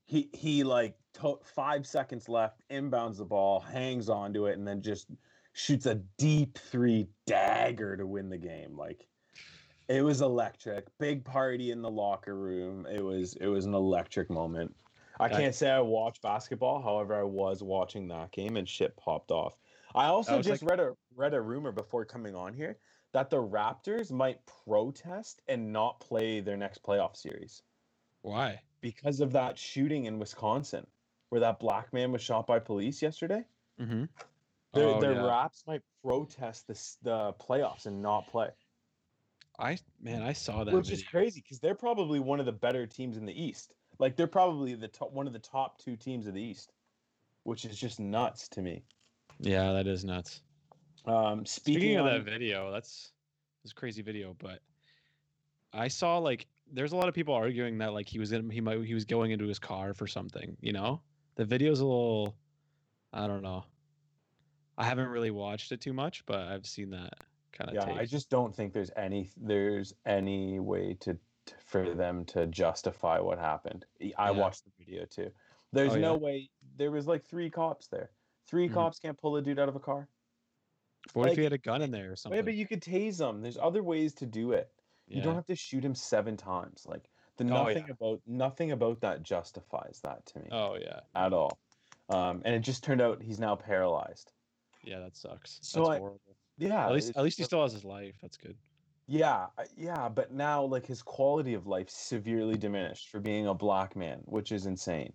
he 0.05 0.29
he 0.33 0.63
like 0.63 0.95
to- 1.15 1.39
five 1.43 1.85
seconds 1.85 2.29
left, 2.29 2.61
inbounds 2.71 3.17
the 3.17 3.25
ball, 3.25 3.59
hangs 3.59 4.07
onto 4.09 4.45
it, 4.45 4.57
and 4.57 4.65
then 4.67 4.81
just 4.81 5.07
shoots 5.53 5.85
a 5.87 5.95
deep 6.17 6.57
three 6.57 7.07
dagger 7.25 7.97
to 7.97 8.05
win 8.07 8.29
the 8.29 8.37
game. 8.37 8.77
Like 8.77 9.07
it 9.89 10.03
was 10.03 10.21
electric. 10.21 10.85
Big 10.99 11.25
party 11.25 11.71
in 11.71 11.81
the 11.81 11.89
locker 11.91 12.35
room. 12.35 12.85
It 12.85 13.03
was 13.03 13.33
it 13.41 13.47
was 13.47 13.65
an 13.65 13.73
electric 13.73 14.29
moment. 14.29 14.73
I 15.19 15.27
can't 15.29 15.53
say 15.53 15.69
I 15.69 15.81
watched 15.81 16.21
basketball, 16.23 16.81
however, 16.81 17.19
I 17.19 17.23
was 17.23 17.61
watching 17.61 18.07
that 18.07 18.31
game 18.31 18.57
and 18.57 18.67
shit 18.67 18.95
popped 18.97 19.29
off. 19.29 19.55
I 19.95 20.05
also 20.07 20.37
was 20.37 20.45
just 20.45 20.61
like- 20.63 20.71
read 20.71 20.79
a 20.79 20.95
read 21.15 21.33
a 21.33 21.41
rumor 21.41 21.71
before 21.71 22.05
coming 22.05 22.35
on 22.35 22.53
here 22.53 22.77
that 23.13 23.29
the 23.29 23.37
Raptors 23.41 24.11
might 24.11 24.39
protest 24.45 25.41
and 25.47 25.71
not 25.73 25.99
play 25.99 26.39
their 26.39 26.55
next 26.57 26.81
playoff 26.83 27.17
series 27.17 27.61
Why? 28.21 28.61
because 28.79 29.19
of 29.19 29.33
that 29.33 29.57
shooting 29.59 30.05
in 30.05 30.17
Wisconsin, 30.17 30.87
where 31.29 31.41
that 31.41 31.59
black 31.59 31.91
man 31.91 32.11
was 32.13 32.21
shot 32.21 32.47
by 32.47 32.59
police 32.59 33.01
yesterday. 33.01 33.43
Mm-hmm. 33.79 34.05
The, 34.73 34.83
Oh, 34.83 35.01
the 35.01 35.11
yeah. 35.13 35.25
Raps 35.27 35.63
might 35.67 35.81
protest 36.01 36.67
this, 36.67 36.97
the 37.03 37.33
playoffs 37.33 37.85
and 37.85 38.01
not 38.01 38.27
play, 38.27 38.49
I 39.59 39.77
man, 40.01 40.21
I 40.21 40.31
saw 40.31 40.63
that. 40.63 40.73
which 40.73 40.89
is 40.89 41.03
crazy 41.03 41.41
because 41.41 41.59
they're 41.59 41.75
probably 41.75 42.19
one 42.19 42.39
of 42.39 42.45
the 42.45 42.51
better 42.53 42.87
teams 42.87 43.17
in 43.17 43.25
the 43.25 43.39
East. 43.43 43.73
Like 43.99 44.15
they're 44.15 44.25
probably 44.27 44.73
the 44.75 44.87
top, 44.87 45.11
one 45.11 45.27
of 45.27 45.33
the 45.33 45.39
top 45.39 45.77
two 45.77 45.97
teams 45.97 46.25
of 46.27 46.33
the 46.33 46.41
East, 46.41 46.71
which 47.43 47.65
is 47.65 47.77
just 47.77 47.99
nuts 47.99 48.47
to 48.49 48.61
me. 48.61 48.83
Yeah, 49.41 49.73
that 49.73 49.87
is 49.87 50.05
nuts. 50.05 50.41
Um, 51.05 51.45
speaking, 51.45 51.81
Speaking 51.81 51.97
of 51.97 52.05
on- 52.05 52.13
that 52.13 52.23
video, 52.23 52.71
that's 52.71 53.11
it's 53.63 53.71
a 53.71 53.75
crazy 53.75 54.01
video, 54.01 54.35
but 54.39 54.59
I 55.73 55.87
saw 55.87 56.17
like 56.19 56.47
there's 56.71 56.93
a 56.93 56.95
lot 56.95 57.07
of 57.09 57.13
people 57.15 57.33
arguing 57.33 57.77
that 57.79 57.93
like 57.93 58.07
he 58.07 58.19
was 58.19 58.31
in 58.31 58.49
he 58.49 58.61
might 58.61 58.83
he 58.83 58.93
was 58.93 59.05
going 59.05 59.31
into 59.31 59.45
his 59.47 59.59
car 59.59 59.93
for 59.93 60.07
something, 60.07 60.55
you 60.61 60.73
know? 60.73 61.01
The 61.35 61.45
video's 61.45 61.79
a 61.79 61.85
little 61.85 62.35
I 63.13 63.27
don't 63.27 63.41
know. 63.41 63.65
I 64.77 64.85
haven't 64.85 65.09
really 65.09 65.31
watched 65.31 65.71
it 65.71 65.81
too 65.81 65.93
much, 65.93 66.25
but 66.25 66.47
I've 66.47 66.65
seen 66.65 66.91
that 66.91 67.13
kind 67.51 67.69
of 67.69 67.75
yeah, 67.75 67.93
I 67.99 68.05
just 68.05 68.29
don't 68.29 68.55
think 68.55 68.73
there's 68.73 68.91
any 68.95 69.29
there's 69.37 69.93
any 70.05 70.59
way 70.59 70.95
to 71.01 71.13
t- 71.45 71.53
for 71.65 71.93
them 71.95 72.25
to 72.25 72.45
justify 72.47 73.19
what 73.19 73.39
happened. 73.39 73.85
I 74.17 74.25
Yeah. 74.25 74.31
watched 74.31 74.65
the 74.65 74.71
video 74.77 75.05
too. 75.05 75.31
There's 75.73 75.93
Oh, 75.93 75.99
no 75.99 76.11
yeah? 76.13 76.17
way. 76.17 76.49
There 76.77 76.91
was 76.91 77.07
like 77.07 77.23
three 77.25 77.49
cops 77.49 77.87
there. 77.87 78.11
3 78.51 78.69
Mhm. 78.69 78.73
cops 78.73 78.99
can't 78.99 79.17
pull 79.17 79.37
a 79.37 79.41
dude 79.41 79.57
out 79.57 79.69
of 79.69 79.75
a 79.75 79.79
car. 79.79 80.07
What 81.13 81.23
if 81.23 81.29
like- 81.29 81.37
he 81.37 81.43
had 81.45 81.53
a 81.53 81.57
gun 81.57 81.81
in 81.81 81.89
there 81.89 82.11
or 82.11 82.15
something? 82.15 82.35
Yeah, 82.37 82.43
but 82.43 82.53
you 82.53 82.67
could 82.67 82.81
tase 82.81 83.19
him. 83.27 83.41
There's 83.41 83.57
other 83.57 83.81
ways 83.81 84.13
to 84.15 84.25
do 84.27 84.51
it. 84.51 84.71
You 85.07 85.21
don't 85.21 85.35
have 85.35 85.47
to 85.47 85.55
shoot 85.55 85.83
him 85.83 85.93
seven 85.95 86.37
times. 86.37 86.85
Like 86.85 87.09
the 87.37 87.43
Oh, 87.45 87.47
nothing 87.63 87.85
yeah. 87.87 87.93
about 87.93 88.21
nothing 88.27 88.71
about 88.71 89.01
that 89.01 89.23
justifies 89.23 89.99
that 90.03 90.25
to 90.27 90.39
me 90.39 90.47
Oh 90.51 90.75
yeah. 90.75 91.01
at 91.15 91.33
all. 91.33 91.57
Um, 92.09 92.41
and 92.45 92.53
it 92.55 92.59
just 92.59 92.83
turned 92.83 93.01
out 93.01 93.21
he's 93.21 93.39
now 93.39 93.55
paralyzed. 93.55 94.31
Yeah, 94.83 94.99
that 94.99 95.15
sucks. 95.17 95.59
So 95.61 95.79
That's 95.81 95.89
I- 95.89 95.97
horrible. 95.99 96.21
Yeah, 96.57 96.85
At 96.85 96.91
least 96.93 97.17
at 97.17 97.23
least 97.23 97.37
he 97.39 97.43
still 97.43 97.61
has 97.63 97.73
his 97.73 97.83
life. 97.83 98.15
That's 98.21 98.37
good. 98.37 98.57
Yeah, 99.07 99.47
yeah, 99.75 100.07
but 100.07 100.31
now 100.31 100.63
like 100.63 100.85
his 100.85 101.01
quality 101.01 101.55
of 101.55 101.67
life 101.67 101.89
severely 101.89 102.55
diminished 102.57 103.09
for 103.09 103.19
being 103.19 103.47
a 103.47 103.53
black 103.53 103.95
man, 103.95 104.19
which 104.25 104.51
is 104.51 104.65
insane. 104.65 105.11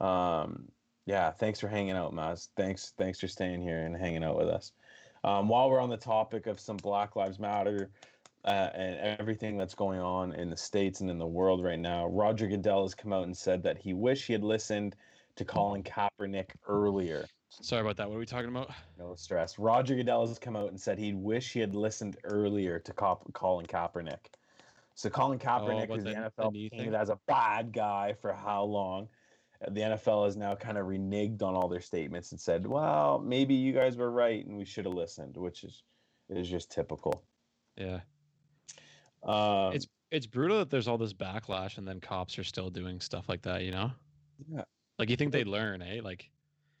Um, 0.00 0.70
yeah, 1.06 1.30
thanks 1.30 1.60
for 1.60 1.68
hanging 1.68 1.96
out, 1.96 2.12
Maz. 2.12 2.48
Thanks, 2.56 2.94
thanks 2.96 3.20
for 3.20 3.28
staying 3.28 3.60
here 3.60 3.84
and 3.84 3.96
hanging 3.96 4.24
out 4.24 4.36
with 4.36 4.48
us. 4.48 4.72
Um, 5.22 5.48
while 5.48 5.70
we're 5.70 5.80
on 5.80 5.90
the 5.90 5.96
topic 5.96 6.46
of 6.46 6.60
some 6.60 6.76
Black 6.76 7.16
Lives 7.16 7.38
Matter 7.38 7.90
uh, 8.44 8.70
and 8.74 9.18
everything 9.18 9.56
that's 9.56 9.74
going 9.74 10.00
on 10.00 10.34
in 10.34 10.50
the 10.50 10.56
states 10.56 11.00
and 11.00 11.10
in 11.10 11.18
the 11.18 11.26
world 11.26 11.64
right 11.64 11.78
now, 11.78 12.06
Roger 12.06 12.46
Goodell 12.46 12.82
has 12.82 12.94
come 12.94 13.12
out 13.12 13.24
and 13.24 13.36
said 13.36 13.62
that 13.62 13.78
he 13.78 13.94
wished 13.94 14.26
he 14.26 14.32
had 14.32 14.44
listened 14.44 14.96
to 15.36 15.44
Colin 15.44 15.82
Kaepernick 15.82 16.50
earlier. 16.68 17.26
Sorry 17.48 17.82
about 17.82 17.96
that. 17.96 18.08
What 18.08 18.16
are 18.16 18.20
we 18.20 18.26
talking 18.26 18.48
about? 18.48 18.70
No 18.98 19.14
stress. 19.14 19.58
Roger 19.58 19.94
Goodell 19.94 20.26
has 20.26 20.38
come 20.38 20.56
out 20.56 20.68
and 20.68 20.80
said 20.80 20.98
he'd 20.98 21.16
wish 21.16 21.52
he 21.52 21.60
had 21.60 21.74
listened 21.74 22.16
earlier 22.24 22.78
to 22.80 22.92
Cop- 22.92 23.32
Colin 23.32 23.66
Kaepernick. 23.66 24.26
So 24.94 25.08
Colin 25.10 25.38
Kaepernick, 25.38 25.84
about 25.84 25.98
is 25.98 26.04
the, 26.04 26.10
the- 26.10 26.32
NFL 26.42 26.70
painted 26.70 26.94
as 26.94 27.10
a 27.10 27.18
bad 27.26 27.72
guy 27.72 28.14
for 28.20 28.32
how 28.32 28.64
long? 28.64 29.08
The 29.70 29.80
NFL 29.80 30.26
has 30.26 30.36
now 30.36 30.54
kind 30.54 30.78
of 30.78 30.86
reneged 30.86 31.42
on 31.42 31.54
all 31.54 31.68
their 31.68 31.80
statements 31.80 32.32
and 32.32 32.40
said, 32.40 32.66
"Well, 32.66 33.18
maybe 33.18 33.54
you 33.54 33.72
guys 33.72 33.96
were 33.96 34.10
right 34.10 34.44
and 34.44 34.56
we 34.56 34.64
should 34.64 34.84
have 34.84 34.94
listened," 34.94 35.36
which 35.36 35.64
is 35.64 35.82
is 36.28 36.48
just 36.48 36.70
typical. 36.70 37.24
Yeah. 37.76 38.00
Um, 39.22 39.72
it's 39.72 39.86
it's 40.10 40.26
brutal 40.26 40.58
that 40.58 40.70
there's 40.70 40.86
all 40.88 40.98
this 40.98 41.12
backlash 41.14 41.78
and 41.78 41.86
then 41.88 42.00
cops 42.00 42.38
are 42.38 42.44
still 42.44 42.70
doing 42.70 43.00
stuff 43.00 43.28
like 43.28 43.42
that, 43.42 43.62
you 43.62 43.72
know? 43.72 43.90
yeah, 44.48 44.62
Like 44.98 45.10
you 45.10 45.16
think 45.16 45.32
they'd 45.32 45.48
learn, 45.48 45.82
eh? 45.82 46.00
Like 46.02 46.30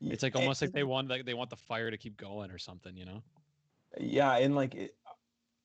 it's 0.00 0.22
like 0.22 0.36
almost 0.36 0.60
like 0.62 0.72
they 0.72 0.84
want 0.84 1.08
like 1.08 1.24
they 1.24 1.34
want 1.34 1.50
the 1.50 1.56
fire 1.56 1.90
to 1.90 1.96
keep 1.96 2.16
going 2.16 2.50
or 2.50 2.58
something, 2.58 2.96
you 2.96 3.06
know? 3.06 3.22
yeah 4.00 4.38
and 4.38 4.56
like 4.56 4.74
it, 4.74 4.96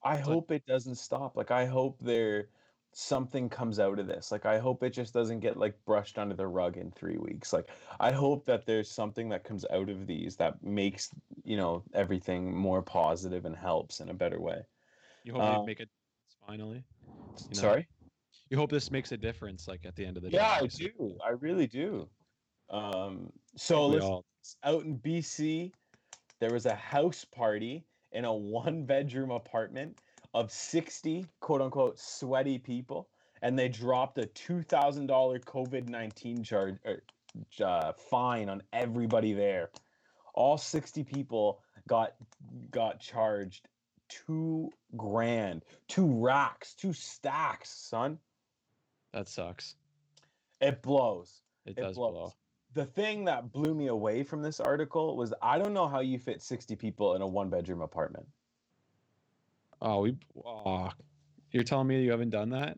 i 0.03 0.13
like- 0.13 0.23
hope 0.23 0.51
it 0.51 0.63
doesn't 0.67 0.95
stop 0.95 1.35
like 1.35 1.49
i 1.49 1.65
hope 1.65 1.97
there 1.99 2.49
something 2.91 3.49
comes 3.49 3.79
out 3.79 3.99
of 3.99 4.07
this 4.07 4.31
like 4.31 4.45
i 4.45 4.57
hope 4.57 4.83
it 4.83 4.89
just 4.89 5.13
doesn't 5.13 5.39
get 5.39 5.57
like 5.57 5.83
brushed 5.85 6.17
under 6.17 6.35
the 6.35 6.47
rug 6.47 6.75
in 6.77 6.91
three 6.91 7.17
weeks 7.17 7.53
like 7.53 7.69
i 7.99 8.11
hope 8.11 8.45
that 8.45 8.65
there's 8.65 8.89
something 8.89 9.29
that 9.29 9.43
comes 9.43 9.65
out 9.69 9.89
of 9.89 10.07
these 10.07 10.37
that 10.37 10.61
makes 10.63 11.13
you 11.43 11.55
know 11.55 11.83
everything 11.93 12.55
more 12.55 12.81
positive 12.81 13.45
and 13.45 13.55
helps 13.55 13.99
in 13.99 14.09
a 14.09 14.13
better 14.13 14.39
way 14.39 14.65
You 15.23 15.33
hope 15.33 15.43
Uh, 15.43 15.59
they 15.61 15.67
make 15.67 15.79
it 15.79 15.89
finally. 16.45 16.83
you 17.49 17.55
know? 17.55 17.61
sorry 17.61 17.87
You 18.49 18.57
hope 18.57 18.71
this 18.71 18.89
makes 18.91 19.11
a 19.11 19.17
difference 19.17 19.67
like 19.67 19.85
at 19.85 19.95
the 19.95 20.05
end 20.05 20.17
of 20.17 20.23
the 20.23 20.29
yeah 20.29 20.47
day. 20.47 20.59
i 20.63 20.67
do 20.67 21.17
i 21.23 21.29
really 21.29 21.67
do 21.67 22.09
um 22.69 23.31
so 23.55 23.87
listen 23.87 24.21
out 24.63 24.83
in 24.85 24.97
BC, 24.97 25.73
there 26.39 26.51
was 26.51 26.65
a 26.65 26.75
house 26.75 27.25
party 27.25 27.85
in 28.11 28.25
a 28.25 28.33
one 28.33 28.85
bedroom 28.85 29.31
apartment 29.31 29.99
of 30.33 30.51
60 30.51 31.25
quote 31.39 31.61
unquote 31.61 31.99
sweaty 31.99 32.57
people, 32.57 33.09
and 33.41 33.57
they 33.57 33.69
dropped 33.69 34.17
a 34.17 34.27
$2,000 34.27 35.07
COVID 35.07 35.89
19 35.89 36.43
charge 36.43 36.75
er, 36.85 37.03
uh, 37.63 37.93
fine 37.93 38.49
on 38.49 38.61
everybody 38.73 39.33
there. 39.33 39.69
All 40.33 40.57
60 40.57 41.03
people 41.03 41.61
got 41.87 42.13
got 42.71 42.99
charged 42.99 43.67
two 44.07 44.69
grand, 44.97 45.63
two 45.87 46.07
racks, 46.07 46.73
two 46.73 46.93
stacks, 46.93 47.69
son. 47.69 48.17
That 49.13 49.27
sucks. 49.27 49.75
It 50.61 50.81
blows. 50.81 51.41
It, 51.65 51.77
It 51.77 51.81
does 51.81 51.95
blows. 51.95 52.11
blow. 52.11 52.33
The 52.73 52.85
thing 52.85 53.25
that 53.25 53.51
blew 53.51 53.73
me 53.73 53.87
away 53.87 54.23
from 54.23 54.41
this 54.41 54.59
article 54.59 55.17
was 55.17 55.33
I 55.41 55.57
don't 55.57 55.73
know 55.73 55.87
how 55.87 56.01
you 56.01 56.19
fit 56.19 56.41
60 56.41 56.75
people 56.75 57.15
in 57.15 57.21
a 57.21 57.27
one 57.27 57.49
bedroom 57.49 57.81
apartment. 57.81 58.27
Oh, 59.81 60.01
we. 60.01 60.17
Oh, 60.45 60.91
you're 61.51 61.63
telling 61.63 61.87
me 61.87 62.03
you 62.03 62.11
haven't 62.11 62.29
done 62.31 62.49
that? 62.49 62.77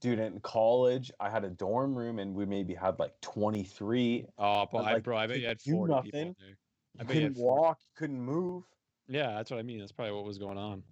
Dude, 0.00 0.18
in 0.18 0.40
college, 0.40 1.10
I 1.20 1.28
had 1.28 1.44
a 1.44 1.50
dorm 1.50 1.94
room 1.94 2.18
and 2.18 2.34
we 2.34 2.46
maybe 2.46 2.74
had 2.74 2.98
like 2.98 3.20
23. 3.20 4.26
Oh, 4.38 4.66
but 4.72 4.78
I, 4.78 4.92
like, 4.94 5.02
bro, 5.02 5.16
I 5.16 5.26
bet 5.26 5.40
you 5.40 5.46
had 5.46 5.58
do 5.58 5.72
40 5.72 5.94
people. 6.02 6.20
nothing. 6.22 6.36
There. 6.38 6.48
You 6.94 7.00
I 7.00 7.04
bet 7.04 7.16
you 7.16 7.22
couldn't 7.22 7.34
40. 7.34 7.44
walk, 7.44 7.80
couldn't 7.94 8.20
move. 8.20 8.64
Yeah, 9.08 9.32
that's 9.34 9.50
what 9.50 9.58
I 9.60 9.62
mean. 9.62 9.78
That's 9.78 9.92
probably 9.92 10.14
what 10.14 10.24
was 10.24 10.38
going 10.38 10.58
on. 10.58 10.82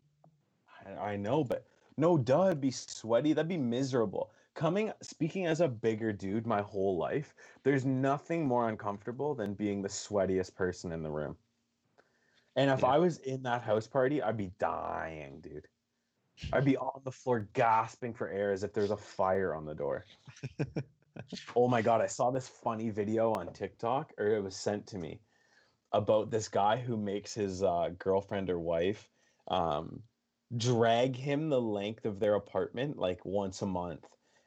I, 0.86 1.12
I 1.12 1.16
know, 1.16 1.44
but 1.44 1.66
no, 1.96 2.18
duh, 2.18 2.46
it'd 2.46 2.60
be 2.60 2.70
sweaty. 2.70 3.32
That'd 3.32 3.48
be 3.48 3.56
miserable. 3.56 4.32
Coming, 4.54 4.92
speaking 5.02 5.46
as 5.46 5.60
a 5.60 5.68
bigger 5.68 6.12
dude 6.12 6.46
my 6.46 6.60
whole 6.60 6.96
life, 6.96 7.34
there's 7.62 7.84
nothing 7.84 8.46
more 8.46 8.68
uncomfortable 8.68 9.34
than 9.34 9.54
being 9.54 9.82
the 9.82 9.88
sweatiest 9.88 10.54
person 10.54 10.92
in 10.92 11.02
the 11.02 11.10
room. 11.10 11.36
And 12.58 12.72
if 12.72 12.82
Yeah. 12.82 12.88
I 12.88 12.98
was 12.98 13.18
in 13.18 13.44
that 13.44 13.62
house 13.62 13.86
party, 13.86 14.20
I'd 14.20 14.36
be 14.36 14.50
dying, 14.58 15.40
dude. 15.40 15.68
I'd 16.52 16.64
be 16.64 16.76
on 16.76 17.02
the 17.04 17.12
floor 17.12 17.48
gasping 17.52 18.14
for 18.14 18.28
air 18.28 18.50
as 18.50 18.64
if 18.64 18.72
there's 18.72 18.90
a 18.90 18.96
fire 18.96 19.54
on 19.54 19.64
the 19.64 19.76
door. 19.76 20.04
oh 21.56 21.68
my 21.68 21.82
god, 21.82 22.00
I 22.00 22.08
saw 22.08 22.32
this 22.32 22.48
funny 22.48 22.90
video 22.90 23.32
on 23.32 23.52
TikTok, 23.52 24.12
or 24.18 24.26
it 24.26 24.42
was 24.42 24.56
sent 24.56 24.88
to 24.88 24.98
me, 24.98 25.20
about 25.92 26.32
this 26.32 26.48
guy 26.48 26.78
who 26.78 26.96
makes 26.96 27.32
his 27.32 27.62
uh, 27.62 27.90
girlfriend 27.96 28.50
or 28.50 28.58
wife 28.58 29.08
um, 29.46 30.02
drag 30.56 31.14
him 31.14 31.50
the 31.50 31.60
length 31.60 32.06
of 32.06 32.18
their 32.18 32.34
apartment 32.34 32.98
like 32.98 33.24
once 33.24 33.62
a 33.62 33.66
month 33.66 34.04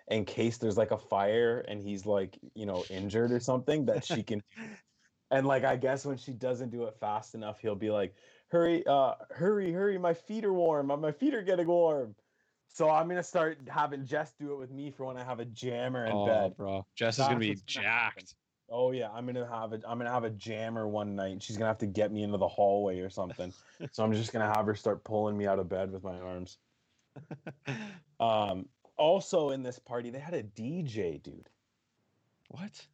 in 0.10 0.26
case 0.26 0.58
there's 0.58 0.78
like 0.78 0.92
a 0.92 0.98
fire 0.98 1.60
and 1.62 1.82
he's 1.82 2.06
like 2.06 2.38
you 2.56 2.66
know 2.66 2.84
injured 2.90 3.32
or 3.32 3.40
something 3.40 3.86
that 3.86 4.04
she 4.04 4.22
can 4.22 4.42
and 5.32 5.48
like 5.48 5.64
i 5.64 5.76
guess 5.76 6.06
when 6.06 6.18
she 6.18 6.32
doesn't 6.32 6.70
do 6.70 6.84
it 6.84 6.96
fast 7.00 7.36
enough 7.36 7.60
he'll 7.60 7.76
be 7.76 7.90
like 7.90 8.14
hurry 8.50 8.86
uh 8.86 9.14
hurry 9.32 9.72
hurry 9.72 9.98
my 9.98 10.14
feet 10.14 10.46
are 10.46 10.54
warm 10.54 10.88
my 10.88 11.12
feet 11.12 11.34
are 11.34 11.42
getting 11.42 11.68
warm 11.68 12.14
so 12.68 12.90
i'm 12.90 13.08
gonna 13.08 13.24
start 13.24 13.58
having 13.68 14.06
jess 14.06 14.34
do 14.40 14.54
it 14.54 14.58
with 14.58 14.72
me 14.72 14.92
for 14.92 15.06
when 15.06 15.18
i 15.18 15.24
have 15.24 15.40
a 15.40 15.46
jammer 15.46 16.06
in 16.06 16.14
oh, 16.14 16.26
bed 16.26 16.56
bro, 16.58 16.86
Jess 16.96 17.18
is 17.18 17.26
gonna 17.26 17.40
be 17.40 17.50
what's 17.50 17.62
gonna 17.62 17.86
jacked. 17.86 18.36
Oh 18.74 18.92
yeah, 18.92 19.10
I'm 19.14 19.26
gonna 19.26 19.46
have 19.46 19.74
a 19.74 19.82
I'm 19.86 19.98
gonna 19.98 20.10
have 20.10 20.24
a 20.24 20.30
jammer 20.30 20.88
one 20.88 21.14
night. 21.14 21.44
She's 21.44 21.58
gonna 21.58 21.68
have 21.68 21.78
to 21.80 21.86
get 21.86 22.10
me 22.10 22.24
into 22.24 22.38
the 22.38 22.48
hallway 22.48 23.02
or 23.02 23.10
something. 23.10 23.54
so 23.92 24.02
I'm 24.02 24.14
just 24.14 24.32
gonna 24.32 24.52
have 24.52 24.66
her 24.66 24.76
start 24.76 25.04
pulling 25.04 25.38
me 25.38 25.46
out 25.46 25.60
of 25.60 25.68
bed 25.68 25.92
with 25.92 26.04
my 26.04 26.18
arms. 26.20 26.58
Um, 28.22 28.68
also 28.98 29.50
in 29.50 29.64
this 29.64 29.80
party, 29.80 30.12
they 30.12 30.20
had 30.20 30.36
a 30.36 30.44
DJ, 30.44 31.22
dude. 31.24 31.50
what? 32.50 32.86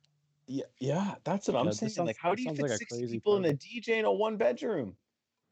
Yeah, 0.47 0.63
yeah, 0.79 1.15
that's 1.25 1.47
what 1.47 1.57
I'm 1.57 1.71
saying. 1.73 1.91
sounds- 1.91 2.07
like, 2.07 2.17
how 2.17 2.33
do 2.33 2.41
you 2.41 2.49
fit 2.51 2.61
like 2.61 2.71
a 2.71 2.77
60 2.77 2.95
crazy 2.97 3.15
people 3.17 3.35
in 3.37 3.45
a. 3.45 3.53
DJ 3.53 3.99
in 3.99 4.05
a 4.05 4.11
one 4.11 4.37
bedroom? 4.37 4.95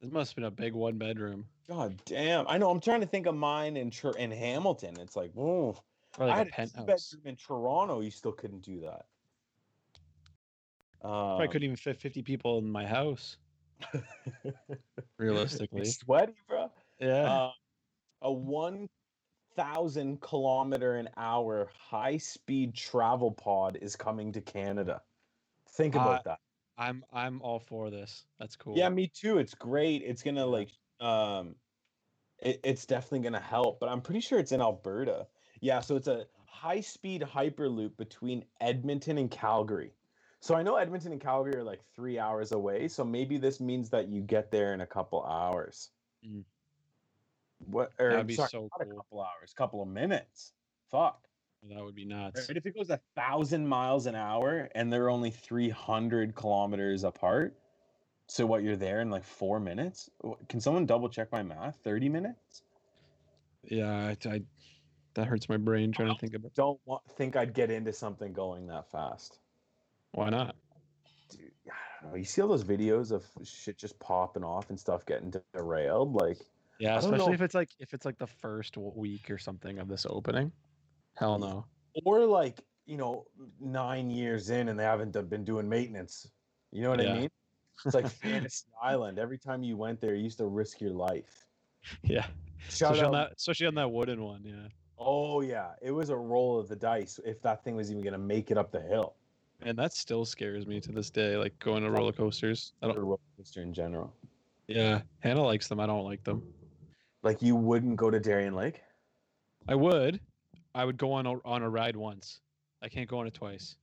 This 0.02 0.12
must 0.12 0.32
have 0.32 0.36
been 0.36 0.46
a 0.46 0.52
big 0.52 0.74
one 0.74 0.98
bedroom. 0.98 1.46
God 1.68 2.00
damn! 2.06 2.48
I 2.48 2.58
know. 2.58 2.70
I'm 2.70 2.80
trying 2.80 3.02
to 3.02 3.08
think 3.08 3.26
of 3.26 3.36
mine 3.36 3.76
in 3.76 3.92
in 4.18 4.32
Hamilton. 4.32 5.00
It's 5.00 5.16
like, 5.16 5.32
whoa. 5.34 5.78
Or 6.18 6.26
I 6.26 6.28
like 6.28 6.36
had 6.38 6.48
a 6.48 6.50
a 6.50 6.54
penthouse. 6.54 6.86
bedroom 6.86 7.28
in 7.28 7.36
Toronto. 7.36 8.02
You 8.02 8.12
still 8.12 8.32
couldn't 8.32 8.62
do 8.62 8.82
that. 8.82 9.06
Um, 11.06 11.40
I 11.42 11.48
couldn't 11.48 11.64
even 11.64 11.76
fit 11.76 12.00
50 12.00 12.24
people 12.24 12.58
in 12.58 12.70
my 12.70 12.86
house. 12.86 13.38
Realistically. 15.20 15.86
Sweaty, 15.86 16.34
bro. 16.48 16.72
Yeah. 17.00 17.32
Uh, 17.32 17.52
a 18.22 18.32
1,000 19.56 20.22
kilometer 20.22 20.96
an 20.96 21.10
hour 21.18 21.70
high 21.78 22.18
speed 22.18 22.76
travel 22.76 23.32
pod 23.32 23.78
is 23.82 23.96
coming 23.96 24.32
to 24.34 24.42
Canada. 24.42 25.02
Think 25.70 25.96
about 25.96 26.24
that. 26.26 26.40
I'm 26.78 27.04
I'm 27.14 27.42
all 27.42 27.60
for 27.60 27.90
this. 27.90 28.26
That's 28.40 28.56
cool. 28.56 28.78
Yeah, 28.78 28.90
me 28.90 29.08
too. 29.08 29.38
It's 29.38 29.54
great. 29.54 30.02
It's 30.06 30.22
gonna 30.22 30.46
like 30.46 30.70
um, 31.00 31.56
it, 32.40 32.60
it's 32.64 32.86
definitely 32.86 33.20
gonna 33.20 33.40
help. 33.40 33.80
But 33.80 33.90
I'm 33.90 34.02
pretty 34.02 34.20
sure 34.20 34.40
it's 34.40 34.52
in 34.52 34.62
Alberta. 34.62 35.28
Yeah, 35.62 35.80
so 35.80 35.96
it's 35.96 36.08
a 36.08 36.26
high 36.46 36.82
speed 36.82 37.22
hyperloop 37.22 37.96
between 37.98 38.44
Edmonton 38.60 39.18
and 39.18 39.32
Calgary. 39.32 39.94
So 40.42 40.54
I 40.54 40.64
know 40.64 40.76
Edmonton 40.76 41.12
and 41.12 41.22
Calgary 41.22 41.56
are 41.56 41.64
like 41.64 41.82
three 41.96 42.20
hours 42.20 42.52
away. 42.52 42.88
So 42.88 43.04
maybe 43.04 43.38
this 43.38 43.60
means 43.60 43.90
that 43.90 44.10
you 44.10 44.22
get 44.22 44.52
there 44.52 44.74
in 44.74 44.82
a 44.82 44.86
couple 44.86 45.24
hours. 45.24 45.90
Mm. 46.28 46.44
What? 47.60 47.92
Or, 48.00 48.12
That'd 48.12 48.28
be 48.28 48.36
sorry, 48.36 48.50
so 48.50 48.70
not 48.78 48.88
a 48.88 48.94
couple 48.94 49.22
hours, 49.22 49.54
couple 49.56 49.82
of 49.82 49.88
minutes. 49.88 50.54
Fuck. 50.92 51.22
That 51.70 51.84
would 51.84 51.96
be 51.96 52.06
nuts. 52.06 52.48
Right? 52.48 52.58
If 52.58 52.66
it 52.66 52.76
goes 52.76 52.90
a 52.92 53.00
thousand 53.16 53.68
miles 53.68 54.06
an 54.06 54.16
hour 54.16 54.70
and 54.76 54.94
they're 54.94 55.10
only 55.10 55.32
300 55.32 56.36
kilometers 56.36 57.04
apart, 57.04 57.58
so 58.28 58.46
what 58.46 58.64
you're 58.64 58.76
there 58.76 59.02
in 59.02 59.10
like 59.10 59.24
four 59.24 59.60
minutes? 59.60 60.10
Can 60.50 60.60
someone 60.60 60.86
double 60.86 61.10
check 61.10 61.32
my 61.32 61.44
math? 61.44 61.78
30 61.84 62.10
minutes? 62.10 62.62
Yeah, 63.64 64.14
I, 64.26 64.30
I 64.30 64.42
that 65.16 65.28
hurts 65.28 65.50
my 65.50 65.58
brain 65.58 65.92
trying 65.92 66.14
to 66.14 66.20
think 66.20 66.34
about 66.36 66.54
Don't 66.54 66.80
want, 66.86 67.02
think 67.18 67.36
I'd 67.36 67.54
get 67.54 67.72
into 67.72 67.94
something 67.94 68.34
going 68.34 68.68
that 68.68 68.92
fast. 68.92 69.40
why 70.12 70.30
not. 70.30 70.56
Dude, 71.32 71.52
I 71.68 71.72
don't 72.02 72.12
know. 72.12 72.18
You 72.18 72.26
see 72.26 72.42
all 72.42 72.48
those 72.48 72.66
videos 72.66 73.12
of 73.12 73.26
shit 73.44 73.78
just 73.78 73.98
popping 74.00 74.44
off 74.44 74.70
and 74.70 74.80
stuff 74.80 75.06
getting 75.06 75.34
derailed? 75.54 76.14
Like, 76.14 76.40
Yeah, 76.80 76.98
I 76.98 77.02
don't 77.02 77.12
know 77.12 77.16
especially 77.16 77.34
if- 77.36 77.42
it's 77.42 77.56
like 77.56 77.70
if 77.80 77.94
it's 77.94 78.06
like 78.06 78.18
the 78.18 78.28
first 78.28 78.78
week 78.78 79.30
or 79.32 79.38
something 79.38 79.80
of 79.80 79.88
this 79.88 80.06
opening. 80.10 80.52
Hell 81.16 81.38
mm. 81.38 81.42
no. 81.42 81.66
or 82.04 82.26
like, 82.26 82.60
you 82.86 82.98
know, 82.98 83.26
nine 83.60 84.10
years 84.10 84.50
in 84.50 84.68
and 84.70 84.78
they 84.80 84.84
haven't 84.84 85.14
been 85.30 85.44
doing 85.46 85.68
maintenance. 85.70 86.30
You 86.72 86.82
know 86.82 86.90
what 86.92 87.02
Yeah. 87.02 87.14
I 87.14 87.20
mean? 87.20 87.30
It's 87.86 87.96
like 87.96 88.08
Fantasy 88.10 88.66
Island. 88.84 89.18
Every 89.20 89.38
time 89.38 89.64
you 89.64 89.78
went 89.78 90.02
there, 90.02 90.14
you 90.16 90.24
used 90.24 90.38
to 90.40 90.46
risk 90.48 90.82
your 90.82 90.92
life. 90.92 91.46
Yeah. 92.04 92.26
Shout 92.70 92.92
Especially 92.94 93.02
on 93.06 93.12
that 93.14 93.32
especially 93.38 93.68
on 93.68 93.76
that 93.76 93.90
wooden 93.92 94.24
one, 94.24 94.44
yeah. 94.44 94.68
Oh 94.98 95.42
yeah, 95.42 95.72
it 95.82 95.92
was 95.92 96.10
a 96.10 96.16
roll 96.16 96.58
of 96.60 96.68
the 96.68 96.76
dice 96.76 97.20
if 97.26 97.42
that 97.44 97.64
thing 97.64 97.76
was 97.76 97.92
even 97.92 98.02
gonna 98.04 98.18
make 98.18 98.50
it 98.50 98.58
up 98.58 98.72
the 98.72 98.82
hill. 98.82 99.16
And 99.62 99.78
that 99.78 99.94
still 99.94 100.26
scares 100.26 100.66
me 100.68 100.80
to 100.82 100.92
this 100.92 101.10
day, 101.10 101.38
like 101.38 101.58
going 101.60 101.84
to 101.84 101.90
roller 101.92 102.12
coasters. 102.12 102.74
I 102.82 102.88
don't 102.88 102.98
roller 102.98 103.20
coaster 103.38 103.62
in 103.62 103.74
general. 103.74 104.14
yeah. 104.68 105.02
Hannah 105.20 105.44
likes 105.44 105.68
them. 105.70 105.80
I 105.80 105.86
don't 105.86 106.04
like 106.04 106.24
them. 106.26 106.44
Like 107.26 107.42
you 107.42 107.56
wouldn't 107.56 107.96
go 107.96 108.12
to 108.12 108.20
Darien 108.20 108.54
Lake. 108.54 108.84
I 109.68 109.74
would. 109.74 110.20
I 110.76 110.86
would 110.86 110.98
go 110.98 111.12
on 111.12 111.26
a 111.26 111.34
on 111.44 111.64
a 111.64 111.70
ride 111.70 111.96
once. 111.96 112.40
I 112.84 112.88
can't 112.88 113.10
go 113.10 113.18
on 113.18 113.26
it 113.26 113.34
twice. 113.34 113.78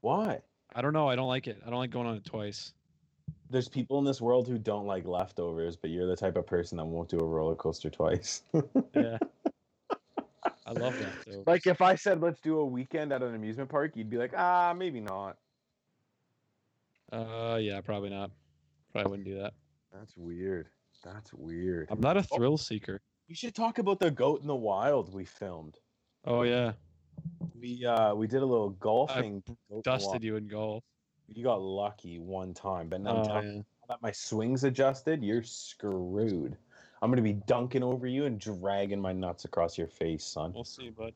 Why? 0.00 0.40
I 0.74 0.80
don't 0.80 0.94
know. 0.94 1.06
I 1.06 1.14
don't 1.14 1.28
like 1.28 1.46
it. 1.46 1.60
I 1.64 1.68
don't 1.68 1.78
like 1.78 1.90
going 1.90 2.06
on 2.06 2.16
it 2.16 2.24
twice. 2.24 2.72
There's 3.50 3.68
people 3.68 3.98
in 3.98 4.04
this 4.06 4.20
world 4.22 4.48
who 4.48 4.56
don't 4.56 4.86
like 4.86 5.06
leftovers, 5.06 5.76
but 5.76 5.90
you're 5.90 6.06
the 6.06 6.16
type 6.16 6.36
of 6.36 6.46
person 6.46 6.78
that 6.78 6.86
won't 6.86 7.10
do 7.10 7.18
a 7.18 7.24
roller 7.24 7.54
coaster 7.54 7.90
twice. 7.90 8.42
Yeah. 8.94 9.18
I 10.66 10.72
love 10.72 10.98
that. 10.98 11.46
Like 11.46 11.66
if 11.66 11.82
I 11.82 11.94
said 11.94 12.22
let's 12.22 12.40
do 12.40 12.60
a 12.60 12.64
weekend 12.64 13.12
at 13.12 13.22
an 13.22 13.34
amusement 13.34 13.68
park, 13.68 13.92
you'd 13.94 14.08
be 14.08 14.16
like, 14.16 14.32
ah, 14.34 14.74
maybe 14.74 15.00
not. 15.00 15.36
Uh, 17.12 17.58
yeah, 17.60 17.82
probably 17.82 18.08
not. 18.08 18.30
Probably 18.92 19.10
wouldn't 19.10 19.28
do 19.28 19.38
that. 19.42 19.52
That's 19.92 20.16
weird. 20.16 20.68
That's 21.04 21.32
weird. 21.34 21.88
I'm 21.90 22.00
not 22.00 22.16
a 22.16 22.22
thrill 22.22 22.56
seeker. 22.56 23.00
We 23.28 23.34
should 23.34 23.54
talk 23.54 23.78
about 23.78 24.00
the 24.00 24.10
goat 24.10 24.40
in 24.40 24.46
the 24.46 24.54
wild 24.54 25.12
we 25.14 25.24
filmed. 25.24 25.78
Oh 26.26 26.42
yeah, 26.42 26.72
We 27.60 27.84
uh 27.84 28.14
we 28.14 28.26
did 28.26 28.42
a 28.42 28.46
little 28.46 28.70
golfing. 28.70 29.42
goat 29.46 29.56
in 29.70 29.76
the 29.76 29.82
dusted 29.82 30.10
wild. 30.12 30.22
you 30.24 30.36
in 30.36 30.48
golf. 30.48 30.84
You 31.28 31.42
got 31.44 31.60
lucky 31.62 32.18
one 32.18 32.52
time, 32.54 32.88
but 32.88 33.00
now 33.00 33.22
Oh, 33.22 33.24
time 33.26 33.44
yeah. 33.56 33.62
that 33.88 34.02
my 34.02 34.12
swings 34.12 34.64
adjusted, 34.64 35.22
you're 35.22 35.42
screwed. 35.42 36.56
I'm 37.02 37.10
gonna 37.10 37.22
be 37.22 37.34
dunking 37.34 37.82
over 37.82 38.06
you 38.06 38.24
and 38.24 38.38
dragging 38.40 39.00
my 39.00 39.12
nuts 39.12 39.44
across 39.44 39.76
your 39.76 39.88
face, 39.88 40.24
son. 40.24 40.52
We'll 40.54 40.64
see, 40.64 40.90
bud. 40.90 41.12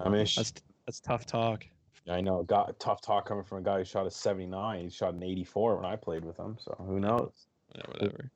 I 0.00 0.08
mean, 0.08 0.24
sh- 0.26 0.36
That's 0.36 0.52
that's 0.86 1.00
tough 1.00 1.26
talk. 1.26 1.64
I 2.08 2.20
know, 2.20 2.42
got 2.42 2.78
tough 2.80 3.00
talk 3.00 3.26
coming 3.26 3.44
from 3.44 3.58
a 3.58 3.62
guy 3.62 3.78
who 3.78 3.84
shot 3.84 4.06
a 4.06 4.10
79. 4.10 4.82
He 4.84 4.90
shot 4.90 5.14
an 5.14 5.22
84 5.22 5.76
when 5.76 5.84
I 5.84 5.94
played 5.94 6.24
with 6.24 6.36
him, 6.36 6.56
so 6.60 6.74
who 6.78 6.98
knows? 6.98 7.46
Yeah, 7.76 7.82
whatever. 7.88 8.30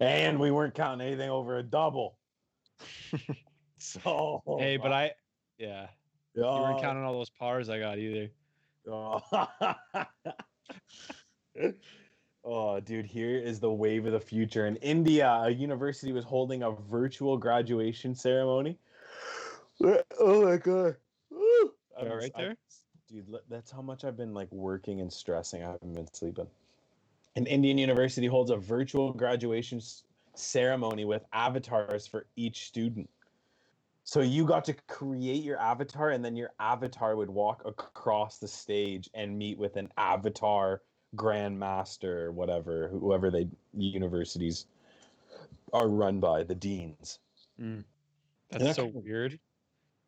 And 0.00 0.38
we 0.38 0.50
weren't 0.50 0.74
counting 0.74 1.06
anything 1.06 1.30
over 1.30 1.58
a 1.58 1.62
double. 1.62 2.18
So 3.78 4.42
oh 4.44 4.58
hey, 4.58 4.76
but 4.76 4.92
I, 4.92 5.12
yeah, 5.56 5.86
you 6.34 6.42
weren't 6.42 6.80
counting 6.80 7.04
all 7.04 7.12
those 7.12 7.30
pars 7.30 7.68
I 7.68 7.78
got 7.78 7.98
either. 7.98 8.28
oh, 12.44 12.80
dude, 12.80 13.06
here 13.06 13.38
is 13.38 13.60
the 13.60 13.70
wave 13.70 14.06
of 14.06 14.12
the 14.12 14.20
future. 14.20 14.66
In 14.66 14.76
India, 14.76 15.30
a 15.30 15.50
university 15.50 16.12
was 16.12 16.24
holding 16.24 16.64
a 16.64 16.70
virtual 16.70 17.36
graduation 17.36 18.14
ceremony. 18.14 18.78
Oh 20.20 20.44
my 20.44 20.56
god. 20.56 20.96
Woo! 21.30 21.38
You 21.38 21.72
I'm- 21.98 22.18
right 22.18 22.32
there? 22.36 22.56
dude, 23.08 23.32
that's 23.48 23.70
how 23.70 23.80
much 23.80 24.04
I've 24.04 24.16
been 24.16 24.34
like 24.34 24.50
working 24.50 25.00
and 25.00 25.12
stressing. 25.12 25.62
I 25.62 25.70
haven't 25.70 25.94
been 25.94 26.12
sleeping. 26.12 26.48
An 27.38 27.46
Indian 27.46 27.78
university 27.78 28.26
holds 28.26 28.50
a 28.50 28.56
virtual 28.56 29.12
graduation 29.12 29.78
s- 29.78 30.02
ceremony 30.34 31.04
with 31.04 31.24
avatars 31.32 32.04
for 32.04 32.26
each 32.34 32.66
student. 32.66 33.08
So 34.02 34.22
you 34.22 34.44
got 34.44 34.64
to 34.64 34.74
create 34.88 35.44
your 35.44 35.56
avatar, 35.60 36.10
and 36.10 36.24
then 36.24 36.34
your 36.34 36.50
avatar 36.58 37.14
would 37.14 37.30
walk 37.30 37.62
across 37.64 38.38
the 38.38 38.48
stage 38.48 39.08
and 39.14 39.38
meet 39.38 39.56
with 39.56 39.76
an 39.76 39.88
avatar 39.96 40.82
grandmaster, 41.14 42.32
whatever, 42.32 42.88
whoever 42.88 43.30
they 43.30 43.46
universities 43.72 44.66
are 45.72 45.86
run 45.88 46.18
by, 46.18 46.42
the 46.42 46.56
deans. 46.56 47.20
Mm. 47.60 47.84
that 48.50 48.62
That's 48.62 48.74
so 48.76 48.86
kind 48.86 48.96
of- 48.96 49.04
weird. 49.04 49.38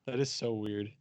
That 0.06 0.18
is 0.18 0.32
so 0.32 0.52
weird. 0.52 0.92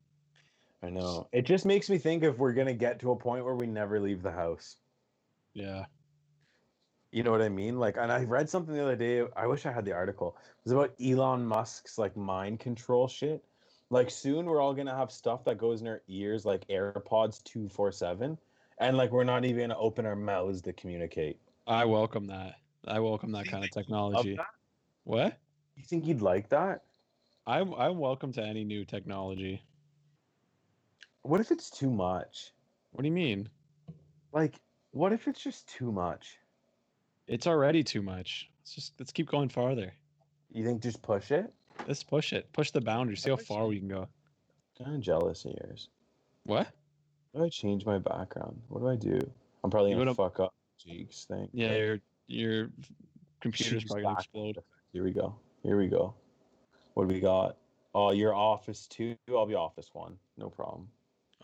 I 0.84 0.92
know. 0.92 1.28
It 1.32 1.42
just 1.48 1.66
makes 1.66 1.90
me 1.90 1.98
think 1.98 2.22
if 2.24 2.38
we're 2.38 2.54
gonna 2.54 2.76
get 2.76 3.00
to 3.00 3.10
a 3.14 3.16
point 3.16 3.44
where 3.46 3.56
we 3.56 3.66
never 3.66 4.00
leave 4.00 4.22
the 4.22 4.32
house. 4.32 4.78
Yeah. 5.56 5.86
You 7.12 7.24
know 7.24 7.32
what 7.32 7.42
I 7.42 7.50
mean? 7.50 7.80
Like, 7.80 7.98
and 7.98 8.12
I 8.12 8.24
read 8.24 8.50
something 8.50 8.74
the 8.74 8.84
other 8.84 8.96
day. 8.96 9.24
I 9.36 9.48
wish 9.48 9.66
I 9.66 9.72
had 9.72 9.84
the 9.84 9.94
article. 9.94 10.38
It 10.40 10.66
was 10.66 10.74
about 10.74 10.94
Elon 11.04 11.46
Musk's 11.46 11.98
like 11.98 12.16
mind 12.16 12.60
control 12.60 13.08
shit. 13.08 13.44
Like, 13.90 14.12
soon 14.12 14.46
we're 14.46 14.62
all 14.62 14.76
gonna 14.76 14.96
have 14.96 15.12
stuff 15.12 15.44
that 15.46 15.58
goes 15.58 15.82
in 15.82 15.88
our 15.88 16.04
ears, 16.08 16.46
like 16.46 16.68
AirPods 16.68 17.44
two 17.44 17.68
four 17.68 17.92
seven, 17.92 18.38
and 18.78 18.96
like 18.96 19.12
we're 19.12 19.24
not 19.24 19.44
even 19.44 19.62
gonna 19.62 19.80
open 19.80 20.06
our 20.06 20.16
mouths 20.16 20.62
to 20.64 20.74
communicate. 20.74 21.40
I 21.66 21.86
welcome 21.86 22.28
that. 22.28 22.56
I 22.88 23.00
welcome 23.00 23.32
that 23.32 23.48
kind 23.48 23.64
of 23.64 23.72
think 23.72 23.88
you'd 23.90 23.96
love 23.96 24.24
technology. 24.24 24.40
What? 25.06 25.40
You 25.76 25.84
think 25.86 26.06
you'd 26.06 26.22
like 26.22 26.50
that? 26.50 26.84
I'm 27.48 27.74
I'm 27.74 27.98
welcome 27.98 28.32
to 28.34 28.44
any 28.44 28.64
new 28.64 28.86
technology. 28.86 29.64
What 31.24 31.42
if 31.42 31.50
it's 31.50 31.72
too 31.72 31.90
much? 31.90 32.52
What 32.92 33.02
do 33.02 33.08
you 33.08 33.14
mean? 33.14 33.50
Like, 34.32 34.60
what 34.92 35.12
if 35.12 35.28
it's 35.28 35.42
just 35.42 35.68
too 35.68 35.92
much? 35.92 36.38
It's 37.30 37.46
already 37.48 37.84
too 37.84 38.02
much. 38.02 38.50
Let's 38.62 38.74
just 38.74 38.94
let's 39.00 39.12
keep 39.12 39.30
going 39.30 39.50
farther. 39.50 39.94
You 40.52 40.66
think 40.66 40.82
just 40.82 41.02
push 41.02 41.32
it? 41.32 41.54
Let's 41.88 42.04
push 42.04 42.34
it. 42.34 42.52
Push 42.54 42.72
the 42.72 42.82
boundaries. 42.82 43.22
See 43.22 43.30
how 43.30 43.36
far 43.38 43.68
we 43.68 43.78
can 43.80 43.88
go. 43.88 44.08
Kind 44.78 44.96
of 44.96 45.02
jealous 45.02 45.46
of 45.46 45.52
yours. 45.62 45.90
What? 46.44 46.66
How 47.34 47.40
do 47.40 47.46
I 47.46 47.50
change 47.50 47.86
my 47.86 48.00
background? 48.00 48.60
What 48.68 48.80
do 48.80 48.88
I 48.90 48.96
do? 48.96 49.20
I'm 49.64 49.70
probably 49.70 49.92
gonna 49.92 50.00
wanna- 50.02 50.16
fuck 50.16 50.40
up 50.40 50.54
Cheeks 50.80 51.26
thing. 51.26 51.50
Yeah, 51.54 51.76
your 51.76 52.00
your 52.28 52.70
computer's 53.42 53.84
Cheeks 53.84 53.92
probably 53.92 54.04
gonna 54.04 54.16
explode. 54.16 54.58
Here 54.92 55.04
we 55.04 55.12
go. 55.12 55.36
Here 55.62 55.78
we 55.78 55.88
go. 55.88 56.16
What 56.96 57.08
do 57.08 57.14
we 57.14 57.20
got? 57.20 57.58
Oh, 57.94 58.12
your 58.12 58.34
office 58.34 58.88
two. 58.88 59.16
I'll 59.30 59.46
be 59.46 59.54
office 59.56 59.90
one. 59.94 60.18
No 60.38 60.50
problem. 60.50 60.88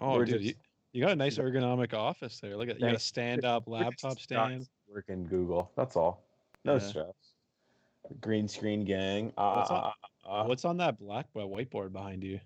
Oh, 0.01 0.15
We're 0.15 0.25
dude, 0.25 0.41
just- 0.41 0.45
you, 0.45 0.53
you 0.93 1.01
got 1.01 1.11
a 1.11 1.15
nice 1.15 1.37
ergonomic 1.37 1.93
office 1.93 2.39
there. 2.39 2.57
Look 2.57 2.69
at 2.69 2.79
you 2.79 2.87
got 2.87 2.95
a 2.95 2.99
stand-up 2.99 3.67
laptop 3.67 4.19
stand. 4.19 4.67
In 5.07 5.25
Google. 5.25 5.71
That's 5.75 5.95
all. 5.95 6.23
No 6.63 6.73
Yeah. 6.73 6.79
stress. 6.79 7.13
Green 8.21 8.47
screen 8.47 8.85
gang. 8.85 9.33
Uh, 9.37 9.55
What's 9.55 9.71
uh, 9.71 9.73
on- 9.75 9.93
uh, 10.25 10.27
uh, 10.29 10.45
What's 10.45 10.65
on 10.65 10.77
that 10.77 10.97
black 10.99 11.27
uh, 11.35 11.39
whiteboard 11.39 11.91
behind 11.91 12.23
you? 12.23 12.39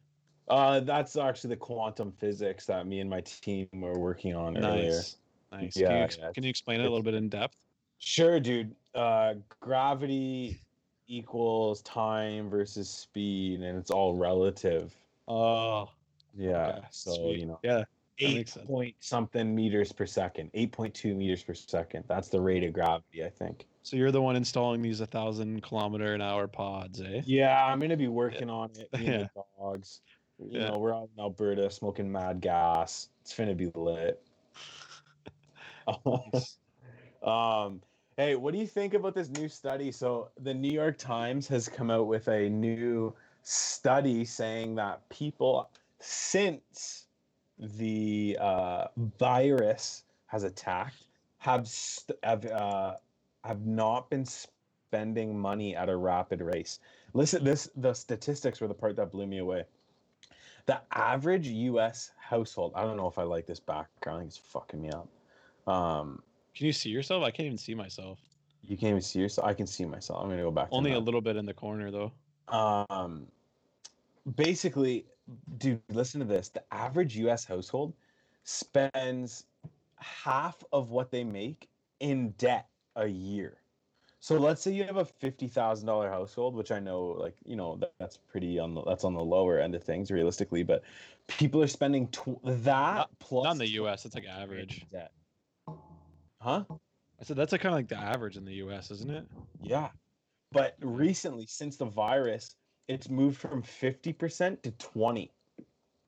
uh, 0.48 0.80
that's 0.80 1.16
actually 1.16 1.52
the 1.52 1.58
quantum 1.58 2.12
physics 2.12 2.66
that 2.66 2.88
me 2.88 3.02
and 3.02 3.10
my 3.10 3.22
team 3.22 3.68
were 3.74 4.00
working 4.00 4.36
on 4.36 4.58
earlier. 4.58 4.90
Nice, 4.90 5.18
nice. 5.52 5.74
can, 5.74 5.82
you, 5.84 5.88
Yeah, 5.88 6.04
ex- 6.04 6.18
yeah, 6.20 6.32
can 6.34 6.44
you 6.44 6.50
explain 6.50 6.80
it 6.80 6.86
a 6.86 6.90
little 6.90 7.04
bit 7.04 7.14
in 7.14 7.30
depth? 7.30 7.58
Sure, 8.00 8.40
dude. 8.40 8.74
Uh, 8.96 9.36
gravity 9.60 10.60
equals 11.08 11.82
time 11.84 12.50
versus 12.50 12.90
speed, 12.90 13.62
and 13.62 13.78
it's 13.78 13.92
all 13.92 14.16
relative. 14.16 14.96
Oh, 15.28 15.90
Yeah. 16.36 16.68
okay, 16.78 16.88
so 16.90 17.12
sweet. 17.14 17.40
you 17.42 17.46
know, 17.46 17.60
yeah, 17.64 17.84
eight 18.20 18.56
point 18.66 18.96
something 19.00 19.54
meters 19.56 19.92
per 19.92 20.06
second, 20.06 20.52
eight 20.54 20.72
point 20.72 20.94
two 20.94 21.16
meters 21.16 21.44
per 21.44 21.54
second. 21.54 22.06
That's 22.08 22.30
the 22.30 22.40
rate 22.42 22.64
of 22.64 22.74
gravity, 22.74 23.24
I 23.24 23.30
think. 23.30 23.66
So 23.84 23.96
you're 23.96 24.12
the 24.12 24.22
one 24.22 24.36
installing 24.36 24.82
these 24.82 25.00
a 25.02 25.06
thousand 25.08 25.62
kilometer 25.64 26.14
an 26.14 26.22
hour 26.22 26.48
pods, 26.48 27.02
eh? 27.02 27.22
Yeah, 27.26 27.66
I'm 27.66 27.80
gonna 27.80 27.98
be 27.98 28.08
working 28.08 28.50
on 28.50 28.72
it. 28.78 28.90
Yeah. 29.00 29.28
the 29.36 29.44
dogs. 29.58 30.02
You 30.40 30.60
Yeah. 30.60 30.70
know, 30.70 30.80
we're 30.80 30.94
out 30.96 31.10
in 31.16 31.20
Alberta 31.22 31.70
smoking 31.70 32.12
mad 32.12 32.42
gas. 32.42 33.10
It's 33.22 33.36
gonna 33.36 33.56
be 33.56 33.72
lit. 33.76 34.22
Um, 37.22 37.82
hey, 38.16 38.36
what 38.36 38.54
do 38.54 38.60
you 38.60 38.68
think 38.68 38.94
about 38.94 39.14
this 39.14 39.28
new 39.30 39.50
study? 39.50 39.92
So, 39.92 40.30
the 40.40 40.54
New 40.54 40.72
York 40.72 40.98
Times 40.98 41.50
has 41.50 41.68
come 41.68 41.92
out 41.92 42.08
with 42.08 42.30
a 42.30 42.50
new 42.50 43.14
study 43.44 44.24
saying 44.24 44.76
that 44.76 45.08
people, 45.10 45.70
since 46.00 47.09
the 47.60 48.38
uh, 48.40 48.88
virus 49.18 50.04
has 50.28 50.44
attacked, 50.44 51.06
have 51.38 51.68
st- 51.68 52.18
have 52.24 52.46
uh, 52.46 52.96
have 53.44 53.66
not 53.66 54.10
been 54.10 54.26
spending 54.26 55.38
money 55.38 55.76
at 55.76 55.90
a 55.90 55.96
rapid 55.96 56.42
race. 56.42 56.80
Listen, 57.14 57.44
this 57.44 57.70
the 57.76 57.94
statistics 57.94 58.62
were 58.62 58.68
the 58.68 58.74
part 58.74 58.96
that 58.96 59.12
blew 59.12 59.28
me 59.28 59.40
away. 59.40 59.64
The 60.66 60.82
average 60.94 61.48
U.S. 61.48 62.12
household. 62.18 62.74
I 62.76 62.84
don't 62.84 62.96
know 62.98 63.08
if 63.08 63.18
I 63.18 63.24
like 63.24 63.46
this 63.48 63.60
background. 63.60 64.18
I 64.18 64.20
think 64.22 64.30
it's 64.30 64.38
fucking 64.38 64.82
me 64.82 64.90
up. 64.92 65.08
Um, 65.72 66.22
Can 66.56 66.68
you 66.68 66.74
see 66.74 66.90
yourself? 66.90 67.24
I 67.24 67.32
can't 67.32 67.48
even 67.48 67.58
see 67.58 67.74
myself. 67.74 68.20
you 68.64 68.78
can't 68.78 68.92
even 68.92 69.02
see 69.02 69.20
yourself. 69.20 69.48
I 69.48 69.54
can 69.54 69.66
see 69.68 69.86
myself. 69.86 70.22
I'm 70.24 70.30
gonna 70.30 70.44
go 70.44 70.52
back. 70.52 70.70
to 70.70 70.76
Only 70.76 70.94
a 70.94 71.00
little 71.00 71.22
bit 71.22 71.36
in 71.36 71.46
the 71.46 71.54
corner 71.54 71.92
though. 71.92 72.12
Um, 72.48 73.28
basically, 74.36 75.06
dude, 75.58 75.82
listen 75.90 76.20
to 76.20 76.26
this. 76.26 76.50
The 76.50 76.64
average 76.74 77.16
U.S. 77.18 77.46
household 77.46 77.94
spends 78.44 79.46
half 79.98 80.64
of 80.72 80.90
what 80.90 81.12
they 81.12 81.24
make 81.24 81.68
in 82.00 82.30
debt 82.32 82.68
a 82.96 83.08
year. 83.08 83.58
So 84.22 84.38
let's 84.38 84.62
say 84.62 84.72
you 84.72 84.84
have 84.84 84.98
a 84.98 85.06
fifty 85.06 85.48
thousand 85.48 85.88
dollar 85.88 86.10
household, 86.10 86.54
which 86.54 86.72
I 86.72 86.80
know, 86.80 87.04
like 87.18 87.36
you 87.46 87.56
know, 87.56 87.78
that, 87.78 87.94
that's 88.00 88.18
pretty 88.18 88.60
on 88.60 88.74
the 88.74 88.84
that's 88.84 89.06
on 89.06 89.14
the 89.14 89.24
lower 89.24 89.60
end 89.60 89.76
of 89.76 89.84
things, 89.84 90.12
realistically. 90.12 90.62
But 90.64 90.84
people 91.28 91.62
are 91.64 91.68
spending 91.68 92.08
tw- 92.10 92.42
that 92.44 92.66
Not- 92.66 93.20
plus 93.20 93.46
Not 93.46 93.52
in 93.54 93.58
the 93.60 93.70
U.S. 93.72 94.06
It's 94.06 94.16
like 94.16 94.26
average. 94.26 94.86
debt. 94.92 95.12
Huh? 96.42 96.64
I 96.70 97.24
said 97.24 97.38
that's 97.38 97.52
like 97.54 97.62
kind 97.62 97.74
of 97.74 97.80
like 97.80 97.88
the 97.88 97.98
average 97.98 98.36
in 98.36 98.44
the 98.44 98.56
U.S., 98.56 98.92
isn't 98.92 99.10
it? 99.10 99.26
Yeah. 99.62 99.90
But 100.52 100.76
recently, 100.82 101.46
since 101.46 101.78
the 101.78 101.86
virus, 101.86 102.56
it's 102.90 103.08
moved 103.10 103.40
from 103.40 103.62
50% 103.62 104.62
to 104.64 104.72
20. 104.72 105.32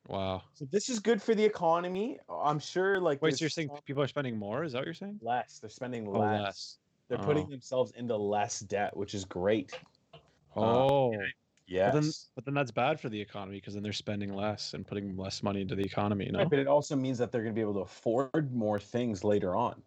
Wow. 0.07 0.41
So 0.55 0.65
this 0.71 0.89
is 0.89 0.99
good 0.99 1.21
for 1.21 1.35
the 1.35 1.45
economy. 1.45 2.19
I'm 2.27 2.59
sure 2.59 2.99
like 2.99 3.21
Wait, 3.21 3.37
so 3.37 3.43
you're 3.43 3.49
saying 3.49 3.69
some- 3.69 3.81
people 3.85 4.01
are 4.03 4.07
spending 4.07 4.35
more? 4.37 4.63
Is 4.63 4.73
that 4.73 4.79
what 4.79 4.85
you're 4.85 4.93
saying? 4.95 5.19
less. 5.21 5.59
They're 5.59 5.69
spending 5.69 6.07
Oh, 6.07 6.19
less. 6.19 6.41
less. 6.41 6.77
They're 7.07 7.19
putting 7.19 7.45
Oh. 7.45 7.49
themselves 7.51 7.91
into 7.91 8.17
less 8.17 8.61
debt, 8.61 8.97
which 8.97 9.13
is 9.13 9.25
great. 9.25 9.79
Oh, 10.55 11.13
Yes. 11.67 11.93
but 11.93 12.01
then 12.01 12.11
but 12.35 12.45
then 12.45 12.53
that's 12.55 12.71
bad 12.71 12.99
for 12.99 13.09
the 13.09 13.21
economy 13.21 13.57
because 13.57 13.75
then 13.75 13.83
they're 13.83 13.93
spending 13.93 14.33
less 14.33 14.73
and 14.73 14.85
putting 14.85 15.15
less 15.15 15.43
money 15.43 15.61
into 15.61 15.75
the 15.75 15.83
economy. 15.83 16.25
You 16.25 16.31
know? 16.33 16.39
Right, 16.39 16.49
but 16.49 16.59
it 16.59 16.67
also 16.67 16.95
means 16.95 17.17
that 17.19 17.31
they're 17.31 17.43
going 17.43 17.53
to 17.53 17.57
be 17.57 17.61
able 17.61 17.75
to 17.75 17.81
afford 17.81 18.53
more 18.53 18.79
things 18.79 19.23
later 19.23 19.55
on. 19.55 19.81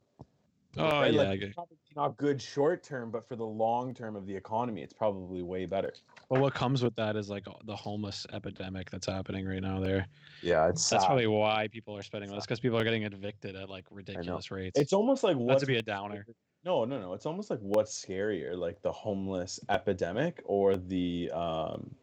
Oh 0.77 1.01
right? 1.01 1.13
yeah, 1.13 1.23
Like, 1.23 1.55
probably 1.55 1.79
not 1.95 2.17
good 2.17 2.41
short 2.43 2.83
term, 2.83 3.11
but 3.11 3.27
for 3.29 3.37
the 3.37 3.47
long 3.47 3.95
term 3.95 4.17
of 4.17 4.27
the 4.27 4.35
economy, 4.35 4.83
it's 4.83 4.93
probably 4.95 5.43
way 5.43 5.67
better. 5.67 5.95
But 6.29 6.39
what 6.39 6.55
comes 6.55 6.83
with 6.83 6.95
that 6.97 7.17
is 7.17 7.29
like 7.29 7.45
the 7.65 7.77
homeless 7.77 8.27
epidemic 8.33 8.91
that's 8.91 9.07
happening 9.07 9.47
right 9.47 9.61
now. 9.63 9.81
There, 9.81 10.07
Yeah, 10.41 10.69
it's 10.69 10.83
that's 10.91 11.05
sad. 11.05 11.07
probably 11.07 11.27
why 11.27 11.69
people 11.69 11.97
are 11.97 12.03
spending 12.03 12.31
less 12.31 12.45
because 12.47 12.61
people 12.61 12.79
are 12.79 12.85
getting 12.85 13.03
evicted 13.05 13.57
at 13.57 13.69
like 13.69 13.87
ridiculous 13.91 14.51
rates. 14.51 14.79
It's 14.79 14.93
almost 14.93 15.23
like 15.23 15.37
what 15.37 15.59
to 15.61 15.67
be 15.67 15.77
a 15.77 15.83
downer. 15.83 16.27
No, 16.65 16.85
no, 16.85 16.99
no. 16.99 17.13
It's 17.13 17.27
almost 17.27 17.51
like 17.51 17.61
what's 17.61 17.93
scarier, 18.05 18.57
like 18.57 18.81
the 18.83 18.93
homeless 18.93 19.61
epidemic 19.69 20.41
or 20.45 20.77
the 20.77 21.31
um 21.33 21.97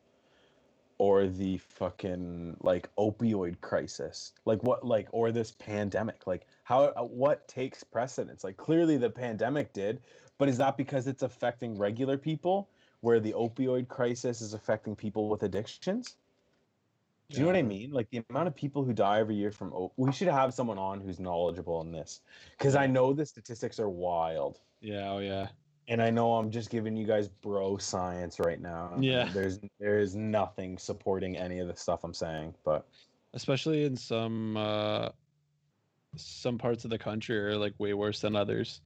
or 1.01 1.25
the 1.25 1.57
fucking 1.57 2.55
like 2.61 2.87
opioid 2.95 3.59
crisis. 3.59 4.33
Like 4.45 4.61
what 4.61 4.85
like 4.85 5.07
or 5.11 5.31
this 5.31 5.53
pandemic. 5.53 6.27
Like 6.27 6.45
how 6.63 6.83
uh, 6.83 7.01
what 7.01 7.47
takes 7.47 7.83
precedence? 7.83 8.43
Like 8.43 8.55
clearly 8.55 8.97
the 8.97 9.09
pandemic 9.09 9.73
did, 9.73 10.01
but 10.37 10.47
is 10.47 10.59
that 10.59 10.77
because 10.77 11.07
it's 11.07 11.23
affecting 11.23 11.75
regular 11.75 12.19
people 12.19 12.69
where 12.99 13.19
the 13.19 13.33
opioid 13.33 13.87
crisis 13.87 14.41
is 14.41 14.53
affecting 14.53 14.95
people 14.95 15.27
with 15.27 15.41
addictions? 15.41 16.17
Do 17.31 17.37
you 17.37 17.45
know 17.45 17.47
what 17.47 17.55
I 17.55 17.63
mean? 17.63 17.89
Like 17.89 18.07
the 18.11 18.23
amount 18.29 18.49
of 18.49 18.55
people 18.55 18.83
who 18.83 18.93
die 18.93 19.21
every 19.21 19.33
year 19.33 19.49
from 19.49 19.73
op- 19.73 19.93
we 19.97 20.11
should 20.11 20.27
have 20.27 20.53
someone 20.53 20.77
on 20.77 21.01
who's 21.01 21.19
knowledgeable 21.19 21.81
in 21.81 21.91
this 21.91 22.21
because 22.55 22.75
I 22.75 22.85
know 22.85 23.11
the 23.11 23.25
statistics 23.25 23.79
are 23.79 23.89
wild, 23.89 24.59
Yeah. 24.81 25.09
Oh 25.09 25.17
yeah. 25.17 25.47
And 25.91 26.01
I 26.01 26.09
know 26.09 26.35
I'm 26.35 26.49
just 26.49 26.69
giving 26.69 26.95
you 26.95 27.05
guys 27.05 27.27
bro 27.27 27.77
science 27.77 28.39
right 28.39 28.61
now. 28.61 28.95
Yeah. 28.97 29.29
there's 29.33 29.59
there's 29.77 30.15
nothing 30.15 30.77
supporting 30.77 31.35
any 31.37 31.59
of 31.59 31.67
the 31.67 31.75
stuff 31.75 32.05
I'm 32.05 32.13
saying, 32.13 32.55
but 32.63 32.87
Especially 33.33 33.83
in 33.83 33.97
some 33.97 34.55
uh, 34.55 35.09
some 36.15 36.57
parts 36.57 36.85
of 36.85 36.91
the 36.91 36.97
country 36.97 37.37
are 37.37 37.57
like 37.57 37.73
way 37.77 37.93
worse 37.93 38.21
than 38.21 38.37
others. 38.37 38.81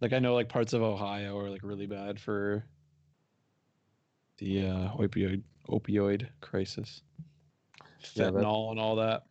Like 0.00 0.14
I 0.14 0.18
know 0.20 0.34
like 0.34 0.48
parts 0.48 0.72
of 0.72 0.82
Ohio 0.82 1.38
are 1.38 1.50
like 1.50 1.62
really 1.62 1.86
bad 1.86 2.18
for 2.18 2.64
the 4.38 4.66
uh, 4.68 4.88
opioid 4.96 5.42
opioid 5.68 6.28
crisis, 6.40 7.02
Yeah, 8.14 8.30
fentanyl 8.30 8.70
and 8.70 8.80
all 8.80 8.96
that. 8.96 9.24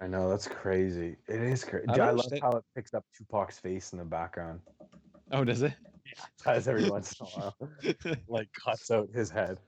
I 0.00 0.06
know 0.06 0.28
that's 0.30 0.46
crazy. 0.46 1.16
It 1.28 1.40
is 1.40 1.64
crazy. 1.64 1.86
I 1.88 1.94
I, 1.94 2.10
love 2.10 2.32
how 2.40 2.52
it 2.52 2.64
picks 2.76 2.94
up 2.94 3.04
Tupac's 3.16 3.58
face 3.58 3.92
in 3.92 3.98
the 3.98 4.04
background. 4.04 4.60
Oh, 5.32 5.44
does 5.44 5.62
it? 5.62 5.72
As 6.46 6.68
every 6.68 6.88
once 6.90 7.14
in 7.20 7.26
a 7.26 7.30
while, 7.30 7.56
like 8.28 8.48
cuts 8.52 8.90
out 8.90 9.08
his 9.14 9.30
head. 9.30 9.58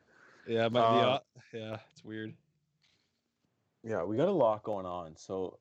Yeah, 0.47 0.67
Uh, 0.67 0.71
the, 0.71 0.79
uh, 0.81 1.19
yeah, 1.53 1.77
it's 1.93 2.05
weird. 2.05 2.35
Yeah, 3.83 4.03
we 4.05 4.17
got 4.17 4.29
a 4.29 4.33
lot 4.33 4.63
going 4.63 4.87
on. 4.87 5.17
So, 5.17 5.59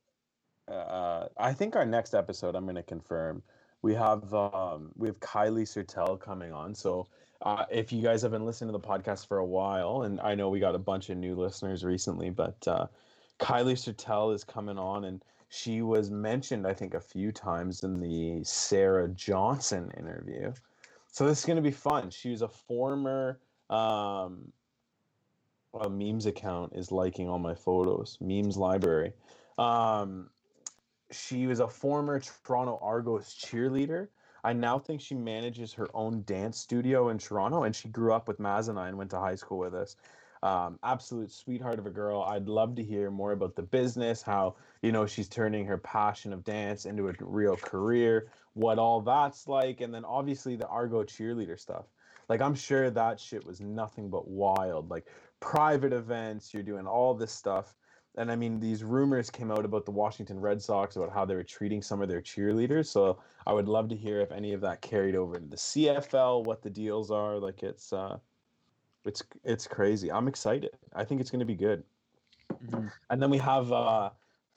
uh, 0.67 1.27
I 1.37 1.53
think 1.53 1.75
our 1.75 1.85
next 1.85 2.13
episode, 2.13 2.55
I'm 2.55 2.63
going 2.63 2.75
to 2.75 2.83
confirm, 2.83 3.43
we 3.81 3.93
have 3.95 4.33
um, 4.33 4.91
we 4.95 5.07
have 5.07 5.19
Kylie 5.19 5.67
Sertel 5.67 6.19
coming 6.19 6.53
on. 6.53 6.73
So, 6.73 7.07
uh, 7.41 7.65
if 7.69 7.91
you 7.91 8.01
guys 8.01 8.21
have 8.21 8.31
been 8.31 8.45
listening 8.45 8.71
to 8.73 8.77
the 8.79 8.87
podcast 8.87 9.27
for 9.27 9.39
a 9.39 9.45
while, 9.45 10.03
and 10.03 10.21
I 10.21 10.35
know 10.35 10.49
we 10.49 10.59
got 10.59 10.75
a 10.75 10.79
bunch 10.79 11.09
of 11.09 11.17
new 11.17 11.35
listeners 11.35 11.83
recently, 11.83 12.29
but 12.29 12.65
uh, 12.67 12.87
Kylie 13.39 13.73
Sertel 13.73 14.33
is 14.33 14.43
coming 14.45 14.77
on, 14.77 15.03
and 15.03 15.23
she 15.53 15.83
was 15.83 16.09
mentioned, 16.09 16.65
I 16.65 16.73
think, 16.73 16.95
a 16.95 16.99
few 16.99 17.31
times 17.31 17.83
in 17.83 17.99
the 17.99 18.43
Sarah 18.43 19.07
Johnson 19.09 19.91
interview. 19.95 20.51
So 21.11 21.27
this 21.27 21.39
is 21.39 21.45
going 21.45 21.57
to 21.57 21.61
be 21.61 21.69
fun. 21.69 22.09
She 22.09 22.31
was 22.31 22.41
a 22.41 22.47
former 22.47 23.39
um, 23.69 24.51
a 25.79 25.89
memes 25.89 26.25
account 26.25 26.73
is 26.75 26.91
liking 26.91 27.29
all 27.29 27.37
my 27.37 27.53
photos. 27.53 28.17
Memes 28.19 28.57
library. 28.57 29.13
Um, 29.59 30.31
she 31.11 31.45
was 31.45 31.59
a 31.59 31.67
former 31.67 32.19
Toronto 32.19 32.79
Argos 32.81 33.35
cheerleader. 33.35 34.07
I 34.43 34.53
now 34.53 34.79
think 34.79 35.01
she 35.01 35.13
manages 35.13 35.71
her 35.73 35.87
own 35.93 36.23
dance 36.25 36.57
studio 36.57 37.09
in 37.09 37.19
Toronto, 37.19 37.63
and 37.63 37.75
she 37.75 37.89
grew 37.89 38.11
up 38.11 38.27
with 38.27 38.39
Maz 38.39 38.69
and 38.69 38.79
I 38.79 38.87
and 38.87 38.97
went 38.97 39.11
to 39.11 39.19
high 39.19 39.35
school 39.35 39.59
with 39.59 39.75
us. 39.75 39.97
Um, 40.43 40.77
absolute 40.83 41.31
sweetheart 41.31 41.79
of 41.79 41.85
a 41.85 41.89
girl. 41.89 42.21
I'd 42.23 42.49
love 42.49 42.75
to 42.75 42.83
hear 42.83 43.09
more 43.09 43.31
about 43.31 43.55
the 43.55 43.61
business, 43.61 44.21
how 44.21 44.57
you 44.81 44.91
know 44.91 45.05
she's 45.05 45.29
turning 45.29 45.65
her 45.65 45.77
passion 45.77 46.33
of 46.33 46.43
dance 46.43 46.85
into 46.85 47.07
a 47.07 47.13
real 47.21 47.55
career, 47.55 48.27
what 48.53 48.77
all 48.77 48.99
that's 48.99 49.47
like, 49.47 49.79
and 49.79 49.93
then 49.93 50.03
obviously 50.03 50.57
the 50.57 50.67
Argo 50.67 51.01
cheerleader 51.03 51.57
stuff. 51.57 51.85
Like 52.27 52.41
I'm 52.41 52.55
sure 52.55 52.89
that 52.89 53.21
shit 53.21 53.45
was 53.45 53.61
nothing 53.61 54.09
but 54.09 54.27
wild. 54.27 54.89
Like 54.89 55.07
private 55.39 55.93
events, 55.93 56.53
you're 56.53 56.61
doing 56.61 56.87
all 56.87 57.13
this 57.13 57.31
stuff. 57.31 57.73
And 58.17 58.29
I 58.29 58.35
mean, 58.35 58.59
these 58.59 58.83
rumors 58.83 59.29
came 59.29 59.49
out 59.49 59.63
about 59.63 59.85
the 59.85 59.91
Washington 59.91 60.41
Redskins 60.41 60.97
about 60.97 61.13
how 61.13 61.23
they 61.23 61.35
were 61.35 61.43
treating 61.43 61.81
some 61.81 62.01
of 62.01 62.09
their 62.09 62.21
cheerleaders. 62.21 62.87
So 62.87 63.17
I 63.47 63.53
would 63.53 63.69
love 63.69 63.87
to 63.89 63.95
hear 63.95 64.19
if 64.19 64.31
any 64.33 64.51
of 64.51 64.59
that 64.61 64.81
carried 64.81 65.15
over 65.15 65.37
into 65.37 65.47
the 65.47 65.55
CFL, 65.55 66.43
what 66.43 66.61
the 66.61 66.69
deals 66.69 67.11
are. 67.11 67.39
Like 67.39 67.63
it's 67.63 67.93
uh 67.93 68.17
it's 69.05 69.23
it's 69.43 69.67
crazy. 69.67 70.11
I'm 70.11 70.27
excited. 70.27 70.71
I 70.93 71.03
think 71.03 71.21
it's 71.21 71.29
gonna 71.31 71.45
be 71.45 71.55
good. 71.55 71.83
Mhm. 72.51 72.91
And 73.09 73.21
then 73.21 73.29
we 73.29 73.37
have 73.37 73.71
uh 73.71 74.11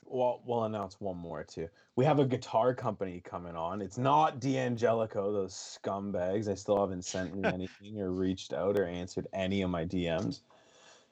well 0.05 0.43
we'll 0.47 0.65
announce 0.65 1.01
one 1.01 1.17
more 1.17 1.45
too. 1.45 1.69
We 1.97 2.05
have 2.05 2.19
a 2.19 2.27
guitar 2.27 2.75
company 2.75 3.21
coming 3.21 3.57
on. 3.57 3.81
It's 3.81 3.99
not 3.99 4.41
D'Angelico, 4.41 5.33
those 5.33 5.55
scumbags. 5.55 6.49
I 6.49 6.55
still 6.55 6.79
haven't 6.79 7.05
sent 7.05 7.35
me 7.35 7.45
anything 7.53 8.01
or 8.01 8.11
reached 8.11 8.53
out 8.53 8.79
or 8.79 8.85
answered 8.85 9.27
any 9.33 9.63
of 9.63 9.71
my 9.71 9.85
DMs. 9.85 10.41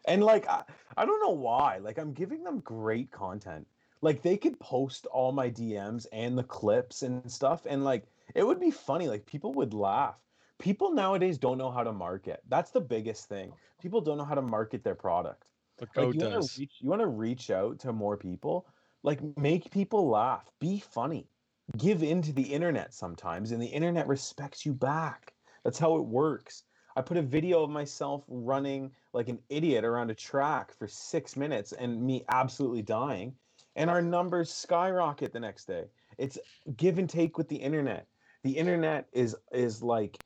And 0.06 0.22
like 0.22 0.46
I, 0.48 0.62
I 0.96 1.06
don't 1.06 1.20
know 1.20 1.34
why. 1.34 1.78
Like 1.78 1.98
I'm 1.98 2.12
giving 2.12 2.44
them 2.44 2.60
great 2.60 3.10
content. 3.10 3.66
Like 4.02 4.22
they 4.22 4.36
could 4.36 4.60
post 4.60 5.06
all 5.06 5.32
my 5.32 5.50
DMs 5.50 6.06
and 6.12 6.36
the 6.36 6.44
clips 6.44 7.02
and 7.02 7.30
stuff 7.30 7.66
and 7.66 7.84
like 7.84 8.06
it 8.34 8.46
would 8.46 8.60
be 8.60 8.70
funny. 8.70 9.08
Like 9.08 9.26
people 9.26 9.52
would 9.54 9.74
laugh. 9.74 10.18
People 10.64 10.92
nowadays 10.94 11.36
don't 11.36 11.58
know 11.58 11.70
how 11.70 11.84
to 11.84 11.92
market. 11.92 12.40
That's 12.48 12.70
the 12.70 12.80
biggest 12.80 13.28
thing. 13.28 13.52
People 13.82 14.00
don't 14.00 14.16
know 14.16 14.24
how 14.24 14.34
to 14.34 14.40
market 14.40 14.82
their 14.82 14.94
product. 14.94 15.44
Like 15.78 15.90
you 15.94 16.04
want 16.04 16.18
does. 16.20 16.54
to 16.54 16.60
reach 16.60 16.72
you 16.80 16.88
want 16.88 17.02
to 17.02 17.06
reach 17.06 17.50
out 17.50 17.78
to 17.80 17.92
more 17.92 18.16
people. 18.16 18.66
Like 19.02 19.20
make 19.36 19.70
people 19.70 20.08
laugh. 20.08 20.50
Be 20.60 20.80
funny. 20.80 21.28
Give 21.76 22.02
in 22.02 22.22
to 22.22 22.32
the 22.32 22.42
internet 22.42 22.94
sometimes 22.94 23.52
and 23.52 23.60
the 23.60 23.66
internet 23.66 24.08
respects 24.08 24.64
you 24.64 24.72
back. 24.72 25.34
That's 25.64 25.78
how 25.78 25.96
it 25.96 26.06
works. 26.06 26.62
I 26.96 27.02
put 27.02 27.18
a 27.18 27.22
video 27.22 27.62
of 27.62 27.68
myself 27.68 28.24
running 28.26 28.90
like 29.12 29.28
an 29.28 29.40
idiot 29.50 29.84
around 29.84 30.10
a 30.10 30.14
track 30.14 30.72
for 30.72 30.88
6 30.88 31.36
minutes 31.36 31.72
and 31.72 32.02
me 32.02 32.24
absolutely 32.30 32.80
dying 32.80 33.34
and 33.76 33.90
our 33.90 34.00
numbers 34.00 34.50
skyrocket 34.50 35.30
the 35.30 35.40
next 35.40 35.66
day. 35.66 35.84
It's 36.16 36.38
give 36.78 36.96
and 36.96 37.10
take 37.10 37.36
with 37.36 37.50
the 37.50 37.56
internet. 37.56 38.06
The 38.44 38.56
internet 38.56 39.08
is 39.12 39.36
is 39.52 39.82
like 39.82 40.16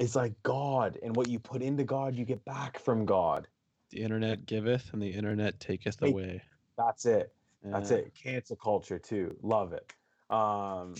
is 0.00 0.16
like 0.16 0.32
God 0.42 0.98
and 1.02 1.14
what 1.14 1.28
you 1.28 1.38
put 1.38 1.62
into 1.62 1.84
God 1.84 2.16
you 2.16 2.24
get 2.24 2.44
back 2.44 2.78
from 2.78 3.04
God. 3.04 3.46
The 3.90 4.02
internet 4.02 4.46
giveth, 4.46 4.92
and 4.92 5.02
the 5.02 5.08
internet 5.08 5.60
taketh 5.60 6.00
away. 6.02 6.42
That's 6.76 7.06
it. 7.06 7.32
That's 7.62 7.90
Yeah. 7.90 7.98
it. 7.98 8.14
Cancel 8.14 8.56
culture 8.56 8.98
too. 8.98 9.36
Love 9.42 9.72
it. 9.72 9.92
Um, 10.30 10.94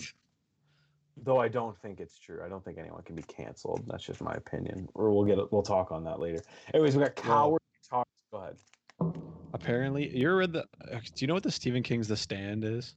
though 1.17 1.39
I 1.39 1.47
don't 1.47 1.77
think 1.77 1.99
it's 1.99 2.19
true. 2.19 2.41
I 2.43 2.49
don't 2.49 2.63
think 2.63 2.77
anyone 2.77 3.01
can 3.03 3.15
be 3.15 3.23
canceled. 3.23 3.83
That's 3.87 4.03
just 4.03 4.21
my 4.21 4.33
opinion. 4.33 4.87
Or 4.93 5.11
we'll 5.11 5.25
get. 5.25 5.51
We'll 5.51 5.63
talk 5.63 5.91
on 5.91 6.03
that 6.03 6.19
later. 6.19 6.43
Anyways, 6.73 6.95
we 6.95 7.01
got 7.03 7.15
coward 7.15 7.61
guitars. 7.81 8.05
Go 8.31 8.37
ahead. 8.37 8.57
Apparently, 9.53 10.15
you're 10.15 10.37
read 10.37 10.53
the. 10.53 10.65
uh, 10.91 10.99
Do 10.99 11.11
you 11.17 11.27
know 11.27 11.33
what 11.33 11.43
the 11.43 11.51
Stephen 11.51 11.81
King's 11.81 12.07
The 12.07 12.17
Stand 12.17 12.63
is? 12.63 12.95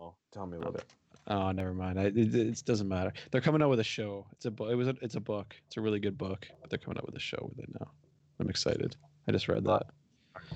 Oh, 0.00 0.14
tell 0.32 0.46
me 0.46 0.56
a 0.56 0.58
little 0.58 0.72
bit. 0.72 0.84
Oh, 1.28 1.50
never 1.50 1.74
mind. 1.74 1.98
I, 1.98 2.04
it, 2.04 2.34
it 2.34 2.62
doesn't 2.64 2.88
matter. 2.88 3.12
They're 3.30 3.40
coming 3.40 3.60
out 3.62 3.70
with 3.70 3.80
a 3.80 3.84
show. 3.84 4.26
It's 4.32 4.44
a 4.46 4.50
book. 4.50 4.70
It 4.70 4.76
was. 4.76 4.88
A, 4.88 4.96
it's 5.02 5.16
a 5.16 5.20
book. 5.20 5.56
It's 5.66 5.76
a 5.76 5.80
really 5.80 5.98
good 5.98 6.16
book. 6.16 6.46
But 6.60 6.70
they're 6.70 6.78
coming 6.78 6.98
out 6.98 7.06
with 7.06 7.16
a 7.16 7.20
show 7.20 7.50
with 7.50 7.64
it 7.64 7.70
now. 7.80 7.90
I'm 8.38 8.48
excited. 8.48 8.96
I 9.26 9.32
just 9.32 9.48
read 9.48 9.64
that. 9.64 9.86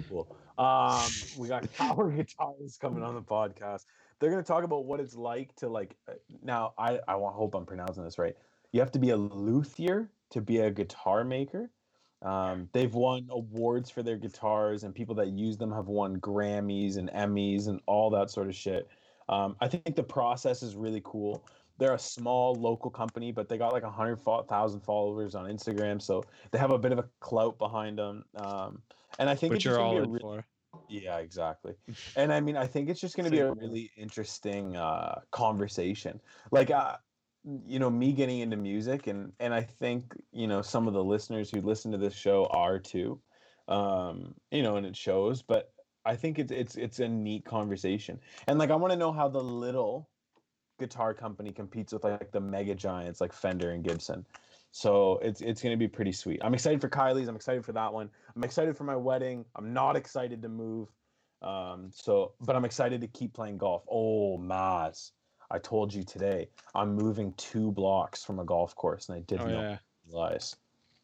Cool. 0.08 0.36
Um, 0.58 1.08
we 1.38 1.48
got 1.48 1.72
Power 1.76 2.10
guitars 2.10 2.76
coming 2.80 3.02
on 3.02 3.14
the 3.14 3.22
podcast. 3.22 3.86
They're 4.18 4.30
gonna 4.30 4.42
talk 4.42 4.64
about 4.64 4.84
what 4.84 5.00
it's 5.00 5.16
like 5.16 5.56
to 5.56 5.68
like. 5.68 5.96
uh, 6.08 6.12
Now, 6.42 6.74
I 6.78 7.00
I 7.08 7.16
want 7.16 7.34
hope 7.34 7.54
I'm 7.54 7.66
pronouncing 7.66 8.04
this 8.04 8.18
right. 8.18 8.36
You 8.72 8.80
have 8.80 8.92
to 8.92 8.98
be 8.98 9.10
a 9.10 9.16
luthier 9.16 10.10
to 10.30 10.40
be 10.40 10.58
a 10.58 10.70
guitar 10.70 11.24
maker. 11.24 11.70
Um, 12.22 12.68
they've 12.72 12.94
won 12.94 13.26
awards 13.30 13.90
for 13.90 14.02
their 14.02 14.18
guitars, 14.18 14.84
and 14.84 14.94
people 14.94 15.14
that 15.16 15.28
use 15.28 15.56
them 15.56 15.72
have 15.72 15.86
won 15.88 16.18
Grammys 16.20 16.98
and 16.98 17.10
Emmys 17.10 17.66
and 17.66 17.80
all 17.86 18.10
that 18.10 18.30
sort 18.30 18.46
of 18.46 18.54
shit. 18.54 18.88
Um, 19.30 19.56
I 19.60 19.68
think 19.68 19.96
the 19.96 20.02
process 20.02 20.62
is 20.62 20.76
really 20.76 21.00
cool. 21.04 21.46
They're 21.78 21.94
a 21.94 21.98
small 21.98 22.54
local 22.54 22.90
company, 22.90 23.32
but 23.32 23.48
they 23.48 23.56
got 23.56 23.72
like 23.72 23.84
a 23.84 23.90
hundred 23.90 24.18
thousand 24.18 24.80
followers 24.80 25.34
on 25.34 25.46
Instagram, 25.46 26.02
so 26.02 26.22
they 26.50 26.58
have 26.58 26.72
a 26.72 26.78
bit 26.78 26.92
of 26.92 26.98
a 26.98 27.08
clout 27.20 27.58
behind 27.58 27.98
them. 27.98 28.24
Um, 28.36 28.82
and 29.18 29.30
I 29.30 29.34
think 29.34 29.52
But 29.52 29.56
it's 29.56 29.64
you're 29.64 29.74
just 29.74 29.78
gonna 29.78 29.88
all 29.88 29.92
be 29.92 29.98
a 29.98 30.02
in 30.02 30.18
for. 30.18 30.44
yeah, 30.88 31.18
exactly. 31.18 31.74
And 32.16 32.32
I 32.32 32.40
mean, 32.40 32.56
I 32.56 32.66
think 32.66 32.90
it's 32.90 33.00
just 33.00 33.16
going 33.16 33.24
to 33.24 33.30
be 33.30 33.38
a 33.38 33.52
really 33.52 33.90
interesting 33.96 34.76
uh, 34.76 35.20
conversation. 35.30 36.20
Like, 36.50 36.70
uh, 36.70 36.96
you 37.66 37.78
know, 37.78 37.88
me 37.88 38.12
getting 38.12 38.40
into 38.40 38.56
music, 38.56 39.06
and 39.06 39.32
and 39.40 39.54
I 39.54 39.62
think 39.62 40.14
you 40.32 40.46
know 40.48 40.60
some 40.62 40.88
of 40.88 40.92
the 40.94 41.04
listeners 41.04 41.50
who 41.50 41.60
listen 41.62 41.92
to 41.92 41.98
this 41.98 42.14
show 42.14 42.46
are 42.46 42.78
too. 42.78 43.20
Um, 43.68 44.34
you 44.50 44.62
know, 44.62 44.76
and 44.76 44.84
it 44.86 44.96
shows. 44.96 45.42
But 45.42 45.72
I 46.04 46.16
think 46.16 46.38
it's 46.38 46.52
it's 46.52 46.76
it's 46.76 47.00
a 47.00 47.08
neat 47.08 47.44
conversation, 47.44 48.18
and 48.46 48.58
like 48.58 48.70
I 48.70 48.76
want 48.76 48.92
to 48.92 48.98
know 48.98 49.12
how 49.12 49.28
the 49.28 49.42
little 49.42 50.08
guitar 50.78 51.12
company 51.12 51.52
competes 51.52 51.92
with 51.92 52.04
like 52.04 52.32
the 52.32 52.40
mega 52.40 52.74
giants 52.74 53.20
like 53.20 53.32
Fender 53.32 53.72
and 53.72 53.84
Gibson. 53.84 54.24
So 54.72 55.18
it's 55.18 55.40
it's 55.40 55.62
gonna 55.62 55.76
be 55.76 55.88
pretty 55.88 56.12
sweet. 56.12 56.40
I'm 56.42 56.54
excited 56.54 56.80
for 56.80 56.88
Kylie's. 56.88 57.28
I'm 57.28 57.36
excited 57.36 57.64
for 57.64 57.72
that 57.72 57.92
one. 57.92 58.08
I'm 58.34 58.44
excited 58.44 58.76
for 58.76 58.84
my 58.84 58.96
wedding. 58.96 59.44
I'm 59.56 59.72
not 59.72 59.96
excited 59.96 60.40
to 60.42 60.48
move. 60.48 60.88
Um, 61.42 61.90
so 61.92 62.32
but 62.40 62.56
I'm 62.56 62.64
excited 62.64 63.00
to 63.00 63.08
keep 63.08 63.32
playing 63.32 63.58
golf. 63.58 63.84
Oh 63.90 64.38
Maz, 64.38 65.12
I 65.50 65.58
told 65.58 65.92
you 65.92 66.02
today 66.02 66.48
I'm 66.74 66.94
moving 66.94 67.32
two 67.34 67.72
blocks 67.72 68.24
from 68.24 68.38
a 68.38 68.44
golf 68.44 68.74
course 68.74 69.08
and 69.08 69.16
I 69.16 69.20
did 69.20 69.40
Oh 69.40 69.46
not 69.46 69.62
yeah. 69.62 69.78
realize. 70.06 70.56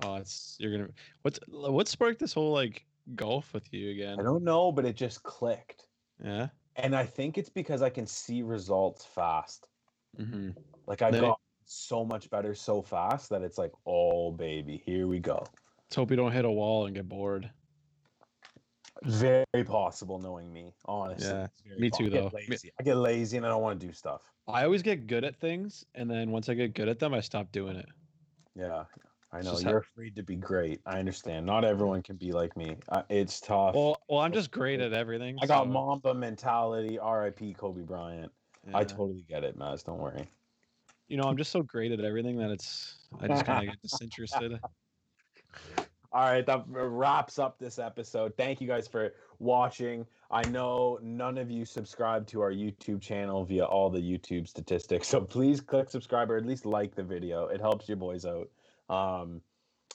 Oh, 0.04 0.16
it's 0.16 0.56
you're 0.58 0.72
gonna. 0.72 0.90
What's 1.22 1.40
what 1.48 1.88
sparked 1.88 2.18
this 2.18 2.32
whole 2.32 2.52
like 2.52 2.84
golf 3.14 3.54
with 3.54 3.72
you 3.72 3.90
again? 3.90 4.18
I 4.18 4.22
don't 4.22 4.44
know, 4.44 4.72
but 4.72 4.84
it 4.84 4.96
just 4.96 5.22
clicked. 5.22 5.86
Yeah. 6.22 6.48
And 6.76 6.94
I 6.94 7.06
think 7.06 7.38
it's 7.38 7.48
because 7.48 7.82
I 7.82 7.90
can 7.90 8.06
see 8.06 8.42
results 8.42 9.04
fast. 9.04 9.68
Mm-hmm. 10.18 10.50
Like 10.86 11.02
I 11.02 11.10
got 11.10 11.38
so 11.64 12.04
much 12.04 12.30
better 12.30 12.54
so 12.54 12.82
fast 12.82 13.30
that 13.30 13.42
it's 13.42 13.58
like, 13.58 13.72
oh 13.86 14.30
baby, 14.32 14.82
here 14.84 15.06
we 15.06 15.18
go. 15.18 15.44
Let's 15.86 15.96
hope 15.96 16.10
you 16.10 16.16
don't 16.16 16.32
hit 16.32 16.44
a 16.44 16.50
wall 16.50 16.86
and 16.86 16.94
get 16.94 17.08
bored. 17.08 17.50
Very 19.04 19.44
possible, 19.64 20.18
knowing 20.18 20.52
me. 20.52 20.72
Honestly, 20.86 21.28
Yeah, 21.28 21.46
me 21.78 21.90
too, 21.90 22.06
I 22.06 22.08
get 22.08 22.32
though. 22.32 22.58
I 22.80 22.82
get 22.82 22.96
lazy 22.96 23.36
and 23.36 23.44
I 23.44 23.50
don't 23.50 23.62
want 23.62 23.78
to 23.80 23.86
do 23.86 23.92
stuff. 23.92 24.22
I 24.48 24.64
always 24.64 24.82
get 24.82 25.06
good 25.06 25.24
at 25.24 25.36
things, 25.36 25.84
and 25.94 26.08
then 26.10 26.30
once 26.30 26.48
I 26.48 26.54
get 26.54 26.74
good 26.74 26.88
at 26.88 26.98
them, 26.98 27.12
I 27.12 27.20
stop 27.20 27.50
doing 27.52 27.76
it. 27.76 27.88
Yeah, 28.54 28.84
I 29.32 29.42
know 29.42 29.58
you're 29.58 29.72
how- 29.72 29.78
afraid 29.78 30.16
to 30.16 30.22
be 30.22 30.36
great. 30.36 30.80
I 30.86 30.98
understand. 30.98 31.44
Not 31.46 31.64
everyone 31.64 32.02
can 32.02 32.16
be 32.16 32.32
like 32.32 32.56
me. 32.56 32.76
Uh, 32.88 33.02
it's 33.08 33.40
tough. 33.40 33.74
Well, 33.74 34.00
well, 34.08 34.20
I'm 34.20 34.32
just 34.32 34.50
great 34.50 34.80
at 34.80 34.92
everything. 34.92 35.36
I 35.42 35.46
got 35.46 35.68
Mamba 35.68 36.14
mentality. 36.14 36.98
R.I.P. 36.98 37.54
Kobe 37.54 37.82
Bryant. 37.82 38.30
I 38.74 38.84
totally 38.84 39.24
get 39.28 39.44
it, 39.44 39.58
Maz. 39.58 39.84
Don't 39.84 39.98
worry. 39.98 40.28
You 41.08 41.16
know, 41.16 41.24
I'm 41.24 41.36
just 41.36 41.52
so 41.52 41.62
great 41.62 41.92
at 41.92 42.00
everything 42.00 42.36
that 42.38 42.50
it's. 42.50 42.96
I 43.20 43.28
just 43.28 43.44
kind 43.44 43.68
of 43.68 43.74
get 43.74 43.82
disinterested. 43.82 44.58
All 46.12 46.22
right, 46.22 46.46
that 46.46 46.64
wraps 46.66 47.38
up 47.38 47.58
this 47.58 47.78
episode. 47.78 48.32
Thank 48.36 48.60
you 48.60 48.66
guys 48.66 48.88
for 48.88 49.12
watching. 49.38 50.06
I 50.30 50.42
know 50.48 50.98
none 51.02 51.36
of 51.36 51.50
you 51.50 51.64
subscribe 51.64 52.26
to 52.28 52.40
our 52.40 52.52
YouTube 52.52 53.02
channel 53.02 53.44
via 53.44 53.64
all 53.64 53.90
the 53.90 54.00
YouTube 54.00 54.48
statistics, 54.48 55.08
so 55.08 55.20
please 55.20 55.60
click 55.60 55.90
subscribe 55.90 56.30
or 56.30 56.38
at 56.38 56.46
least 56.46 56.64
like 56.64 56.94
the 56.94 57.02
video. 57.02 57.48
It 57.48 57.60
helps 57.60 57.86
your 57.86 57.98
boys 57.98 58.24
out. 58.24 58.48
Um, 58.88 59.40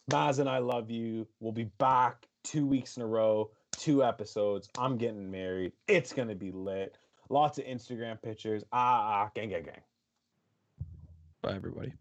Maz 0.10 0.40
and 0.40 0.50
I 0.50 0.60
love 0.60 0.90
you. 0.90 1.28
We'll 1.40 1.52
be 1.52 1.66
back 1.78 2.28
two 2.44 2.66
weeks 2.66 2.98
in 2.98 3.04
a 3.04 3.08
row, 3.08 3.52
two 3.72 4.04
episodes. 4.04 4.70
I'm 4.78 4.98
getting 4.98 5.30
married. 5.30 5.74
It's 5.88 6.14
gonna 6.14 6.36
be 6.36 6.52
lit. 6.52 6.98
Lots 7.30 7.60
of 7.60 7.66
Instagram 7.66 8.22
pictures. 8.22 8.64
Ah, 8.74 9.24
ah, 9.24 9.32
gang, 9.34 9.50
gang, 9.50 9.64
gang. 9.64 9.82
Bye, 11.42 11.56
everybody. 11.56 11.94